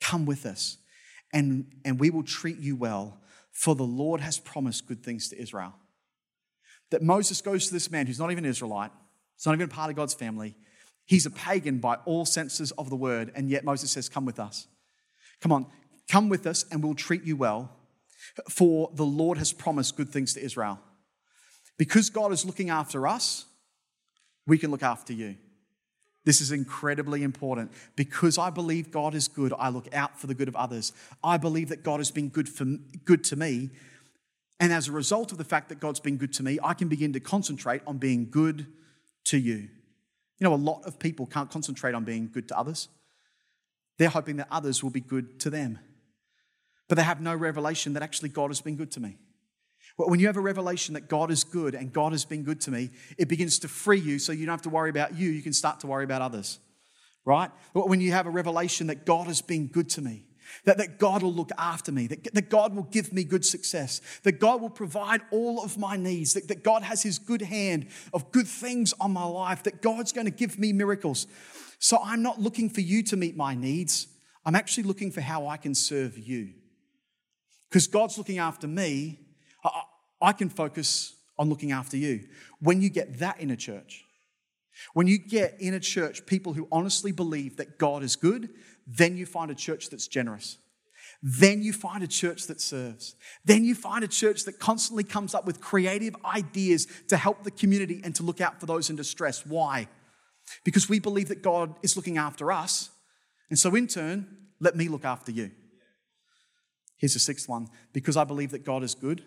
Come 0.00 0.26
with 0.26 0.44
us, 0.44 0.78
and, 1.32 1.72
and 1.84 1.98
we 1.98 2.10
will 2.10 2.22
treat 2.22 2.58
you 2.58 2.76
well, 2.76 3.20
for 3.52 3.74
the 3.74 3.82
Lord 3.82 4.20
has 4.20 4.38
promised 4.38 4.86
good 4.86 5.02
things 5.02 5.28
to 5.28 5.40
Israel. 5.40 5.74
That 6.90 7.02
Moses 7.02 7.40
goes 7.40 7.66
to 7.66 7.72
this 7.72 7.90
man 7.90 8.06
who's 8.06 8.18
not 8.18 8.30
even 8.30 8.44
Israelite, 8.44 8.90
he's 9.36 9.46
not 9.46 9.54
even 9.54 9.68
part 9.68 9.90
of 9.90 9.96
God's 9.96 10.14
family, 10.14 10.54
He's 11.06 11.26
a 11.26 11.30
pagan 11.30 11.78
by 11.78 11.96
all 12.04 12.24
senses 12.24 12.70
of 12.72 12.90
the 12.90 12.96
word, 12.96 13.30
and 13.34 13.50
yet 13.50 13.64
Moses 13.64 13.90
says, 13.90 14.08
Come 14.08 14.24
with 14.24 14.40
us. 14.40 14.66
Come 15.40 15.52
on, 15.52 15.66
come 16.08 16.28
with 16.28 16.46
us, 16.46 16.64
and 16.70 16.82
we'll 16.82 16.94
treat 16.94 17.24
you 17.24 17.36
well, 17.36 17.70
for 18.48 18.90
the 18.94 19.04
Lord 19.04 19.38
has 19.38 19.52
promised 19.52 19.96
good 19.96 20.08
things 20.08 20.32
to 20.34 20.42
Israel. 20.42 20.80
Because 21.76 22.08
God 22.08 22.32
is 22.32 22.44
looking 22.44 22.70
after 22.70 23.06
us, 23.06 23.46
we 24.46 24.58
can 24.58 24.70
look 24.70 24.82
after 24.82 25.12
you. 25.12 25.36
This 26.24 26.40
is 26.40 26.52
incredibly 26.52 27.22
important. 27.22 27.72
Because 27.96 28.38
I 28.38 28.50
believe 28.50 28.90
God 28.90 29.14
is 29.14 29.28
good, 29.28 29.52
I 29.58 29.68
look 29.68 29.92
out 29.94 30.18
for 30.18 30.26
the 30.26 30.34
good 30.34 30.48
of 30.48 30.56
others. 30.56 30.92
I 31.22 31.36
believe 31.36 31.68
that 31.68 31.82
God 31.82 32.00
has 32.00 32.10
been 32.10 32.28
good, 32.28 32.48
for, 32.48 32.64
good 33.04 33.24
to 33.24 33.36
me. 33.36 33.70
And 34.60 34.72
as 34.72 34.88
a 34.88 34.92
result 34.92 35.32
of 35.32 35.38
the 35.38 35.44
fact 35.44 35.68
that 35.68 35.80
God's 35.80 36.00
been 36.00 36.16
good 36.16 36.32
to 36.34 36.42
me, 36.42 36.58
I 36.62 36.74
can 36.74 36.88
begin 36.88 37.12
to 37.12 37.20
concentrate 37.20 37.82
on 37.86 37.98
being 37.98 38.30
good 38.30 38.66
to 39.24 39.38
you. 39.38 39.68
You 40.38 40.44
know, 40.44 40.54
a 40.54 40.56
lot 40.56 40.82
of 40.84 40.98
people 40.98 41.26
can't 41.26 41.50
concentrate 41.50 41.94
on 41.94 42.04
being 42.04 42.30
good 42.32 42.48
to 42.48 42.58
others. 42.58 42.88
They're 43.98 44.08
hoping 44.08 44.36
that 44.36 44.48
others 44.50 44.82
will 44.82 44.90
be 44.90 45.00
good 45.00 45.38
to 45.40 45.50
them. 45.50 45.78
But 46.88 46.96
they 46.96 47.04
have 47.04 47.20
no 47.20 47.34
revelation 47.34 47.92
that 47.94 48.02
actually 48.02 48.30
God 48.30 48.50
has 48.50 48.60
been 48.60 48.76
good 48.76 48.90
to 48.92 49.00
me. 49.00 49.16
When 49.96 50.18
you 50.18 50.26
have 50.26 50.36
a 50.36 50.40
revelation 50.40 50.94
that 50.94 51.08
God 51.08 51.30
is 51.30 51.44
good 51.44 51.74
and 51.74 51.92
God 51.92 52.12
has 52.12 52.24
been 52.24 52.42
good 52.42 52.60
to 52.62 52.70
me, 52.70 52.90
it 53.16 53.28
begins 53.28 53.60
to 53.60 53.68
free 53.68 54.00
you 54.00 54.18
so 54.18 54.32
you 54.32 54.44
don't 54.44 54.54
have 54.54 54.62
to 54.62 54.70
worry 54.70 54.90
about 54.90 55.16
you, 55.16 55.30
you 55.30 55.42
can 55.42 55.52
start 55.52 55.80
to 55.80 55.86
worry 55.86 56.04
about 56.04 56.20
others. 56.20 56.58
Right? 57.24 57.50
When 57.72 58.00
you 58.00 58.12
have 58.12 58.26
a 58.26 58.30
revelation 58.30 58.88
that 58.88 59.06
God 59.06 59.28
has 59.28 59.40
been 59.40 59.68
good 59.68 59.88
to 59.90 60.02
me, 60.02 60.24
that, 60.64 60.78
that 60.78 60.98
God 60.98 61.22
will 61.22 61.32
look 61.32 61.50
after 61.58 61.92
me, 61.92 62.06
that, 62.06 62.34
that 62.34 62.50
God 62.50 62.74
will 62.74 62.84
give 62.84 63.12
me 63.12 63.24
good 63.24 63.44
success, 63.44 64.00
that 64.22 64.40
God 64.40 64.60
will 64.60 64.70
provide 64.70 65.20
all 65.30 65.62
of 65.62 65.78
my 65.78 65.96
needs, 65.96 66.34
that, 66.34 66.48
that 66.48 66.62
God 66.62 66.82
has 66.82 67.02
His 67.02 67.18
good 67.18 67.42
hand 67.42 67.88
of 68.12 68.32
good 68.32 68.46
things 68.46 68.94
on 69.00 69.12
my 69.12 69.24
life, 69.24 69.62
that 69.64 69.82
God's 69.82 70.12
going 70.12 70.26
to 70.26 70.30
give 70.30 70.58
me 70.58 70.72
miracles. 70.72 71.26
So 71.78 71.98
I'm 72.02 72.22
not 72.22 72.40
looking 72.40 72.70
for 72.70 72.80
you 72.80 73.02
to 73.04 73.16
meet 73.16 73.36
my 73.36 73.54
needs. 73.54 74.06
I'm 74.44 74.54
actually 74.54 74.84
looking 74.84 75.10
for 75.10 75.20
how 75.20 75.46
I 75.46 75.56
can 75.56 75.74
serve 75.74 76.18
you. 76.18 76.50
Because 77.68 77.86
God's 77.86 78.18
looking 78.18 78.38
after 78.38 78.66
me, 78.66 79.18
I, 79.64 79.82
I 80.20 80.32
can 80.32 80.48
focus 80.48 81.14
on 81.38 81.48
looking 81.48 81.72
after 81.72 81.96
you. 81.96 82.26
When 82.60 82.80
you 82.80 82.88
get 82.88 83.18
that 83.18 83.40
in 83.40 83.50
a 83.50 83.56
church, 83.56 84.04
when 84.92 85.06
you 85.06 85.18
get 85.18 85.60
in 85.60 85.74
a 85.74 85.80
church 85.80 86.26
people 86.26 86.52
who 86.52 86.68
honestly 86.70 87.12
believe 87.12 87.56
that 87.56 87.78
God 87.78 88.02
is 88.02 88.16
good, 88.16 88.50
then 88.86 89.16
you 89.16 89.26
find 89.26 89.50
a 89.50 89.54
church 89.54 89.90
that's 89.90 90.08
generous. 90.08 90.58
Then 91.22 91.62
you 91.62 91.72
find 91.72 92.02
a 92.02 92.06
church 92.06 92.46
that 92.48 92.60
serves. 92.60 93.16
Then 93.44 93.64
you 93.64 93.74
find 93.74 94.04
a 94.04 94.08
church 94.08 94.44
that 94.44 94.58
constantly 94.58 95.04
comes 95.04 95.34
up 95.34 95.46
with 95.46 95.60
creative 95.60 96.14
ideas 96.24 96.86
to 97.08 97.16
help 97.16 97.44
the 97.44 97.50
community 97.50 98.00
and 98.04 98.14
to 98.16 98.22
look 98.22 98.40
out 98.40 98.60
for 98.60 98.66
those 98.66 98.90
in 98.90 98.96
distress. 98.96 99.46
Why? 99.46 99.88
Because 100.64 100.88
we 100.88 100.98
believe 100.98 101.28
that 101.28 101.42
God 101.42 101.74
is 101.82 101.96
looking 101.96 102.18
after 102.18 102.52
us. 102.52 102.90
And 103.48 103.58
so, 103.58 103.74
in 103.74 103.86
turn, 103.86 104.26
let 104.60 104.76
me 104.76 104.88
look 104.88 105.04
after 105.04 105.32
you. 105.32 105.50
Here's 106.98 107.14
the 107.14 107.20
sixth 107.20 107.48
one 107.48 107.68
because 107.92 108.16
I 108.16 108.24
believe 108.24 108.50
that 108.50 108.64
God 108.64 108.82
is 108.82 108.94
good, 108.94 109.24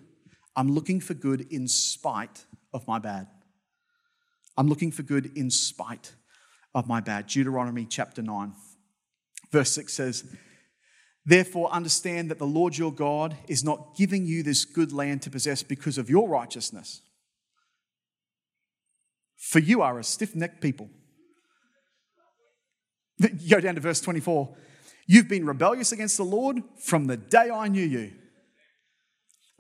I'm 0.56 0.72
looking 0.72 1.00
for 1.00 1.14
good 1.14 1.48
in 1.52 1.68
spite 1.68 2.46
of 2.74 2.88
my 2.88 3.00
bad. 3.00 3.28
I'm 4.58 4.68
looking 4.68 4.92
for 4.92 5.04
good 5.04 5.38
in 5.38 5.52
spite 5.52 6.14
of 6.74 6.88
my 6.88 7.00
bad. 7.00 7.28
Deuteronomy 7.28 7.86
chapter 7.86 8.22
9. 8.22 8.54
Verse 9.52 9.72
6 9.72 9.94
says, 9.94 10.36
Therefore, 11.26 11.70
understand 11.72 12.32
that 12.32 12.40
the 12.40 12.46
Lord 12.46 12.78
your 12.78 12.94
God 12.94 13.36
is 13.48 13.64
not 13.64 13.96
giving 13.98 14.26
you 14.26 14.44
this 14.44 14.64
good 14.64 14.94
land 14.94 15.22
to 15.24 15.30
possess 15.30 15.62
because 15.62 15.98
of 15.98 16.10
your 16.10 16.30
righteousness. 16.30 17.02
For 19.36 19.60
you 19.60 19.82
are 19.82 20.00
a 20.00 20.04
stiff 20.04 20.36
necked 20.36 20.62
people. 20.62 20.90
Go 23.50 23.60
down 23.60 23.76
to 23.76 23.82
verse 23.82 24.00
24. 24.02 24.56
You've 25.06 25.28
been 25.28 25.46
rebellious 25.46 25.92
against 25.92 26.18
the 26.18 26.24
Lord 26.24 26.62
from 26.80 27.06
the 27.06 27.18
day 27.18 27.50
I 27.50 27.68
knew 27.68 27.86
you. 27.86 28.14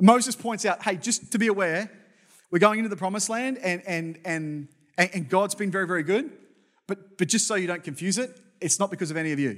Moses 0.02 0.36
points 0.36 0.66
out, 0.66 0.84
hey, 0.84 0.96
just 0.96 1.32
to 1.32 1.40
be 1.40 1.48
aware, 1.48 1.90
we're 2.52 2.60
going 2.60 2.80
into 2.80 2.90
the 2.90 2.96
promised 2.96 3.30
land 3.30 3.58
and, 3.58 3.82
and, 3.88 4.20
and, 4.26 4.68
and 4.98 5.28
God's 5.28 5.56
been 5.56 5.72
very, 5.72 5.88
very 5.88 6.04
good. 6.04 6.32
But, 6.88 7.18
but 7.18 7.28
just 7.28 7.48
so 7.48 7.56
you 7.56 7.68
don't 7.68 7.84
confuse 7.84 8.18
it, 8.18 8.40
it's 8.62 8.80
not 8.80 8.92
because 8.92 9.12
of 9.12 9.18
any 9.18 9.32
of 9.32 9.40
you, 9.40 9.58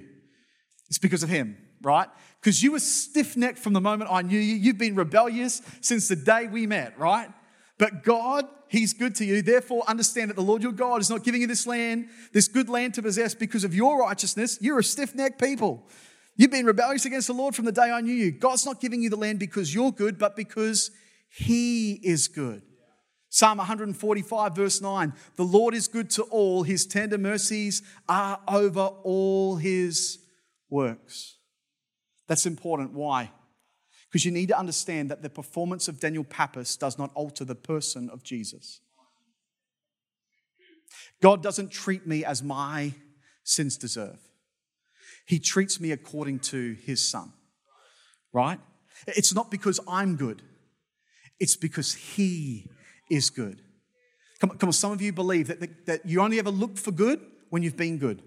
it's 0.89 0.97
because 0.97 1.23
of 1.23 1.29
Him, 1.29 1.57
right? 1.81 2.07
Because 2.41 2.61
you 2.61 2.73
were 2.73 2.79
stiff 2.79 3.37
necked 3.37 3.59
from 3.59 3.73
the 3.73 3.81
moment 3.81 4.11
I 4.11 4.21
knew 4.21 4.39
you. 4.39 4.55
You've 4.55 4.77
been 4.77 4.95
rebellious 4.95 5.61
since 5.81 6.07
the 6.07 6.15
day 6.15 6.47
we 6.47 6.67
met, 6.67 6.97
right? 6.99 7.29
But 7.77 8.03
God, 8.03 8.45
He's 8.67 8.93
good 8.93 9.15
to 9.15 9.25
you. 9.25 9.41
Therefore, 9.41 9.83
understand 9.87 10.29
that 10.29 10.35
the 10.35 10.43
Lord 10.43 10.61
your 10.61 10.71
God 10.71 11.01
is 11.01 11.09
not 11.09 11.23
giving 11.23 11.41
you 11.41 11.47
this 11.47 11.65
land, 11.65 12.09
this 12.33 12.47
good 12.47 12.69
land 12.69 12.93
to 12.95 13.01
possess 13.01 13.33
because 13.33 13.63
of 13.63 13.73
your 13.73 13.99
righteousness. 13.99 14.59
You're 14.61 14.79
a 14.79 14.83
stiff 14.83 15.15
necked 15.15 15.41
people. 15.41 15.87
You've 16.35 16.51
been 16.51 16.65
rebellious 16.65 17.05
against 17.05 17.27
the 17.27 17.33
Lord 17.33 17.55
from 17.55 17.65
the 17.65 17.71
day 17.71 17.91
I 17.91 18.01
knew 18.01 18.13
you. 18.13 18.31
God's 18.31 18.65
not 18.65 18.79
giving 18.79 19.01
you 19.01 19.09
the 19.09 19.17
land 19.17 19.39
because 19.39 19.73
you're 19.73 19.91
good, 19.91 20.17
but 20.17 20.35
because 20.35 20.91
He 21.29 21.93
is 21.93 22.27
good. 22.27 22.61
Psalm 23.29 23.57
145, 23.59 24.55
verse 24.55 24.81
9 24.81 25.13
The 25.35 25.43
Lord 25.43 25.73
is 25.73 25.87
good 25.87 26.09
to 26.11 26.23
all, 26.23 26.63
His 26.63 26.85
tender 26.85 27.17
mercies 27.17 27.81
are 28.07 28.39
over 28.47 28.85
all 29.03 29.57
His 29.57 30.19
works. 30.69 31.37
That's 32.27 32.45
important. 32.45 32.93
Why? 32.93 33.31
Because 34.09 34.25
you 34.25 34.31
need 34.31 34.47
to 34.47 34.57
understand 34.57 35.09
that 35.11 35.21
the 35.21 35.29
performance 35.29 35.87
of 35.87 35.99
Daniel 35.99 36.23
Pappas 36.23 36.77
does 36.77 36.97
not 36.97 37.11
alter 37.13 37.45
the 37.45 37.55
person 37.55 38.09
of 38.09 38.23
Jesus. 38.23 38.81
God 41.21 41.43
doesn't 41.43 41.69
treat 41.69 42.07
me 42.07 42.25
as 42.25 42.41
my 42.41 42.93
sins 43.43 43.77
deserve, 43.77 44.19
He 45.25 45.39
treats 45.39 45.79
me 45.79 45.91
according 45.91 46.39
to 46.39 46.75
His 46.85 47.07
Son, 47.07 47.33
right? 48.33 48.59
It's 49.07 49.33
not 49.33 49.49
because 49.51 49.79
I'm 49.87 50.15
good, 50.15 50.41
it's 51.39 51.55
because 51.55 51.93
He 51.93 52.67
is 53.09 53.29
good. 53.29 53.61
Come 54.39 54.51
on, 54.51 54.57
come 54.57 54.69
on 54.69 54.73
some 54.73 54.91
of 54.91 55.01
you 55.01 55.11
believe 55.11 55.47
that, 55.47 55.59
that, 55.59 55.85
that 55.85 56.05
you 56.05 56.21
only 56.21 56.39
ever 56.39 56.51
look 56.51 56.77
for 56.77 56.91
good 56.91 57.19
when 57.49 57.61
you've 57.61 57.77
been 57.77 57.97
good. 57.97 58.21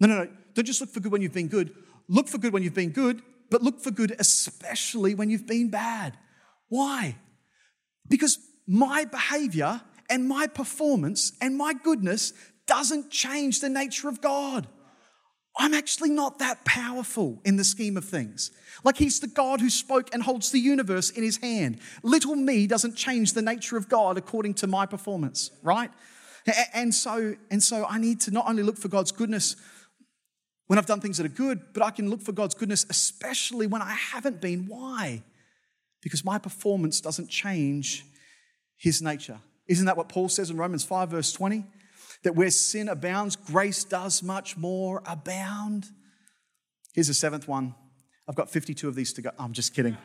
No, 0.00 0.08
no, 0.08 0.24
no. 0.24 0.30
Don't 0.56 0.64
just 0.64 0.80
look 0.80 0.90
for 0.90 1.00
good 1.00 1.12
when 1.12 1.20
you've 1.20 1.34
been 1.34 1.48
good. 1.48 1.72
Look 2.08 2.28
for 2.28 2.38
good 2.38 2.54
when 2.54 2.62
you've 2.62 2.74
been 2.74 2.90
good, 2.90 3.20
but 3.50 3.62
look 3.62 3.80
for 3.80 3.90
good 3.90 4.16
especially 4.18 5.14
when 5.14 5.28
you've 5.28 5.46
been 5.46 5.68
bad. 5.68 6.16
Why? 6.68 7.16
Because 8.08 8.38
my 8.66 9.04
behavior 9.04 9.82
and 10.08 10.26
my 10.26 10.46
performance 10.46 11.32
and 11.42 11.58
my 11.58 11.74
goodness 11.74 12.32
doesn't 12.66 13.10
change 13.10 13.60
the 13.60 13.68
nature 13.68 14.08
of 14.08 14.22
God. 14.22 14.66
I'm 15.58 15.74
actually 15.74 16.10
not 16.10 16.38
that 16.38 16.64
powerful 16.64 17.40
in 17.44 17.56
the 17.56 17.64
scheme 17.64 17.98
of 17.98 18.04
things. 18.06 18.50
Like 18.82 18.96
he's 18.96 19.20
the 19.20 19.26
God 19.26 19.60
who 19.60 19.68
spoke 19.70 20.08
and 20.14 20.22
holds 20.22 20.50
the 20.50 20.58
universe 20.58 21.10
in 21.10 21.22
his 21.22 21.36
hand. 21.36 21.80
Little 22.02 22.34
me 22.34 22.66
doesn't 22.66 22.96
change 22.96 23.34
the 23.34 23.42
nature 23.42 23.76
of 23.76 23.88
God 23.88 24.16
according 24.16 24.54
to 24.54 24.66
my 24.66 24.86
performance, 24.86 25.50
right? 25.62 25.90
And 26.72 26.94
so, 26.94 27.34
and 27.50 27.62
so 27.62 27.84
I 27.86 27.98
need 27.98 28.20
to 28.22 28.30
not 28.30 28.48
only 28.48 28.62
look 28.62 28.78
for 28.78 28.88
God's 28.88 29.12
goodness 29.12 29.56
when 30.66 30.78
I've 30.78 30.86
done 30.86 31.00
things 31.00 31.18
that 31.18 31.26
are 31.26 31.30
good, 31.30 31.72
but 31.72 31.82
I 31.82 31.90
can 31.90 32.10
look 32.10 32.22
for 32.22 32.32
God's 32.32 32.54
goodness 32.54 32.86
especially 32.90 33.66
when 33.66 33.82
I 33.82 33.92
haven't 33.92 34.40
been. 34.40 34.66
Why? 34.66 35.22
Because 36.02 36.24
my 36.24 36.38
performance 36.38 37.00
doesn't 37.00 37.28
change 37.28 38.04
his 38.76 39.00
nature. 39.00 39.38
Isn't 39.66 39.86
that 39.86 39.96
what 39.96 40.08
Paul 40.08 40.28
says 40.28 40.50
in 40.50 40.56
Romans 40.56 40.84
5, 40.84 41.10
verse 41.10 41.32
20? 41.32 41.64
that 42.22 42.34
where 42.34 42.50
sin 42.50 42.88
abounds, 42.88 43.36
grace 43.36 43.84
does 43.84 44.22
much 44.22 44.56
more 44.56 45.02
abound. 45.06 45.86
Here's 46.92 47.08
the 47.08 47.14
seventh 47.14 47.46
one. 47.46 47.74
I've 48.28 48.34
got 48.34 48.50
52 48.50 48.88
of 48.88 48.94
these 48.94 49.12
to 49.14 49.22
go. 49.22 49.30
I'm 49.38 49.52
just 49.52 49.74
kidding. 49.74 49.96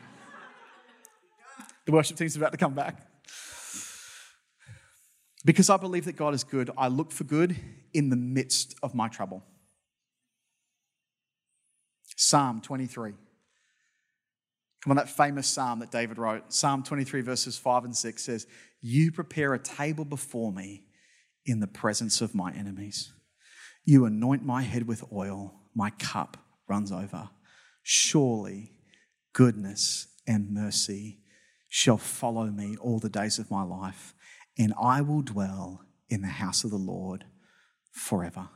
The 1.84 1.92
worship 1.92 2.16
team's 2.16 2.36
about 2.36 2.52
to 2.52 2.58
come 2.58 2.74
back. 2.74 3.08
Because 5.44 5.68
I 5.68 5.76
believe 5.76 6.04
that 6.04 6.12
God 6.12 6.34
is 6.34 6.44
good, 6.44 6.70
I 6.78 6.86
look 6.86 7.10
for 7.10 7.24
good 7.24 7.56
in 7.92 8.10
the 8.10 8.16
midst 8.16 8.76
of 8.84 8.94
my 8.94 9.08
trouble. 9.08 9.42
Psalm 12.16 12.60
23. 12.60 13.12
Come 14.82 14.90
on, 14.90 14.96
that 14.96 15.08
famous 15.08 15.46
psalm 15.46 15.78
that 15.78 15.92
David 15.92 16.18
wrote. 16.18 16.52
Psalm 16.52 16.82
23, 16.82 17.20
verses 17.20 17.56
5 17.56 17.84
and 17.84 17.96
6 17.96 18.24
says, 18.24 18.46
You 18.80 19.12
prepare 19.12 19.54
a 19.54 19.58
table 19.58 20.04
before 20.04 20.52
me 20.52 20.86
in 21.46 21.60
the 21.60 21.68
presence 21.68 22.20
of 22.20 22.34
my 22.34 22.52
enemies. 22.52 23.12
You 23.84 24.04
anoint 24.04 24.44
my 24.44 24.62
head 24.62 24.86
with 24.88 25.04
oil, 25.12 25.54
my 25.74 25.90
cup 25.90 26.36
runs 26.68 26.90
over. 26.90 27.30
Surely 27.82 28.72
goodness 29.32 30.08
and 30.26 30.50
mercy 30.50 31.18
shall 31.68 31.96
follow 31.96 32.46
me 32.46 32.76
all 32.80 32.98
the 32.98 33.08
days 33.08 33.38
of 33.38 33.50
my 33.50 33.62
life, 33.62 34.14
and 34.58 34.74
I 34.80 35.00
will 35.00 35.22
dwell 35.22 35.84
in 36.08 36.22
the 36.22 36.28
house 36.28 36.64
of 36.64 36.70
the 36.70 36.76
Lord 36.76 37.24
forever. 37.90 38.48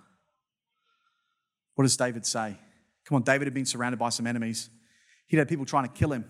What 1.74 1.84
does 1.84 1.96
David 1.96 2.26
say? 2.26 2.56
Come 3.06 3.16
on, 3.16 3.22
David 3.22 3.46
had 3.46 3.54
been 3.54 3.66
surrounded 3.66 3.98
by 3.98 4.08
some 4.08 4.26
enemies. 4.26 4.68
He'd 5.28 5.38
had 5.38 5.48
people 5.48 5.64
trying 5.64 5.84
to 5.84 5.92
kill 5.92 6.12
him. 6.12 6.24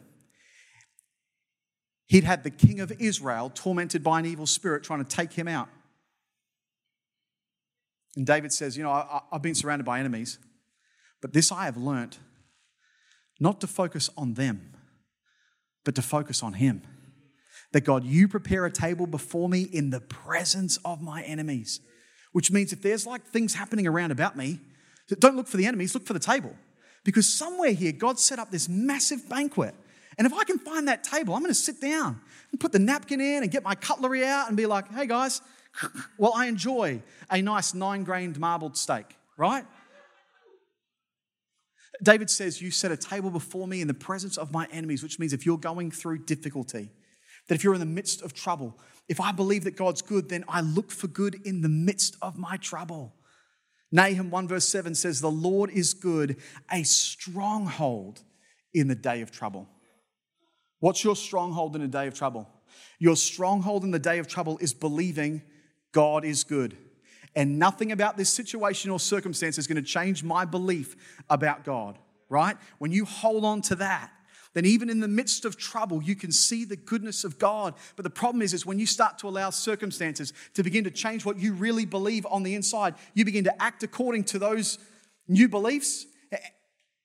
He'd 2.07 2.24
had 2.24 2.45
the 2.45 2.51
king 2.51 2.81
of 2.81 2.93
Israel 3.01 3.51
tormented 3.53 4.03
by 4.03 4.20
an 4.20 4.27
evil 4.27 4.47
spirit 4.47 4.85
trying 4.85 5.05
to 5.05 5.16
take 5.16 5.33
him 5.33 5.49
out. 5.49 5.68
And 8.16 8.27
David 8.27 8.53
says, 8.53 8.77
You 8.77 8.85
know, 8.85 8.91
I, 8.91 9.20
have 9.33 9.43
been 9.43 9.55
surrounded 9.55 9.85
by 9.85 10.01
enemies, 10.01 10.39
but 11.20 11.33
this 11.33 11.53
I 11.53 11.64
have 11.66 11.77
learnt 11.77 12.18
not 13.39 13.61
to 13.61 13.66
focus 13.66 14.09
on 14.16 14.35
them, 14.35 14.72
but 15.85 15.95
to 15.97 16.03
focus 16.03 16.43
on 16.43 16.55
Him. 16.55 16.83
That 17.72 17.85
God, 17.85 18.05
you 18.05 18.29
prepare 18.29 18.64
a 18.64 18.70
table 18.70 19.07
before 19.07 19.49
me 19.49 19.62
in 19.62 19.91
the 19.91 20.01
presence 20.01 20.79
of 20.85 21.03
my 21.03 21.22
enemies. 21.22 21.81
Which 22.33 22.51
means 22.51 22.72
if 22.72 22.81
there's 22.81 23.07
like 23.07 23.24
things 23.24 23.55
happening 23.55 23.87
around 23.87 24.12
about 24.12 24.37
me, 24.37 24.61
don't 25.20 25.37
look 25.37 25.49
for 25.49 25.57
the 25.57 25.66
enemies, 25.66 25.95
look 25.95 26.07
for 26.07 26.12
the 26.12 26.18
table. 26.18 26.55
Because 27.07 27.32
somewhere 27.32 27.70
here, 27.70 27.92
God 27.92 28.18
set 28.18 28.40
up 28.40 28.50
this 28.50 28.68
massive 28.68 29.28
banquet. 29.28 29.76
And 30.18 30.26
if 30.26 30.34
I 30.34 30.42
can 30.42 30.59
find 30.59 30.88
that 30.88 31.04
table, 31.04 31.34
I'm 31.34 31.40
going 31.40 31.50
to 31.50 31.54
sit 31.54 31.80
down 31.80 32.20
and 32.50 32.59
put 32.59 32.72
the 32.72 32.80
napkin 32.80 33.20
in 33.20 33.44
and 33.44 33.50
get 33.50 33.62
my 33.62 33.76
cutlery 33.76 34.24
out 34.24 34.48
and 34.48 34.57
be 34.57 34.66
like, 34.66 34.92
hey 34.92 35.07
guys, 35.07 35.40
well, 36.18 36.32
I 36.34 36.46
enjoy 36.46 37.00
a 37.30 37.40
nice 37.40 37.74
nine 37.74 38.02
grained 38.02 38.40
marbled 38.40 38.76
steak, 38.76 39.16
right? 39.36 39.64
David 42.02 42.28
says, 42.28 42.61
You 42.61 42.72
set 42.72 42.90
a 42.90 42.96
table 42.96 43.30
before 43.30 43.68
me 43.68 43.80
in 43.80 43.86
the 43.86 43.94
presence 43.94 44.36
of 44.36 44.50
my 44.50 44.66
enemies, 44.72 45.04
which 45.04 45.20
means 45.20 45.32
if 45.32 45.46
you're 45.46 45.59
going 45.59 45.92
through 45.92 46.24
difficulty, 46.24 46.90
that 47.46 47.54
if 47.54 47.62
you're 47.62 47.74
in 47.74 47.80
the 47.80 47.86
midst 47.86 48.20
of 48.20 48.34
trouble, 48.34 48.76
if 49.09 49.20
I 49.20 49.30
believe 49.30 49.62
that 49.64 49.76
God's 49.76 50.02
good, 50.02 50.28
then 50.28 50.44
I 50.48 50.61
look 50.61 50.90
for 50.90 51.07
good 51.07 51.36
in 51.46 51.62
the 51.62 51.68
midst 51.68 52.16
of 52.20 52.36
my 52.36 52.57
trouble. 52.57 53.14
Nahum 53.93 54.30
1 54.30 54.49
verse 54.49 54.68
7 54.68 54.95
says, 54.95 55.20
The 55.20 55.30
Lord 55.30 55.70
is 55.70 55.95
good, 55.95 56.37
a 56.70 56.82
stronghold 56.82 58.22
in 58.74 58.89
the 58.89 58.95
day 58.95 59.22
of 59.22 59.30
trouble. 59.30 59.68
What's 60.80 61.05
your 61.05 61.16
stronghold 61.16 61.76
in 61.76 61.82
a 61.82 61.89
day 61.89 62.07
of 62.07 62.14
trouble? 62.14 62.49
Your 62.99 63.16
stronghold 63.16 63.84
in 63.84 63.91
the 63.91 63.99
day 63.99 64.18
of 64.18 64.28
trouble 64.28 64.59
is 64.59 64.74
believing 64.74 65.43
God 65.93 66.24
is 66.24 66.45
good. 66.45 66.76
And 67.34 67.59
nothing 67.59 67.93
about 67.93 68.16
this 68.16 68.30
situation 68.30 68.91
or 68.91 68.99
circumstance 68.99 69.59
is 69.59 69.66
going 69.66 69.76
to 69.76 69.82
change 69.82 70.24
my 70.24 70.45
belief 70.45 70.97
about 71.28 71.64
God, 71.64 71.99
right? 72.28 72.57
When 72.78 72.93
you 72.93 73.05
hold 73.05 73.45
on 73.45 73.61
to 73.62 73.76
that, 73.76 74.11
then 74.57 74.64
even 74.64 74.88
in 74.88 75.00
the 75.00 75.07
midst 75.07 75.44
of 75.44 75.59
trouble, 75.59 76.02
you 76.02 76.16
can 76.16 76.32
see 76.32 76.64
the 76.64 76.76
goodness 76.76 77.24
of 77.24 77.38
God. 77.38 77.74
But 77.94 78.04
the 78.04 78.11
problem 78.11 78.40
is, 78.40 78.54
is 78.54 78.64
when 78.64 78.78
you 78.78 78.86
start 78.86 79.18
to 79.18 79.28
allow 79.28 79.50
circumstances 79.50 80.32
to 80.54 80.62
begin 80.62 80.84
to 80.84 80.90
change 80.90 81.26
what 81.26 81.38
you 81.38 81.52
really 81.52 81.84
believe 81.84 82.26
on 82.30 82.42
the 82.42 82.54
inside, 82.54 82.94
you 83.12 83.26
begin 83.26 83.44
to 83.44 83.62
act 83.62 83.82
according 83.82 84.24
to 84.24 84.38
those 84.38 84.78
new 85.28 85.46
beliefs, 85.46 86.07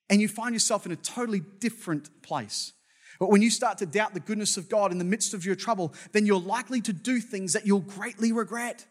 and 0.09 0.21
you 0.21 0.29
find 0.29 0.55
yourself 0.55 0.85
in 0.85 0.93
a 0.93 0.95
totally 0.95 1.41
different 1.59 2.21
place. 2.21 2.71
But 3.19 3.29
when 3.29 3.41
you 3.41 3.49
start 3.49 3.79
to 3.79 3.85
doubt 3.85 4.13
the 4.13 4.21
goodness 4.21 4.55
of 4.55 4.69
God 4.69 4.93
in 4.93 4.97
the 4.97 5.03
midst 5.03 5.33
of 5.33 5.45
your 5.45 5.55
trouble, 5.55 5.93
then 6.13 6.25
you're 6.25 6.39
likely 6.39 6.79
to 6.79 6.93
do 6.93 7.19
things 7.19 7.51
that 7.51 7.65
you'll 7.65 7.81
greatly 7.81 8.31
regret. 8.31 8.85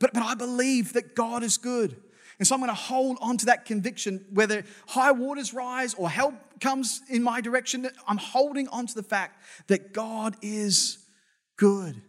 But, 0.00 0.12
but 0.12 0.24
I 0.24 0.34
believe 0.34 0.94
that 0.94 1.14
God 1.14 1.44
is 1.44 1.56
good. 1.56 2.02
And 2.42 2.46
so 2.48 2.56
I'm 2.56 2.60
going 2.60 2.70
to 2.70 2.74
hold 2.74 3.18
on 3.20 3.36
to 3.36 3.46
that 3.46 3.66
conviction, 3.66 4.24
whether 4.32 4.64
high 4.88 5.12
waters 5.12 5.54
rise 5.54 5.94
or 5.94 6.10
help 6.10 6.34
comes 6.60 7.00
in 7.08 7.22
my 7.22 7.40
direction, 7.40 7.88
I'm 8.08 8.16
holding 8.16 8.66
on 8.66 8.88
to 8.88 8.94
the 8.96 9.02
fact 9.04 9.40
that 9.68 9.92
God 9.92 10.34
is 10.42 10.98
good. 11.56 12.02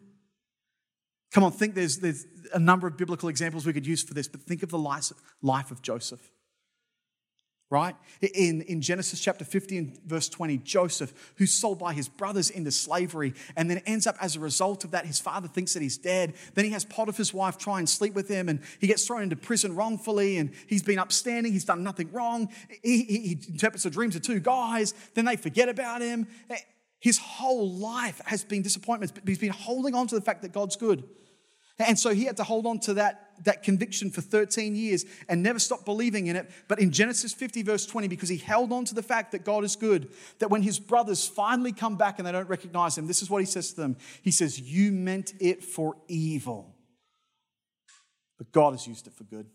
Come 1.33 1.43
on, 1.43 1.51
think 1.51 1.75
there's, 1.75 1.99
there's 1.99 2.25
a 2.51 2.57
number 2.57 2.87
of 2.87 2.97
biblical 2.97 3.29
examples 3.29 3.67
we 3.67 3.73
could 3.73 3.85
use 3.85 4.01
for 4.01 4.15
this, 4.15 4.27
but 4.27 4.41
think 4.41 4.63
of 4.63 4.71
the 4.71 4.79
life, 4.79 5.11
life 5.43 5.69
of 5.69 5.83
Joseph 5.83 6.31
right? 7.73 7.95
In, 8.21 8.61
in 8.61 8.81
Genesis 8.81 9.19
chapter 9.19 9.43
50 9.43 9.77
and 9.79 9.99
verse 10.05 10.29
20, 10.29 10.59
Joseph, 10.59 11.33
who's 11.37 11.51
sold 11.51 11.79
by 11.79 11.91
his 11.91 12.07
brothers 12.07 12.51
into 12.51 12.69
slavery, 12.69 13.33
and 13.55 13.67
then 13.67 13.79
ends 13.87 14.05
up 14.05 14.15
as 14.21 14.35
a 14.35 14.39
result 14.39 14.83
of 14.83 14.91
that, 14.91 15.07
his 15.07 15.19
father 15.19 15.47
thinks 15.47 15.73
that 15.73 15.81
he's 15.81 15.97
dead. 15.97 16.35
Then 16.53 16.65
he 16.65 16.71
has 16.71 16.85
Potiphar's 16.85 17.33
wife 17.33 17.57
try 17.57 17.79
and 17.79 17.89
sleep 17.89 18.13
with 18.13 18.29
him, 18.29 18.47
and 18.47 18.59
he 18.79 18.85
gets 18.85 19.07
thrown 19.07 19.23
into 19.23 19.35
prison 19.35 19.75
wrongfully, 19.75 20.37
and 20.37 20.51
he's 20.67 20.83
been 20.83 20.99
upstanding, 20.99 21.51
he's 21.51 21.65
done 21.65 21.83
nothing 21.83 22.11
wrong. 22.11 22.49
He, 22.83 23.03
he, 23.03 23.19
he 23.19 23.39
interprets 23.49 23.83
the 23.83 23.89
dreams 23.89 24.15
of 24.15 24.21
two 24.21 24.39
guys, 24.39 24.93
then 25.15 25.25
they 25.25 25.35
forget 25.35 25.67
about 25.67 26.01
him. 26.01 26.27
His 26.99 27.17
whole 27.17 27.71
life 27.71 28.21
has 28.25 28.43
been 28.43 28.61
disappointments, 28.61 29.11
but 29.11 29.27
he's 29.27 29.39
been 29.39 29.49
holding 29.49 29.95
on 29.95 30.05
to 30.07 30.15
the 30.15 30.21
fact 30.21 30.43
that 30.43 30.53
God's 30.53 30.75
good. 30.75 31.03
And 31.79 31.97
so 31.97 32.13
he 32.13 32.25
had 32.25 32.37
to 32.37 32.43
hold 32.43 32.67
on 32.67 32.79
to 32.81 32.93
that, 32.95 33.31
that 33.45 33.63
conviction 33.63 34.11
for 34.11 34.21
13 34.21 34.75
years 34.75 35.05
and 35.27 35.41
never 35.41 35.57
stop 35.57 35.85
believing 35.85 36.27
in 36.27 36.35
it. 36.35 36.49
But 36.67 36.79
in 36.79 36.91
Genesis 36.91 37.33
50, 37.33 37.63
verse 37.63 37.87
20, 37.87 38.07
because 38.07 38.29
he 38.29 38.37
held 38.37 38.71
on 38.71 38.85
to 38.85 38.95
the 38.95 39.01
fact 39.01 39.31
that 39.31 39.43
God 39.43 39.63
is 39.63 39.75
good, 39.75 40.11
that 40.37 40.51
when 40.51 40.61
his 40.61 40.79
brothers 40.79 41.27
finally 41.27 41.71
come 41.71 41.97
back 41.97 42.19
and 42.19 42.27
they 42.27 42.31
don't 42.31 42.47
recognize 42.47 42.95
him, 42.95 43.07
this 43.07 43.23
is 43.23 43.29
what 43.29 43.39
he 43.39 43.47
says 43.47 43.71
to 43.71 43.81
them 43.81 43.97
He 44.21 44.29
says, 44.29 44.59
You 44.59 44.91
meant 44.91 45.33
it 45.39 45.63
for 45.63 45.97
evil, 46.07 46.75
but 48.37 48.51
God 48.51 48.73
has 48.73 48.85
used 48.85 49.07
it 49.07 49.13
for 49.13 49.23
good. 49.23 49.47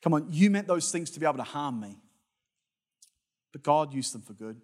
Come 0.00 0.14
on, 0.14 0.28
you 0.30 0.48
meant 0.48 0.68
those 0.68 0.92
things 0.92 1.10
to 1.12 1.20
be 1.20 1.26
able 1.26 1.38
to 1.38 1.42
harm 1.42 1.80
me, 1.80 1.98
but 3.52 3.64
God 3.64 3.92
used 3.92 4.14
them 4.14 4.22
for 4.22 4.32
good. 4.32 4.60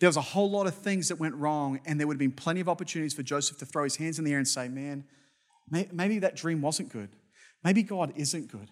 There 0.00 0.08
was 0.08 0.16
a 0.16 0.22
whole 0.22 0.50
lot 0.50 0.66
of 0.66 0.74
things 0.74 1.08
that 1.08 1.16
went 1.16 1.34
wrong, 1.36 1.80
and 1.86 1.98
there 1.98 2.06
would 2.06 2.14
have 2.14 2.20
been 2.20 2.32
plenty 2.32 2.60
of 2.60 2.68
opportunities 2.68 3.14
for 3.14 3.22
Joseph 3.22 3.58
to 3.58 3.66
throw 3.66 3.84
his 3.84 3.96
hands 3.96 4.18
in 4.18 4.24
the 4.24 4.32
air 4.32 4.38
and 4.38 4.48
say, 4.48 4.68
Man, 4.68 5.04
maybe 5.70 6.18
that 6.18 6.36
dream 6.36 6.60
wasn't 6.60 6.90
good. 6.90 7.10
Maybe 7.62 7.82
God 7.82 8.12
isn't 8.16 8.48
good. 8.48 8.70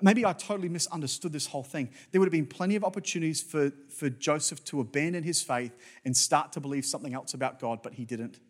Maybe 0.00 0.24
I 0.24 0.32
totally 0.32 0.70
misunderstood 0.70 1.32
this 1.32 1.46
whole 1.46 1.62
thing. 1.62 1.90
There 2.10 2.20
would 2.20 2.26
have 2.26 2.32
been 2.32 2.46
plenty 2.46 2.76
of 2.76 2.84
opportunities 2.84 3.42
for, 3.42 3.72
for 3.94 4.08
Joseph 4.08 4.64
to 4.66 4.80
abandon 4.80 5.22
his 5.22 5.42
faith 5.42 5.76
and 6.04 6.16
start 6.16 6.52
to 6.52 6.60
believe 6.60 6.86
something 6.86 7.12
else 7.12 7.34
about 7.34 7.60
God, 7.60 7.80
but 7.82 7.94
he 7.94 8.06
didn't. 8.06 8.40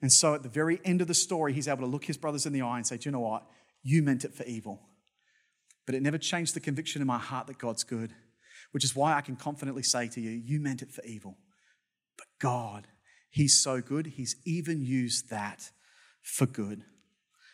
And 0.00 0.12
so 0.12 0.34
at 0.34 0.44
the 0.44 0.48
very 0.48 0.80
end 0.84 1.00
of 1.00 1.08
the 1.08 1.14
story, 1.14 1.52
he's 1.52 1.66
able 1.66 1.80
to 1.80 1.86
look 1.86 2.04
his 2.04 2.16
brothers 2.16 2.46
in 2.46 2.52
the 2.52 2.62
eye 2.62 2.76
and 2.76 2.86
say, 2.86 2.96
Do 2.96 3.08
you 3.08 3.12
know 3.12 3.20
what? 3.20 3.44
You 3.82 4.02
meant 4.02 4.24
it 4.24 4.34
for 4.34 4.44
evil. 4.44 4.80
But 5.84 5.96
it 5.96 6.02
never 6.02 6.18
changed 6.18 6.54
the 6.54 6.60
conviction 6.60 7.02
in 7.02 7.08
my 7.08 7.18
heart 7.18 7.48
that 7.48 7.58
God's 7.58 7.82
good 7.82 8.12
which 8.72 8.84
is 8.84 8.96
why 8.96 9.14
I 9.14 9.20
can 9.20 9.36
confidently 9.36 9.82
say 9.82 10.08
to 10.08 10.20
you, 10.20 10.30
you 10.30 10.60
meant 10.60 10.82
it 10.82 10.90
for 10.90 11.04
evil. 11.04 11.38
But 12.18 12.26
God, 12.40 12.88
He's 13.30 13.62
so 13.62 13.80
good, 13.80 14.06
He's 14.06 14.36
even 14.44 14.82
used 14.82 15.30
that 15.30 15.70
for 16.22 16.46
good. 16.46 16.84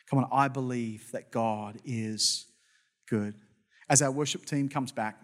Come 0.08 0.20
on, 0.20 0.28
I 0.32 0.48
believe 0.48 1.12
that 1.12 1.30
God 1.30 1.78
is 1.84 2.46
good. 3.08 3.34
As 3.90 4.00
our 4.00 4.10
worship 4.10 4.46
team 4.46 4.68
comes 4.68 4.92
back 4.92 5.16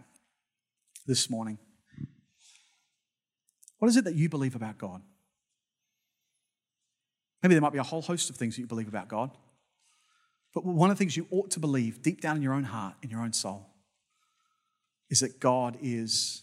this 1.06 1.30
morning, 1.30 1.58
what 3.78 3.88
is 3.88 3.96
it 3.96 4.04
that 4.04 4.14
you 4.14 4.28
believe 4.28 4.54
about 4.54 4.78
God? 4.78 5.02
Maybe 7.42 7.54
there 7.54 7.62
might 7.62 7.72
be 7.72 7.78
a 7.78 7.82
whole 7.82 8.02
host 8.02 8.30
of 8.30 8.36
things 8.36 8.56
that 8.56 8.62
you 8.62 8.66
believe 8.66 8.88
about 8.88 9.08
God. 9.08 9.30
But 10.54 10.64
one 10.64 10.90
of 10.90 10.96
the 10.96 10.98
things 10.98 11.16
you 11.16 11.26
ought 11.30 11.50
to 11.50 11.60
believe 11.60 12.00
deep 12.00 12.20
down 12.20 12.36
in 12.36 12.42
your 12.42 12.54
own 12.54 12.64
heart, 12.64 12.94
in 13.02 13.10
your 13.10 13.20
own 13.20 13.32
soul, 13.32 13.73
is 15.14 15.20
that 15.20 15.38
God 15.38 15.78
is 15.80 16.42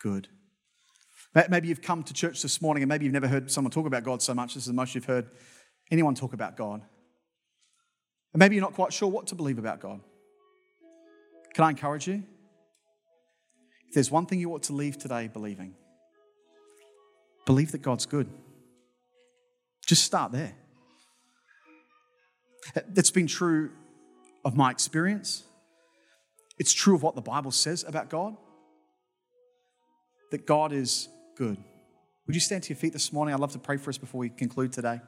good. 0.00 0.28
Maybe 1.50 1.66
you've 1.66 1.82
come 1.82 2.04
to 2.04 2.14
church 2.14 2.42
this 2.42 2.62
morning 2.62 2.84
and 2.84 2.88
maybe 2.88 3.04
you've 3.04 3.12
never 3.12 3.26
heard 3.26 3.50
someone 3.50 3.72
talk 3.72 3.86
about 3.86 4.04
God 4.04 4.22
so 4.22 4.34
much. 4.34 4.54
This 4.54 4.62
is 4.62 4.68
the 4.68 4.72
most 4.72 4.94
you've 4.94 5.04
heard 5.04 5.26
anyone 5.90 6.14
talk 6.14 6.32
about 6.32 6.56
God. 6.56 6.80
And 8.32 8.38
maybe 8.38 8.54
you're 8.54 8.62
not 8.62 8.74
quite 8.74 8.92
sure 8.92 9.08
what 9.08 9.26
to 9.26 9.34
believe 9.34 9.58
about 9.58 9.80
God. 9.80 9.98
Can 11.54 11.64
I 11.64 11.70
encourage 11.70 12.06
you? 12.06 12.22
If 13.88 13.94
there's 13.94 14.12
one 14.12 14.26
thing 14.26 14.38
you 14.38 14.52
ought 14.52 14.62
to 14.64 14.74
leave 14.74 14.96
today 14.96 15.26
believing, 15.26 15.74
believe 17.46 17.72
that 17.72 17.82
God's 17.82 18.06
good. 18.06 18.30
Just 19.86 20.04
start 20.04 20.30
there. 20.30 20.54
That's 22.90 23.10
been 23.10 23.26
true 23.26 23.72
of 24.44 24.56
my 24.56 24.70
experience. 24.70 25.42
It's 26.58 26.72
true 26.72 26.94
of 26.94 27.02
what 27.02 27.14
the 27.14 27.22
Bible 27.22 27.50
says 27.50 27.84
about 27.86 28.10
God 28.10 28.36
that 30.30 30.46
God 30.46 30.72
is 30.72 31.08
good. 31.36 31.56
Would 32.26 32.34
you 32.34 32.40
stand 32.40 32.64
to 32.64 32.70
your 32.70 32.76
feet 32.76 32.92
this 32.92 33.12
morning? 33.12 33.34
I'd 33.34 33.40
love 33.40 33.52
to 33.52 33.58
pray 33.58 33.78
for 33.78 33.88
us 33.88 33.96
before 33.96 34.18
we 34.18 34.28
conclude 34.28 34.72
today. 34.72 35.00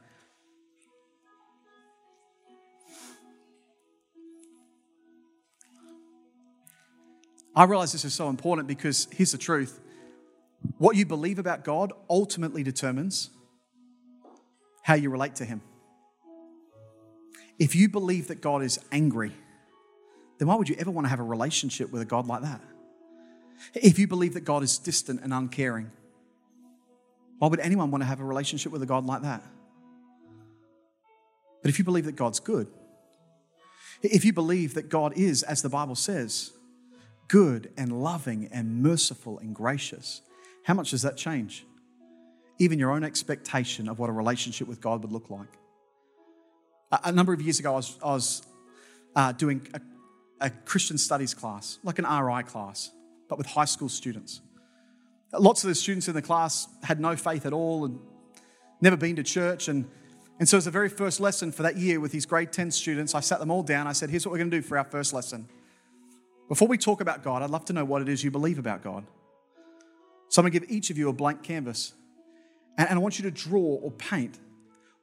I 7.54 7.64
realize 7.64 7.92
this 7.92 8.04
is 8.04 8.14
so 8.14 8.28
important 8.28 8.68
because 8.68 9.08
here's 9.12 9.32
the 9.32 9.38
truth 9.38 9.80
what 10.78 10.96
you 10.96 11.04
believe 11.04 11.38
about 11.38 11.64
God 11.64 11.92
ultimately 12.08 12.62
determines 12.62 13.30
how 14.82 14.94
you 14.94 15.10
relate 15.10 15.34
to 15.36 15.44
Him. 15.44 15.60
If 17.58 17.74
you 17.74 17.88
believe 17.88 18.28
that 18.28 18.40
God 18.40 18.62
is 18.62 18.78
angry, 18.90 19.32
then 20.40 20.48
why 20.48 20.54
would 20.54 20.70
you 20.70 20.76
ever 20.78 20.90
want 20.90 21.04
to 21.04 21.10
have 21.10 21.20
a 21.20 21.22
relationship 21.22 21.92
with 21.92 22.00
a 22.00 22.06
God 22.06 22.26
like 22.26 22.40
that? 22.40 22.62
If 23.74 23.98
you 23.98 24.08
believe 24.08 24.32
that 24.34 24.40
God 24.40 24.62
is 24.62 24.78
distant 24.78 25.20
and 25.22 25.34
uncaring, 25.34 25.90
why 27.38 27.48
would 27.48 27.60
anyone 27.60 27.90
want 27.90 28.00
to 28.00 28.06
have 28.06 28.20
a 28.20 28.24
relationship 28.24 28.72
with 28.72 28.82
a 28.82 28.86
God 28.86 29.04
like 29.04 29.20
that? 29.20 29.42
But 31.60 31.68
if 31.68 31.78
you 31.78 31.84
believe 31.84 32.06
that 32.06 32.16
God's 32.16 32.40
good, 32.40 32.68
if 34.00 34.24
you 34.24 34.32
believe 34.32 34.72
that 34.74 34.88
God 34.88 35.12
is, 35.14 35.42
as 35.42 35.60
the 35.60 35.68
Bible 35.68 35.94
says, 35.94 36.52
good 37.28 37.70
and 37.76 38.02
loving 38.02 38.48
and 38.50 38.82
merciful 38.82 39.38
and 39.40 39.54
gracious, 39.54 40.22
how 40.64 40.72
much 40.72 40.92
does 40.92 41.02
that 41.02 41.18
change? 41.18 41.66
Even 42.58 42.78
your 42.78 42.92
own 42.92 43.04
expectation 43.04 43.90
of 43.90 43.98
what 43.98 44.08
a 44.08 44.12
relationship 44.14 44.68
with 44.68 44.80
God 44.80 45.02
would 45.02 45.12
look 45.12 45.28
like. 45.28 45.48
A, 47.04 47.12
number 47.12 47.34
of 47.34 47.42
years 47.42 47.60
ago, 47.60 47.74
I 47.74 47.76
was, 47.76 47.98
I 48.02 48.06
was 48.06 48.42
uh, 49.14 49.32
doing 49.32 49.68
a 49.74 49.80
a 50.40 50.50
Christian 50.50 50.98
studies 50.98 51.34
class, 51.34 51.78
like 51.82 51.98
an 51.98 52.06
RI 52.06 52.42
class, 52.44 52.90
but 53.28 53.38
with 53.38 53.46
high 53.46 53.64
school 53.64 53.88
students. 53.88 54.40
Lots 55.32 55.62
of 55.62 55.68
the 55.68 55.74
students 55.74 56.08
in 56.08 56.14
the 56.14 56.22
class 56.22 56.66
had 56.82 56.98
no 56.98 57.14
faith 57.14 57.46
at 57.46 57.52
all 57.52 57.84
and 57.84 58.00
never 58.80 58.96
been 58.96 59.16
to 59.16 59.22
church. 59.22 59.68
And, 59.68 59.88
and 60.38 60.48
so, 60.48 60.56
as 60.56 60.64
the 60.64 60.70
very 60.70 60.88
first 60.88 61.20
lesson 61.20 61.52
for 61.52 61.62
that 61.62 61.76
year 61.76 62.00
with 62.00 62.10
these 62.10 62.26
grade 62.26 62.52
10 62.52 62.70
students, 62.70 63.14
I 63.14 63.20
sat 63.20 63.38
them 63.38 63.50
all 63.50 63.62
down. 63.62 63.86
I 63.86 63.92
said, 63.92 64.10
Here's 64.10 64.26
what 64.26 64.32
we're 64.32 64.38
going 64.38 64.50
to 64.50 64.56
do 64.56 64.62
for 64.62 64.76
our 64.78 64.84
first 64.84 65.12
lesson. 65.12 65.48
Before 66.48 66.66
we 66.66 66.78
talk 66.78 67.00
about 67.00 67.22
God, 67.22 67.42
I'd 67.42 67.50
love 67.50 67.64
to 67.66 67.72
know 67.72 67.84
what 67.84 68.02
it 68.02 68.08
is 68.08 68.24
you 68.24 68.30
believe 68.32 68.58
about 68.58 68.82
God. 68.82 69.04
So, 70.28 70.40
I'm 70.40 70.44
going 70.44 70.52
to 70.52 70.60
give 70.60 70.70
each 70.70 70.90
of 70.90 70.98
you 70.98 71.08
a 71.08 71.12
blank 71.12 71.42
canvas. 71.42 71.92
And, 72.76 72.88
and 72.88 72.98
I 72.98 73.02
want 73.02 73.18
you 73.18 73.24
to 73.24 73.30
draw 73.30 73.60
or 73.60 73.92
paint 73.92 74.38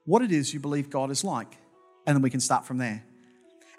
what 0.06 0.22
it 0.22 0.32
is 0.32 0.54
you 0.54 0.60
believe 0.60 0.90
God 0.90 1.12
is 1.12 1.24
like. 1.24 1.56
And 2.06 2.16
then 2.16 2.22
we 2.22 2.30
can 2.30 2.40
start 2.40 2.66
from 2.66 2.78
there. 2.78 3.04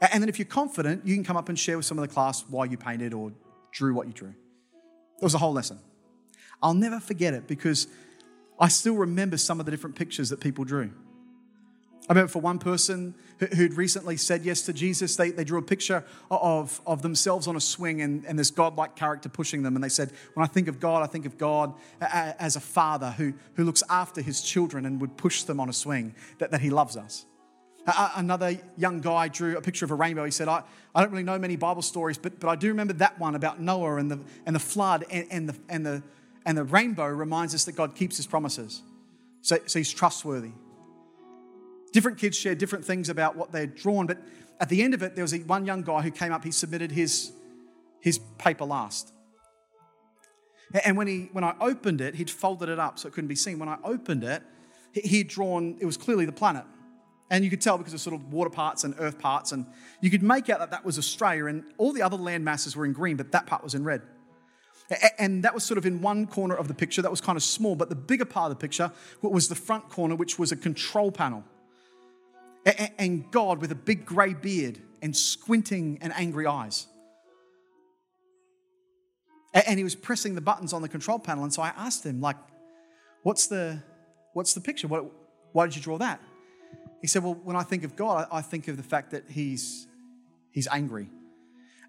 And 0.01 0.23
then 0.23 0.29
if 0.29 0.39
you're 0.39 0.47
confident, 0.47 1.07
you 1.07 1.15
can 1.15 1.25
come 1.25 1.37
up 1.37 1.49
and 1.49 1.59
share 1.59 1.77
with 1.77 1.87
some 1.87 1.99
of 1.99 2.07
the 2.07 2.13
class 2.13 2.45
why 2.49 2.67
you 2.67 2.77
painted 2.77 3.13
or 3.13 3.33
drew 3.73 3.95
what 3.95 4.07
you 4.07 4.13
drew. 4.13 4.29
It 4.29 5.25
was 5.25 5.35
a 5.35 5.39
whole 5.39 5.53
lesson. 5.53 5.81
I'll 6.63 6.75
never 6.75 7.01
forget 7.01 7.35
it 7.35 7.47
because 7.49 7.89
I 8.59 8.69
still 8.69 8.95
remember 8.95 9.37
some 9.37 9.61
of 9.61 9.67
the 9.67 9.73
different 9.73 9.97
pictures 9.97 10.31
that 10.31 10.41
people 10.41 10.65
drew. 10.65 10.93
I 12.09 12.13
remember 12.13 12.31
for 12.31 12.41
one 12.41 12.59
person 12.59 13.15
who'd 13.39 13.75
recently 13.75 14.17
said 14.17 14.43
yes 14.45 14.63
to 14.63 14.73
Jesus, 14.73 15.15
they, 15.17 15.31
they 15.31 15.45
drew 15.45 15.59
a 15.59 15.63
picture 15.63 16.05
of, 16.31 16.81
of 16.87 17.03
themselves 17.03 17.47
on 17.47 17.55
a 17.55 17.61
swing 17.61 18.01
and, 18.01 18.25
and 18.25 18.39
this 18.39 18.51
godlike 18.51 18.97
character 18.97 19.29
pushing 19.29 19.63
them. 19.63 19.75
And 19.75 19.85
they 19.85 19.91
said, 19.91 20.13
When 20.33 20.43
I 20.43 20.47
think 20.47 20.69
of 20.69 20.81
God, 20.81 21.03
I 21.03 21.07
think 21.07 21.27
of 21.27 21.37
God 21.37 21.75
as 22.01 22.57
a 22.57 22.61
father 22.61 23.11
who, 23.11 23.35
who 23.55 23.65
looks 23.65 23.83
after 23.91 24.23
his 24.23 24.41
children 24.41 24.87
and 24.87 25.01
would 25.03 25.19
push 25.19 25.43
them 25.43 25.61
on 25.61 25.69
a 25.69 25.73
swing, 25.73 26.15
that, 26.39 26.51
that 26.51 26.63
he 26.63 26.71
loves 26.71 26.97
us. 26.97 27.27
Another 27.97 28.59
young 28.77 29.01
guy 29.01 29.29
drew 29.29 29.57
a 29.57 29.63
picture 29.63 29.87
of 29.87 29.91
a 29.91 29.95
rainbow. 29.95 30.25
He 30.25 30.31
said, 30.31 30.47
I, 30.47 30.63
I 30.95 31.01
don't 31.01 31.11
really 31.11 31.23
know 31.23 31.39
many 31.39 31.57
Bible 31.57 31.81
stories, 31.81 32.19
but, 32.19 32.39
but 32.39 32.49
I 32.49 32.55
do 32.55 32.69
remember 32.69 32.93
that 32.95 33.19
one 33.19 33.35
about 33.35 33.61
Noah 33.61 33.97
and 33.97 34.11
the, 34.11 34.21
and 34.45 34.55
the 34.55 34.61
flood, 34.61 35.07
and, 35.11 35.27
and, 35.31 35.49
the, 35.49 35.57
and, 35.71 35.87
the, 35.87 36.03
and 36.45 36.59
the 36.59 36.65
rainbow 36.65 37.07
reminds 37.07 37.55
us 37.55 37.65
that 37.65 37.73
God 37.73 37.95
keeps 37.95 38.19
his 38.19 38.27
promises. 38.27 38.83
So, 39.41 39.59
so 39.65 39.79
he's 39.79 39.91
trustworthy. 39.91 40.53
Different 41.93 42.19
kids 42.19 42.37
share 42.37 42.55
different 42.55 42.85
things 42.85 43.09
about 43.09 43.37
what 43.37 43.53
they'd 43.53 43.75
drawn, 43.75 44.07
but 44.07 44.19
at 44.61 44.69
the 44.69 44.83
end 44.83 44.93
of 44.93 45.03
it, 45.03 45.15
there 45.15 45.25
was 45.25 45.33
a, 45.33 45.39
one 45.39 45.65
young 45.65 45.81
guy 45.81 46.03
who 46.03 46.11
came 46.11 46.33
up, 46.33 46.45
he 46.45 46.51
submitted 46.51 46.93
his, 46.93 47.33
his 48.01 48.19
paper 48.37 48.67
last. 48.67 49.15
And 50.85 50.99
when, 50.99 51.07
he, 51.07 51.31
when 51.33 51.45
I 51.45 51.55
opened 51.59 52.03
it, 52.03 52.17
he'd 52.17 52.29
folded 52.29 52.69
it 52.69 52.79
up 52.79 52.99
so 52.99 53.09
it 53.09 53.15
couldn't 53.15 53.29
be 53.29 53.35
seen. 53.35 53.59
When 53.59 53.71
I 53.71 53.79
opened 53.83 54.25
it, 54.25 54.43
he'd 54.93 55.29
drawn, 55.29 55.79
it 55.81 55.87
was 55.87 55.97
clearly 55.97 56.27
the 56.27 56.33
planet. 56.33 56.65
And 57.31 57.45
you 57.45 57.51
could 57.51 57.61
tell 57.61 57.77
because 57.77 57.93
of 57.93 58.01
sort 58.01 58.15
of 58.15 58.33
water 58.33 58.51
parts 58.51 58.85
and 58.85 58.95
earth 58.99 59.19
parts. 59.19 59.53
And 59.53 59.67
you 60.01 60.11
could 60.11 60.23
make 60.23 60.49
out 60.49 60.61
that 60.61 60.71
that 60.71 60.85
was 60.85 60.99
Australia. 60.99 61.47
And 61.47 61.65
all 61.77 61.93
the 61.93 62.03
other 62.03 62.17
land 62.17 62.45
masses 62.45 62.75
were 62.75 62.87
in 62.87 62.93
green, 62.93 63.17
but 63.17 63.33
that 63.33 63.47
part 63.47 63.63
was 63.63 63.75
in 63.75 63.85
red. 63.85 64.03
And 65.19 65.45
that 65.45 65.53
was 65.53 65.65
sort 65.65 65.77
of 65.77 65.85
in 65.85 66.01
one 66.01 66.27
corner 66.27 66.55
of 66.55 66.69
the 66.69 66.75
picture. 66.75 67.03
That 67.03 67.11
was 67.11 67.21
kind 67.21 67.37
of 67.37 67.43
small. 67.43 67.77
But 67.77 67.91
the 67.91 67.95
bigger 67.95 68.25
part 68.25 68.51
of 68.51 68.59
the 68.59 68.61
picture 68.61 68.91
was 69.21 69.49
the 69.49 69.55
front 69.55 69.91
corner, 69.91 70.15
which 70.15 70.39
was 70.39 70.53
a 70.53 70.57
control 70.57 71.13
panel. 71.13 71.45
And 72.99 73.31
God 73.31 73.61
with 73.61 73.73
a 73.73 73.75
big 73.75 74.07
grey 74.07 74.33
beard 74.33 74.81
and 75.03 75.15
squinting 75.15 75.99
and 76.01 76.13
angry 76.15 76.47
eyes. 76.47 76.87
And 79.53 79.79
he 79.79 79.85
was 79.85 79.95
pressing 79.95 80.35
the 80.35 80.41
buttons 80.41 80.73
on 80.73 80.81
the 80.81 80.89
control 80.89 81.19
panel. 81.19 81.45
And 81.45 81.53
so 81.53 81.61
I 81.61 81.69
asked 81.77 82.05
him, 82.05 82.21
like, 82.21 82.37
what's 83.23 83.47
the, 83.47 83.83
what's 84.33 84.55
the 84.55 84.61
picture? 84.61 84.89
Why 84.89 85.67
did 85.67 85.77
you 85.77 85.83
draw 85.83 85.99
that? 85.99 86.23
He 87.01 87.07
said, 87.07 87.23
well, 87.23 87.35
when 87.35 87.57
I 87.57 87.63
think 87.63 87.85
of 87.85 87.97
God, 87.97 88.27
I 88.33 88.41
think 88.41 88.69
of 88.69 88.77
the 88.77 88.83
fact 88.83 89.13
that 89.13 89.25
he's, 89.31 89.87
he's 90.51 90.67
angry. 90.69 91.09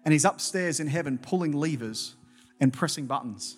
And 0.04 0.12
he's 0.12 0.24
upstairs 0.24 0.80
in 0.80 0.86
heaven 0.86 1.18
pulling 1.18 1.52
levers 1.52 2.14
and 2.60 2.72
pressing 2.72 3.06
buttons. 3.06 3.56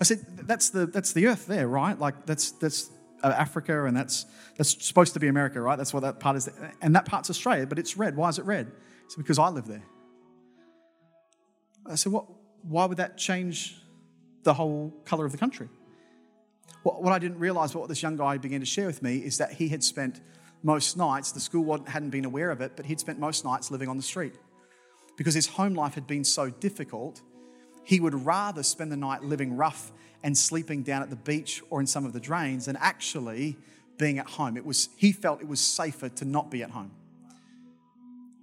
I 0.00 0.04
said, 0.04 0.26
that's 0.42 0.70
the, 0.70 0.86
that's 0.86 1.12
the 1.12 1.28
earth 1.28 1.46
there, 1.46 1.68
right? 1.68 1.98
Like, 1.98 2.26
that's, 2.26 2.50
that's 2.52 2.90
uh, 3.22 3.28
Africa 3.28 3.84
and 3.84 3.96
that's, 3.96 4.26
that's 4.56 4.84
supposed 4.84 5.14
to 5.14 5.20
be 5.20 5.28
America, 5.28 5.60
right? 5.60 5.76
That's 5.76 5.94
what 5.94 6.00
that 6.00 6.20
part 6.20 6.36
is. 6.36 6.50
And 6.82 6.94
that 6.94 7.06
part's 7.06 7.30
Australia, 7.30 7.66
but 7.66 7.78
it's 7.78 7.96
red. 7.96 8.16
Why 8.16 8.28
is 8.28 8.38
it 8.38 8.44
red? 8.44 8.70
It's 9.04 9.14
because 9.14 9.38
I 9.38 9.48
live 9.48 9.66
there. 9.66 9.84
I 11.86 11.94
said, 11.94 12.12
what, 12.12 12.26
why 12.62 12.84
would 12.84 12.98
that 12.98 13.16
change 13.16 13.76
the 14.42 14.52
whole 14.52 14.92
color 15.04 15.24
of 15.24 15.32
the 15.32 15.38
country? 15.38 15.68
What, 16.82 17.02
what 17.02 17.12
I 17.12 17.18
didn't 17.18 17.38
realize, 17.38 17.74
what 17.74 17.88
this 17.88 18.02
young 18.02 18.16
guy 18.16 18.38
began 18.38 18.60
to 18.60 18.66
share 18.66 18.86
with 18.86 19.02
me, 19.02 19.18
is 19.18 19.38
that 19.38 19.52
he 19.52 19.68
had 19.68 19.82
spent 19.82 20.20
most 20.62 20.96
nights, 20.96 21.32
the 21.32 21.40
school 21.40 21.84
hadn't 21.86 22.10
been 22.10 22.24
aware 22.24 22.50
of 22.50 22.60
it, 22.60 22.72
but 22.76 22.86
he'd 22.86 23.00
spent 23.00 23.18
most 23.18 23.44
nights 23.44 23.70
living 23.70 23.88
on 23.88 23.96
the 23.96 24.02
street. 24.02 24.34
Because 25.16 25.34
his 25.34 25.46
home 25.46 25.74
life 25.74 25.94
had 25.94 26.06
been 26.06 26.24
so 26.24 26.50
difficult, 26.50 27.22
he 27.84 28.00
would 28.00 28.26
rather 28.26 28.62
spend 28.62 28.90
the 28.90 28.96
night 28.96 29.22
living 29.22 29.56
rough 29.56 29.92
and 30.22 30.36
sleeping 30.36 30.82
down 30.82 31.02
at 31.02 31.10
the 31.10 31.16
beach 31.16 31.62
or 31.70 31.80
in 31.80 31.86
some 31.86 32.04
of 32.04 32.12
the 32.12 32.20
drains 32.20 32.66
than 32.66 32.76
actually 32.76 33.56
being 33.96 34.18
at 34.18 34.28
home. 34.28 34.56
It 34.56 34.66
was, 34.66 34.88
he 34.96 35.12
felt 35.12 35.40
it 35.40 35.48
was 35.48 35.60
safer 35.60 36.08
to 36.08 36.24
not 36.24 36.50
be 36.50 36.62
at 36.62 36.70
home. 36.70 36.90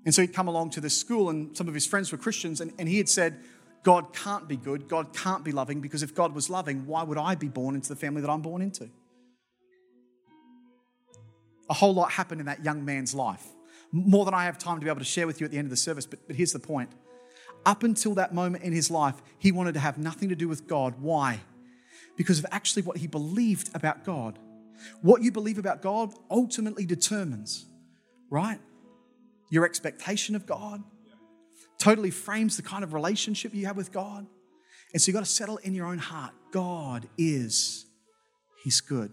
And 0.06 0.14
so 0.14 0.22
he'd 0.22 0.34
come 0.34 0.48
along 0.48 0.72
to 0.72 0.82
this 0.82 0.98
school, 0.98 1.30
and 1.30 1.56
some 1.56 1.68
of 1.68 1.74
his 1.74 1.86
friends 1.86 2.12
were 2.12 2.18
Christians, 2.18 2.62
and, 2.62 2.74
and 2.78 2.90
he 2.90 2.98
had 2.98 3.08
said, 3.08 3.40
God 3.84 4.14
can't 4.14 4.48
be 4.48 4.56
good, 4.56 4.88
God 4.88 5.14
can't 5.14 5.44
be 5.44 5.52
loving, 5.52 5.82
because 5.82 6.04
if 6.04 6.16
God 6.16 6.34
was 6.34 6.50
loving, 6.50 6.86
why 6.86 7.04
would 7.04 7.18
I 7.18 7.36
be 7.36 7.48
born 7.48 7.76
into 7.76 7.90
the 7.90 7.96
family 7.96 8.22
that 8.22 8.30
I'm 8.30 8.42
born 8.42 8.62
into? 8.62 8.90
A 11.74 11.76
whole 11.76 11.94
lot 11.94 12.12
happened 12.12 12.40
in 12.40 12.46
that 12.46 12.64
young 12.64 12.86
man's 12.86 13.16
life. 13.16 13.44
More 13.92 14.26
than 14.26 14.36
I 14.36 14.46
have 14.46 14.58
time 14.58 14.80
to 14.80 14.84
be 14.84 14.90
able 14.90 15.00
to 15.00 15.06
share 15.06 15.26
with 15.26 15.42
you 15.42 15.46
at 15.46 15.52
the 15.52 15.58
end 15.58 15.66
of 15.66 15.72
the 15.72 15.78
service, 15.78 16.06
but, 16.06 16.20
but 16.28 16.36
here's 16.36 16.54
the 16.54 16.60
point. 16.60 16.92
Up 17.66 17.82
until 17.82 18.14
that 18.16 18.34
moment 18.34 18.64
in 18.64 18.74
his 18.74 18.92
life, 18.92 19.16
he 19.40 19.52
wanted 19.52 19.74
to 19.74 19.80
have 19.80 19.98
nothing 19.98 20.30
to 20.30 20.36
do 20.36 20.48
with 20.48 20.68
God. 20.68 20.96
Why? 21.00 21.40
Because 22.16 22.38
of 22.38 22.46
actually 22.52 22.84
what 22.84 22.98
he 22.98 23.08
believed 23.08 23.76
about 23.76 24.06
God. 24.06 24.38
What 25.02 25.24
you 25.24 25.32
believe 25.32 25.58
about 25.58 25.82
God 25.82 26.14
ultimately 26.30 26.86
determines, 26.86 27.66
right? 28.30 28.60
your 29.54 29.66
expectation 29.66 30.36
of 30.36 30.48
God, 30.48 30.82
totally 31.78 32.10
frames 32.10 32.58
the 32.58 32.64
kind 32.64 32.84
of 32.84 32.92
relationship 32.92 33.54
you 33.54 33.68
have 33.68 33.78
with 33.78 33.92
God. 33.92 34.26
And 34.92 35.00
so 35.00 35.10
you've 35.10 35.14
got 35.14 35.26
to 35.26 35.30
settle 35.32 35.58
in 35.58 35.76
your 35.76 35.86
own 35.86 36.00
heart 36.00 36.34
God 36.52 37.08
is, 37.20 37.86
He's 38.64 38.82
good. 38.82 39.12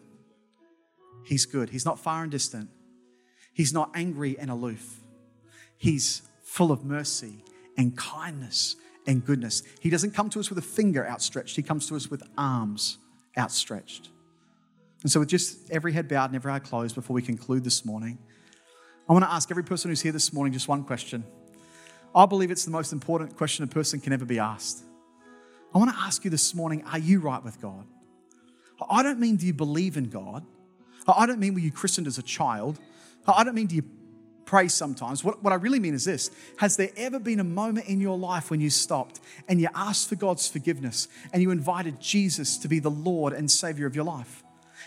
He's 1.24 1.46
good. 1.46 1.70
He's 1.70 1.84
not 1.84 1.98
far 1.98 2.22
and 2.22 2.30
distant. 2.30 2.70
He's 3.52 3.72
not 3.72 3.90
angry 3.94 4.38
and 4.38 4.50
aloof. 4.50 5.00
He's 5.76 6.22
full 6.42 6.72
of 6.72 6.84
mercy 6.84 7.44
and 7.76 7.96
kindness 7.96 8.76
and 9.06 9.24
goodness. 9.24 9.62
He 9.80 9.90
doesn't 9.90 10.12
come 10.12 10.30
to 10.30 10.40
us 10.40 10.50
with 10.50 10.58
a 10.58 10.62
finger 10.62 11.06
outstretched, 11.06 11.56
He 11.56 11.62
comes 11.62 11.86
to 11.88 11.96
us 11.96 12.10
with 12.10 12.22
arms 12.36 12.98
outstretched. 13.38 14.10
And 15.02 15.10
so, 15.10 15.20
with 15.20 15.28
just 15.28 15.70
every 15.70 15.92
head 15.92 16.08
bowed 16.08 16.26
and 16.26 16.36
every 16.36 16.52
eye 16.52 16.58
closed 16.58 16.94
before 16.94 17.14
we 17.14 17.22
conclude 17.22 17.64
this 17.64 17.84
morning, 17.84 18.18
I 19.08 19.12
want 19.12 19.24
to 19.24 19.32
ask 19.32 19.50
every 19.50 19.64
person 19.64 19.90
who's 19.90 20.02
here 20.02 20.12
this 20.12 20.32
morning 20.32 20.52
just 20.52 20.68
one 20.68 20.84
question. 20.84 21.24
I 22.14 22.26
believe 22.26 22.50
it's 22.50 22.64
the 22.64 22.70
most 22.70 22.92
important 22.92 23.36
question 23.36 23.64
a 23.64 23.68
person 23.68 24.00
can 24.00 24.12
ever 24.12 24.24
be 24.24 24.38
asked. 24.38 24.82
I 25.74 25.78
want 25.78 25.90
to 25.90 25.96
ask 25.96 26.24
you 26.24 26.30
this 26.30 26.54
morning 26.54 26.84
are 26.84 26.98
you 26.98 27.20
right 27.20 27.42
with 27.42 27.60
God? 27.60 27.86
I 28.90 29.02
don't 29.02 29.20
mean 29.20 29.36
do 29.36 29.46
you 29.46 29.52
believe 29.52 29.96
in 29.96 30.10
God? 30.10 30.44
Oh, 31.06 31.14
I 31.16 31.26
don't 31.26 31.38
mean 31.38 31.54
were 31.54 31.60
you 31.60 31.72
christened 31.72 32.06
as 32.06 32.18
a 32.18 32.22
child? 32.22 32.78
Oh, 33.26 33.32
I 33.36 33.44
don't 33.44 33.54
mean 33.54 33.66
do 33.66 33.76
you 33.76 33.84
pray 34.44 34.68
sometimes? 34.68 35.22
What, 35.22 35.42
what 35.44 35.52
I 35.52 35.56
really 35.56 35.78
mean 35.78 35.94
is 35.94 36.04
this 36.04 36.30
Has 36.56 36.76
there 36.76 36.90
ever 36.96 37.18
been 37.18 37.40
a 37.40 37.44
moment 37.44 37.86
in 37.86 38.00
your 38.00 38.18
life 38.18 38.50
when 38.50 38.60
you 38.60 38.70
stopped 38.70 39.20
and 39.48 39.60
you 39.60 39.68
asked 39.74 40.08
for 40.08 40.16
God's 40.16 40.48
forgiveness 40.48 41.08
and 41.32 41.42
you 41.42 41.50
invited 41.50 42.00
Jesus 42.00 42.58
to 42.58 42.68
be 42.68 42.80
the 42.80 42.90
Lord 42.90 43.32
and 43.32 43.50
Savior 43.50 43.86
of 43.86 43.94
your 43.94 44.04
life? 44.04 44.42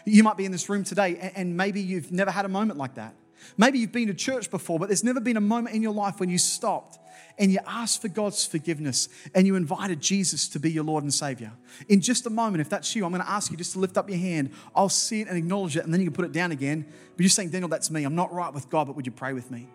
You 0.06 0.24
might 0.24 0.38
be 0.38 0.46
in 0.46 0.52
this 0.52 0.70
room 0.70 0.84
today 0.84 1.32
and 1.36 1.56
maybe 1.56 1.80
you've 1.82 2.12
never 2.12 2.32
had 2.32 2.46
a 2.46 2.50
moment 2.50 2.78
like 2.78 2.96
that. 2.96 3.16
Maybe 3.58 3.80
you've 3.80 3.92
been 3.92 4.08
to 4.08 4.14
church 4.14 4.50
before, 4.50 4.80
but 4.80 4.90
there's 4.90 5.04
never 5.04 5.20
been 5.20 5.38
a 5.38 5.42
moment 5.42 5.76
in 5.76 5.82
your 5.82 5.94
life 5.94 6.20
when 6.20 6.30
you 6.30 6.38
stopped 6.38 6.98
and 7.38 7.52
you 7.52 7.60
asked 7.66 8.02
for 8.02 8.08
God's 8.08 8.46
forgiveness 8.46 9.10
and 9.34 9.48
you 9.48 9.56
invited 9.56 10.00
Jesus 10.00 10.48
to 10.50 10.60
be 10.60 10.72
your 10.72 10.84
Lord 10.84 11.04
and 11.04 11.14
Savior. 11.14 11.52
In 11.90 12.02
just 12.02 12.26
a 12.26 12.30
moment, 12.30 12.62
if 12.62 12.70
that's 12.70 12.96
you, 12.96 13.06
I'm 13.06 13.12
going 13.12 13.24
to 13.24 13.30
ask 13.30 13.52
you 13.52 13.58
just 13.58 13.74
to 13.74 13.80
lift 13.80 13.98
up 13.98 14.10
your 14.10 14.20
hand. 14.20 14.52
I'll 14.76 14.90
see 14.90 15.22
it 15.22 15.28
and 15.28 15.38
acknowledge 15.38 15.76
it, 15.78 15.84
and 15.84 15.94
then 15.94 16.02
you 16.02 16.08
can 16.08 16.14
put 16.14 16.26
it 16.26 16.32
down 16.32 16.52
again. 16.52 16.86
But 17.16 17.20
you're 17.20 17.30
saying, 17.30 17.50
Daniel, 17.50 17.70
that's 17.70 17.90
me. 17.90 18.04
I'm 18.04 18.16
not 18.16 18.32
right 18.32 18.54
with 18.54 18.70
God, 18.70 18.88
but 18.88 18.96
would 18.96 19.06
you 19.06 19.12
pray 19.12 19.34
with 19.34 19.50
me? 19.50 19.68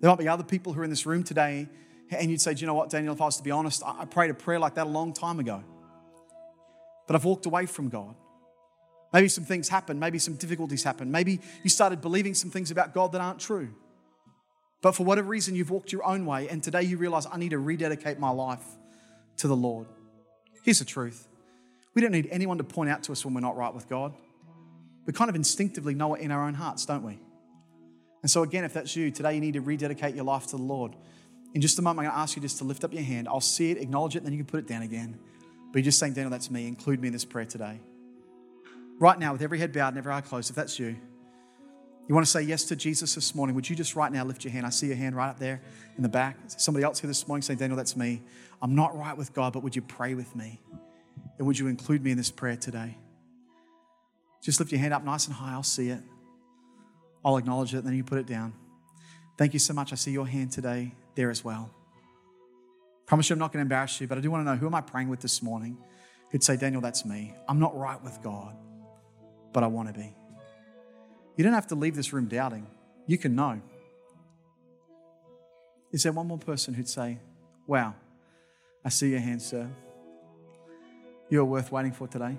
There 0.00 0.10
might 0.10 0.18
be 0.18 0.28
other 0.28 0.44
people 0.44 0.72
who 0.72 0.80
are 0.80 0.84
in 0.84 0.90
this 0.90 1.06
room 1.06 1.24
today, 1.24 1.68
and 2.10 2.30
you'd 2.30 2.40
say, 2.40 2.54
Do 2.54 2.60
you 2.60 2.66
know 2.66 2.74
what, 2.74 2.90
Daniel, 2.90 3.14
if 3.14 3.20
I 3.20 3.24
was 3.24 3.38
to 3.38 3.42
be 3.42 3.50
honest, 3.50 3.82
I 3.84 4.04
prayed 4.04 4.30
a 4.30 4.34
prayer 4.34 4.58
like 4.58 4.74
that 4.74 4.86
a 4.86 4.90
long 4.90 5.12
time 5.12 5.40
ago. 5.40 5.64
But 7.06 7.16
I've 7.16 7.24
walked 7.24 7.46
away 7.46 7.66
from 7.66 7.88
God. 7.88 8.14
Maybe 9.12 9.28
some 9.28 9.44
things 9.44 9.68
happened. 9.68 9.98
Maybe 9.98 10.18
some 10.18 10.34
difficulties 10.34 10.82
happened. 10.82 11.10
Maybe 11.10 11.40
you 11.62 11.70
started 11.70 12.00
believing 12.00 12.34
some 12.34 12.50
things 12.50 12.70
about 12.70 12.92
God 12.92 13.12
that 13.12 13.20
aren't 13.20 13.38
true. 13.38 13.74
But 14.86 14.94
for 14.94 15.02
whatever 15.02 15.26
reason, 15.26 15.56
you've 15.56 15.70
walked 15.70 15.90
your 15.90 16.06
own 16.06 16.26
way, 16.26 16.48
and 16.48 16.62
today 16.62 16.82
you 16.82 16.96
realize, 16.96 17.26
I 17.26 17.38
need 17.38 17.48
to 17.48 17.58
rededicate 17.58 18.20
my 18.20 18.30
life 18.30 18.62
to 19.38 19.48
the 19.48 19.56
Lord. 19.56 19.88
Here's 20.62 20.78
the 20.78 20.84
truth 20.84 21.26
we 21.92 22.00
don't 22.00 22.12
need 22.12 22.28
anyone 22.30 22.58
to 22.58 22.62
point 22.62 22.88
out 22.88 23.02
to 23.02 23.10
us 23.10 23.24
when 23.24 23.34
we're 23.34 23.40
not 23.40 23.56
right 23.56 23.74
with 23.74 23.88
God. 23.88 24.14
We 25.04 25.12
kind 25.12 25.28
of 25.28 25.34
instinctively 25.34 25.96
know 25.96 26.14
it 26.14 26.20
in 26.20 26.30
our 26.30 26.46
own 26.46 26.54
hearts, 26.54 26.86
don't 26.86 27.02
we? 27.02 27.18
And 28.22 28.30
so, 28.30 28.44
again, 28.44 28.62
if 28.62 28.74
that's 28.74 28.94
you, 28.94 29.10
today 29.10 29.34
you 29.34 29.40
need 29.40 29.54
to 29.54 29.60
rededicate 29.60 30.14
your 30.14 30.24
life 30.24 30.46
to 30.50 30.56
the 30.56 30.62
Lord. 30.62 30.94
In 31.52 31.60
just 31.60 31.80
a 31.80 31.82
moment, 31.82 32.06
I'm 32.06 32.12
going 32.12 32.18
to 32.18 32.22
ask 32.22 32.36
you 32.36 32.42
just 32.42 32.58
to 32.58 32.64
lift 32.64 32.84
up 32.84 32.92
your 32.92 33.02
hand. 33.02 33.26
I'll 33.26 33.40
see 33.40 33.72
it, 33.72 33.78
acknowledge 33.78 34.14
it, 34.14 34.18
and 34.18 34.26
then 34.26 34.34
you 34.34 34.38
can 34.38 34.46
put 34.46 34.60
it 34.60 34.68
down 34.68 34.82
again. 34.82 35.18
But 35.72 35.80
you're 35.80 35.86
just 35.86 35.98
saying, 35.98 36.12
Daniel, 36.12 36.30
that's 36.30 36.48
me. 36.48 36.68
Include 36.68 37.00
me 37.00 37.08
in 37.08 37.12
this 37.12 37.24
prayer 37.24 37.44
today 37.44 37.80
right 39.00 39.18
now, 39.18 39.32
with 39.32 39.42
every 39.42 39.58
head 39.58 39.72
bowed 39.72 39.88
and 39.88 39.98
every 39.98 40.12
eye 40.12 40.20
closed, 40.20 40.48
if 40.48 40.54
that's 40.54 40.78
you, 40.78 40.94
you 42.08 42.14
want 42.14 42.24
to 42.24 42.30
say 42.30 42.42
yes 42.42 42.64
to 42.64 42.76
Jesus 42.76 43.14
this 43.14 43.34
morning, 43.34 43.56
would 43.56 43.68
you 43.68 43.74
just 43.74 43.96
right 43.96 44.12
now 44.12 44.24
lift 44.24 44.44
your 44.44 44.52
hand? 44.52 44.64
I 44.64 44.70
see 44.70 44.86
your 44.86 44.96
hand 44.96 45.16
right 45.16 45.28
up 45.28 45.38
there 45.38 45.60
in 45.96 46.02
the 46.02 46.08
back. 46.08 46.36
Somebody 46.46 46.84
else 46.84 47.00
here 47.00 47.08
this 47.08 47.26
morning 47.26 47.42
saying, 47.42 47.58
Daniel, 47.58 47.76
that's 47.76 47.96
me. 47.96 48.22
I'm 48.62 48.74
not 48.74 48.96
right 48.96 49.16
with 49.16 49.34
God, 49.34 49.52
but 49.52 49.62
would 49.62 49.74
you 49.74 49.82
pray 49.82 50.14
with 50.14 50.34
me? 50.36 50.60
And 51.38 51.46
would 51.46 51.58
you 51.58 51.66
include 51.66 52.02
me 52.02 52.12
in 52.12 52.16
this 52.16 52.30
prayer 52.30 52.56
today? 52.56 52.96
Just 54.40 54.60
lift 54.60 54.70
your 54.70 54.80
hand 54.80 54.94
up 54.94 55.04
nice 55.04 55.26
and 55.26 55.34
high. 55.34 55.52
I'll 55.52 55.62
see 55.62 55.88
it. 55.88 56.00
I'll 57.24 57.36
acknowledge 57.36 57.74
it, 57.74 57.78
and 57.78 57.86
then 57.86 57.96
you 57.96 58.04
put 58.04 58.18
it 58.18 58.26
down. 58.26 58.54
Thank 59.36 59.52
you 59.52 59.58
so 59.58 59.74
much. 59.74 59.92
I 59.92 59.96
see 59.96 60.12
your 60.12 60.26
hand 60.26 60.52
today 60.52 60.94
there 61.16 61.30
as 61.30 61.44
well. 61.44 61.70
Promise 63.06 63.30
you 63.30 63.34
I'm 63.34 63.40
not 63.40 63.52
going 63.52 63.60
to 63.60 63.62
embarrass 63.62 64.00
you, 64.00 64.06
but 64.06 64.16
I 64.16 64.20
do 64.20 64.30
want 64.30 64.46
to 64.46 64.50
know 64.50 64.56
who 64.56 64.66
am 64.66 64.74
I 64.74 64.80
praying 64.80 65.08
with 65.08 65.20
this 65.20 65.42
morning 65.42 65.76
who'd 66.30 66.42
say, 66.42 66.56
Daniel, 66.56 66.80
that's 66.80 67.04
me. 67.04 67.34
I'm 67.48 67.58
not 67.58 67.76
right 67.76 68.02
with 68.02 68.20
God 68.22 68.56
but 69.56 69.64
I 69.64 69.68
want 69.68 69.88
to 69.88 69.98
be. 69.98 70.14
You 71.36 71.44
don't 71.44 71.52
have 71.52 71.66
to 71.68 71.74
leave 71.74 71.94
this 71.94 72.12
room 72.12 72.26
doubting. 72.26 72.66
You 73.06 73.18
can 73.18 73.34
know. 73.34 73.60
Is 75.92 76.02
there 76.02 76.12
one 76.12 76.26
more 76.26 76.38
person 76.38 76.74
who'd 76.74 76.88
say, 76.88 77.18
Wow, 77.66 77.94
I 78.84 78.88
see 78.88 79.10
your 79.10 79.20
hand, 79.20 79.42
sir. 79.42 79.68
You're 81.28 81.44
worth 81.44 81.72
waiting 81.72 81.92
for 81.92 82.06
today? 82.06 82.36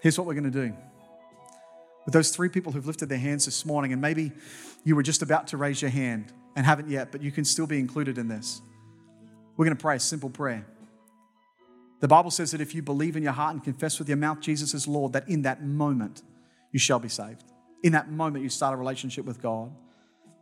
Here's 0.00 0.16
what 0.16 0.26
we're 0.26 0.34
going 0.34 0.50
to 0.50 0.66
do. 0.66 0.74
With 2.06 2.14
those 2.14 2.30
three 2.30 2.48
people 2.48 2.72
who've 2.72 2.86
lifted 2.86 3.10
their 3.10 3.18
hands 3.18 3.44
this 3.44 3.66
morning, 3.66 3.92
and 3.92 4.00
maybe 4.00 4.32
you 4.84 4.96
were 4.96 5.02
just 5.02 5.20
about 5.20 5.48
to 5.48 5.58
raise 5.58 5.82
your 5.82 5.90
hand 5.90 6.32
and 6.56 6.64
haven't 6.64 6.88
yet, 6.88 7.12
but 7.12 7.22
you 7.22 7.30
can 7.30 7.44
still 7.44 7.66
be 7.66 7.78
included 7.78 8.16
in 8.16 8.28
this. 8.28 8.62
We're 9.56 9.66
going 9.66 9.76
to 9.76 9.82
pray 9.82 9.96
a 9.96 10.00
simple 10.00 10.30
prayer. 10.30 10.64
The 12.00 12.08
Bible 12.08 12.30
says 12.30 12.52
that 12.52 12.60
if 12.60 12.74
you 12.74 12.80
believe 12.80 13.16
in 13.16 13.22
your 13.22 13.32
heart 13.32 13.54
and 13.54 13.62
confess 13.62 13.98
with 13.98 14.08
your 14.08 14.16
mouth 14.16 14.40
Jesus 14.40 14.72
is 14.72 14.88
Lord, 14.88 15.12
that 15.12 15.28
in 15.28 15.42
that 15.42 15.62
moment 15.64 16.22
you 16.72 16.78
shall 16.78 16.98
be 16.98 17.08
saved. 17.08 17.44
In 17.82 17.92
that 17.92 18.10
moment 18.10 18.42
you 18.42 18.48
start 18.48 18.74
a 18.74 18.76
relationship 18.76 19.24
with 19.24 19.40
God. 19.40 19.70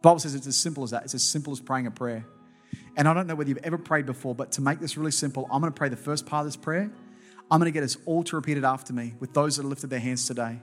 Bible 0.03 0.19
says 0.19 0.35
it's 0.35 0.47
as 0.47 0.57
simple 0.57 0.85
as 0.85 0.91
that. 0.91 1.05
It's 1.05 1.15
as 1.15 1.23
simple 1.23 1.53
as 1.53 1.61
praying 1.61 1.87
a 1.87 1.91
prayer. 1.91 2.27
And 2.97 3.07
I 3.07 3.15
don't 3.15 3.27
know 3.27 3.35
whether 3.35 3.49
you've 3.49 3.59
ever 3.59 3.79
prayed 3.79 4.07
before, 4.07 4.35
but 4.35 4.53
to 4.53 4.61
make 4.61 4.81
this 4.81 4.97
really 4.97 5.11
simple, 5.11 5.47
I'm 5.51 5.61
going 5.61 5.73
to 5.73 5.77
pray 5.77 5.89
the 5.89 5.97
first 5.97 6.27
part 6.27 6.41
of 6.41 6.47
this 6.47 6.57
prayer. 6.57 6.91
I'm 7.51 7.61
going 7.61 7.71
to 7.71 7.73
get 7.73 7.85
us 7.85 7.97
all 8.07 8.25
to 8.25 8.37
repeat 8.37 8.57
it 8.57 8.65
after 8.65 8.93
me 8.93 9.15
with 9.21 9.35
those 9.35 9.57
that 9.57 9.63
have 9.63 9.71
lifted 9.71 9.91
their 9.91 10.01
hands 10.01 10.27
today. 10.27 10.61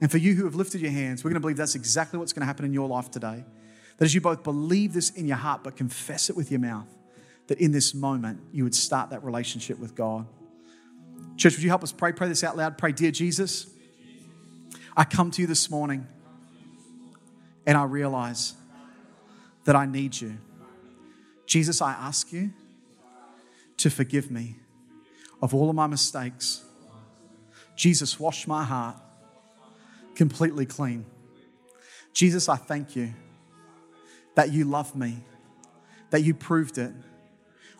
And 0.00 0.10
for 0.10 0.18
you 0.18 0.34
who 0.34 0.44
have 0.44 0.54
lifted 0.54 0.80
your 0.80 0.92
hands, 0.92 1.22
we're 1.22 1.30
going 1.30 1.34
to 1.34 1.40
believe 1.40 1.58
that's 1.58 1.74
exactly 1.74 2.18
what's 2.18 2.32
going 2.32 2.40
to 2.40 2.46
happen 2.46 2.64
in 2.64 2.72
your 2.72 2.88
life 2.88 3.10
today. 3.10 3.44
That 3.98 4.04
as 4.04 4.14
you 4.14 4.20
both 4.20 4.42
believe 4.42 4.94
this 4.94 5.10
in 5.10 5.26
your 5.26 5.36
heart, 5.36 5.62
but 5.62 5.76
confess 5.76 6.30
it 6.30 6.36
with 6.36 6.50
your 6.50 6.60
mouth, 6.60 6.88
that 7.48 7.58
in 7.58 7.72
this 7.72 7.94
moment 7.94 8.40
you 8.52 8.64
would 8.64 8.74
start 8.74 9.10
that 9.10 9.22
relationship 9.22 9.78
with 9.78 9.94
God. 9.94 10.26
Church, 11.36 11.54
would 11.54 11.62
you 11.62 11.68
help 11.68 11.82
us 11.82 11.92
pray? 11.92 12.12
Pray 12.12 12.28
this 12.28 12.42
out 12.42 12.56
loud. 12.56 12.78
Pray, 12.78 12.92
Dear 12.92 13.10
Jesus, 13.10 13.66
I 14.96 15.04
come 15.04 15.30
to 15.32 15.42
you 15.42 15.46
this 15.46 15.70
morning 15.70 16.06
and 17.66 17.76
I 17.76 17.84
realize 17.84 18.54
that 19.64 19.76
I 19.76 19.86
need 19.86 20.20
you. 20.20 20.38
Jesus, 21.46 21.82
I 21.82 21.92
ask 21.92 22.32
you 22.32 22.52
to 23.76 23.90
forgive 23.90 24.30
me 24.30 24.56
of 25.42 25.54
all 25.54 25.70
of 25.70 25.76
my 25.76 25.86
mistakes. 25.86 26.64
Jesus, 27.76 28.20
wash 28.20 28.46
my 28.46 28.64
heart 28.64 28.96
completely 30.14 30.66
clean. 30.66 31.06
Jesus, 32.12 32.48
I 32.48 32.56
thank 32.56 32.94
you 32.96 33.14
that 34.34 34.52
you 34.52 34.64
love 34.64 34.94
me, 34.94 35.24
that 36.10 36.22
you 36.22 36.34
proved 36.34 36.78
it 36.78 36.92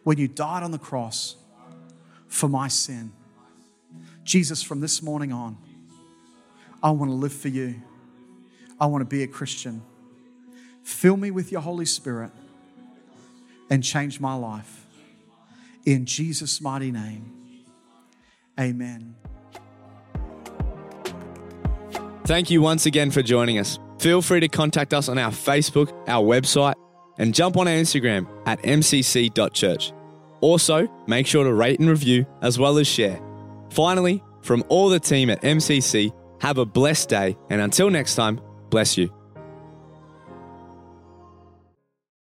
when 0.05 0.19
you 0.19 0.29
died 0.29 0.63
on 0.63 0.71
the 0.71 0.79
cross 0.79 1.37
for 2.29 2.49
my 2.49 2.69
sin. 2.69 3.13
Jesus, 4.25 4.63
from 4.63 4.81
this 4.81 5.03
morning 5.03 5.33
on, 5.33 5.59
I 6.83 6.91
want 6.91 7.11
to 7.11 7.15
live 7.15 7.33
for 7.33 7.49
you. 7.49 7.75
I 8.81 8.87
want 8.87 9.03
to 9.03 9.07
be 9.07 9.23
a 9.23 9.27
Christian. 9.27 9.83
Fill 10.83 11.17
me 11.17 11.31
with 11.31 11.53
your 11.53 11.61
Holy 11.61 11.85
Spirit 11.85 12.31
and 13.69 13.85
change 13.85 14.21
my 14.21 14.35
life. 14.35 14.87
In 15.85 16.07
Jesus' 16.07 16.61
mighty 16.61 16.91
name, 16.91 17.65
amen. 18.59 19.15
Thank 22.25 22.51
you 22.51 22.63
once 22.63 22.87
again 22.87 23.11
for 23.11 23.23
joining 23.23 23.59
us. 23.59 23.79
Feel 23.99 24.23
free 24.23 24.41
to 24.41 24.49
contact 24.49 24.95
us 24.95 25.09
on 25.09 25.19
our 25.19 25.31
Facebook, 25.31 25.93
our 26.09 26.25
website, 26.25 26.75
and 27.19 27.35
jump 27.35 27.57
on 27.57 27.69
our 27.69 27.75
Instagram 27.75 28.27
at 28.47 28.63
mcc.church. 28.63 29.93
Also, 30.41 30.89
make 31.07 31.27
sure 31.27 31.45
to 31.45 31.53
rate 31.53 31.81
and 31.81 31.89
review 31.89 32.25
as 32.41 32.59
well 32.59 32.79
as 32.79 32.87
share. 32.87 33.21
Finally, 33.71 34.23
from 34.43 34.65
all 34.69 34.89
the 34.89 35.01
team 35.01 35.29
at 35.29 35.43
MCC, 35.43 36.13
have 36.41 36.59
a 36.59 36.67
blessed 36.67 37.09
day, 37.09 37.37
and 37.49 37.61
until 37.61 37.91
next 37.91 38.15
time, 38.15 38.41
bless 38.71 38.97
you. 38.99 39.20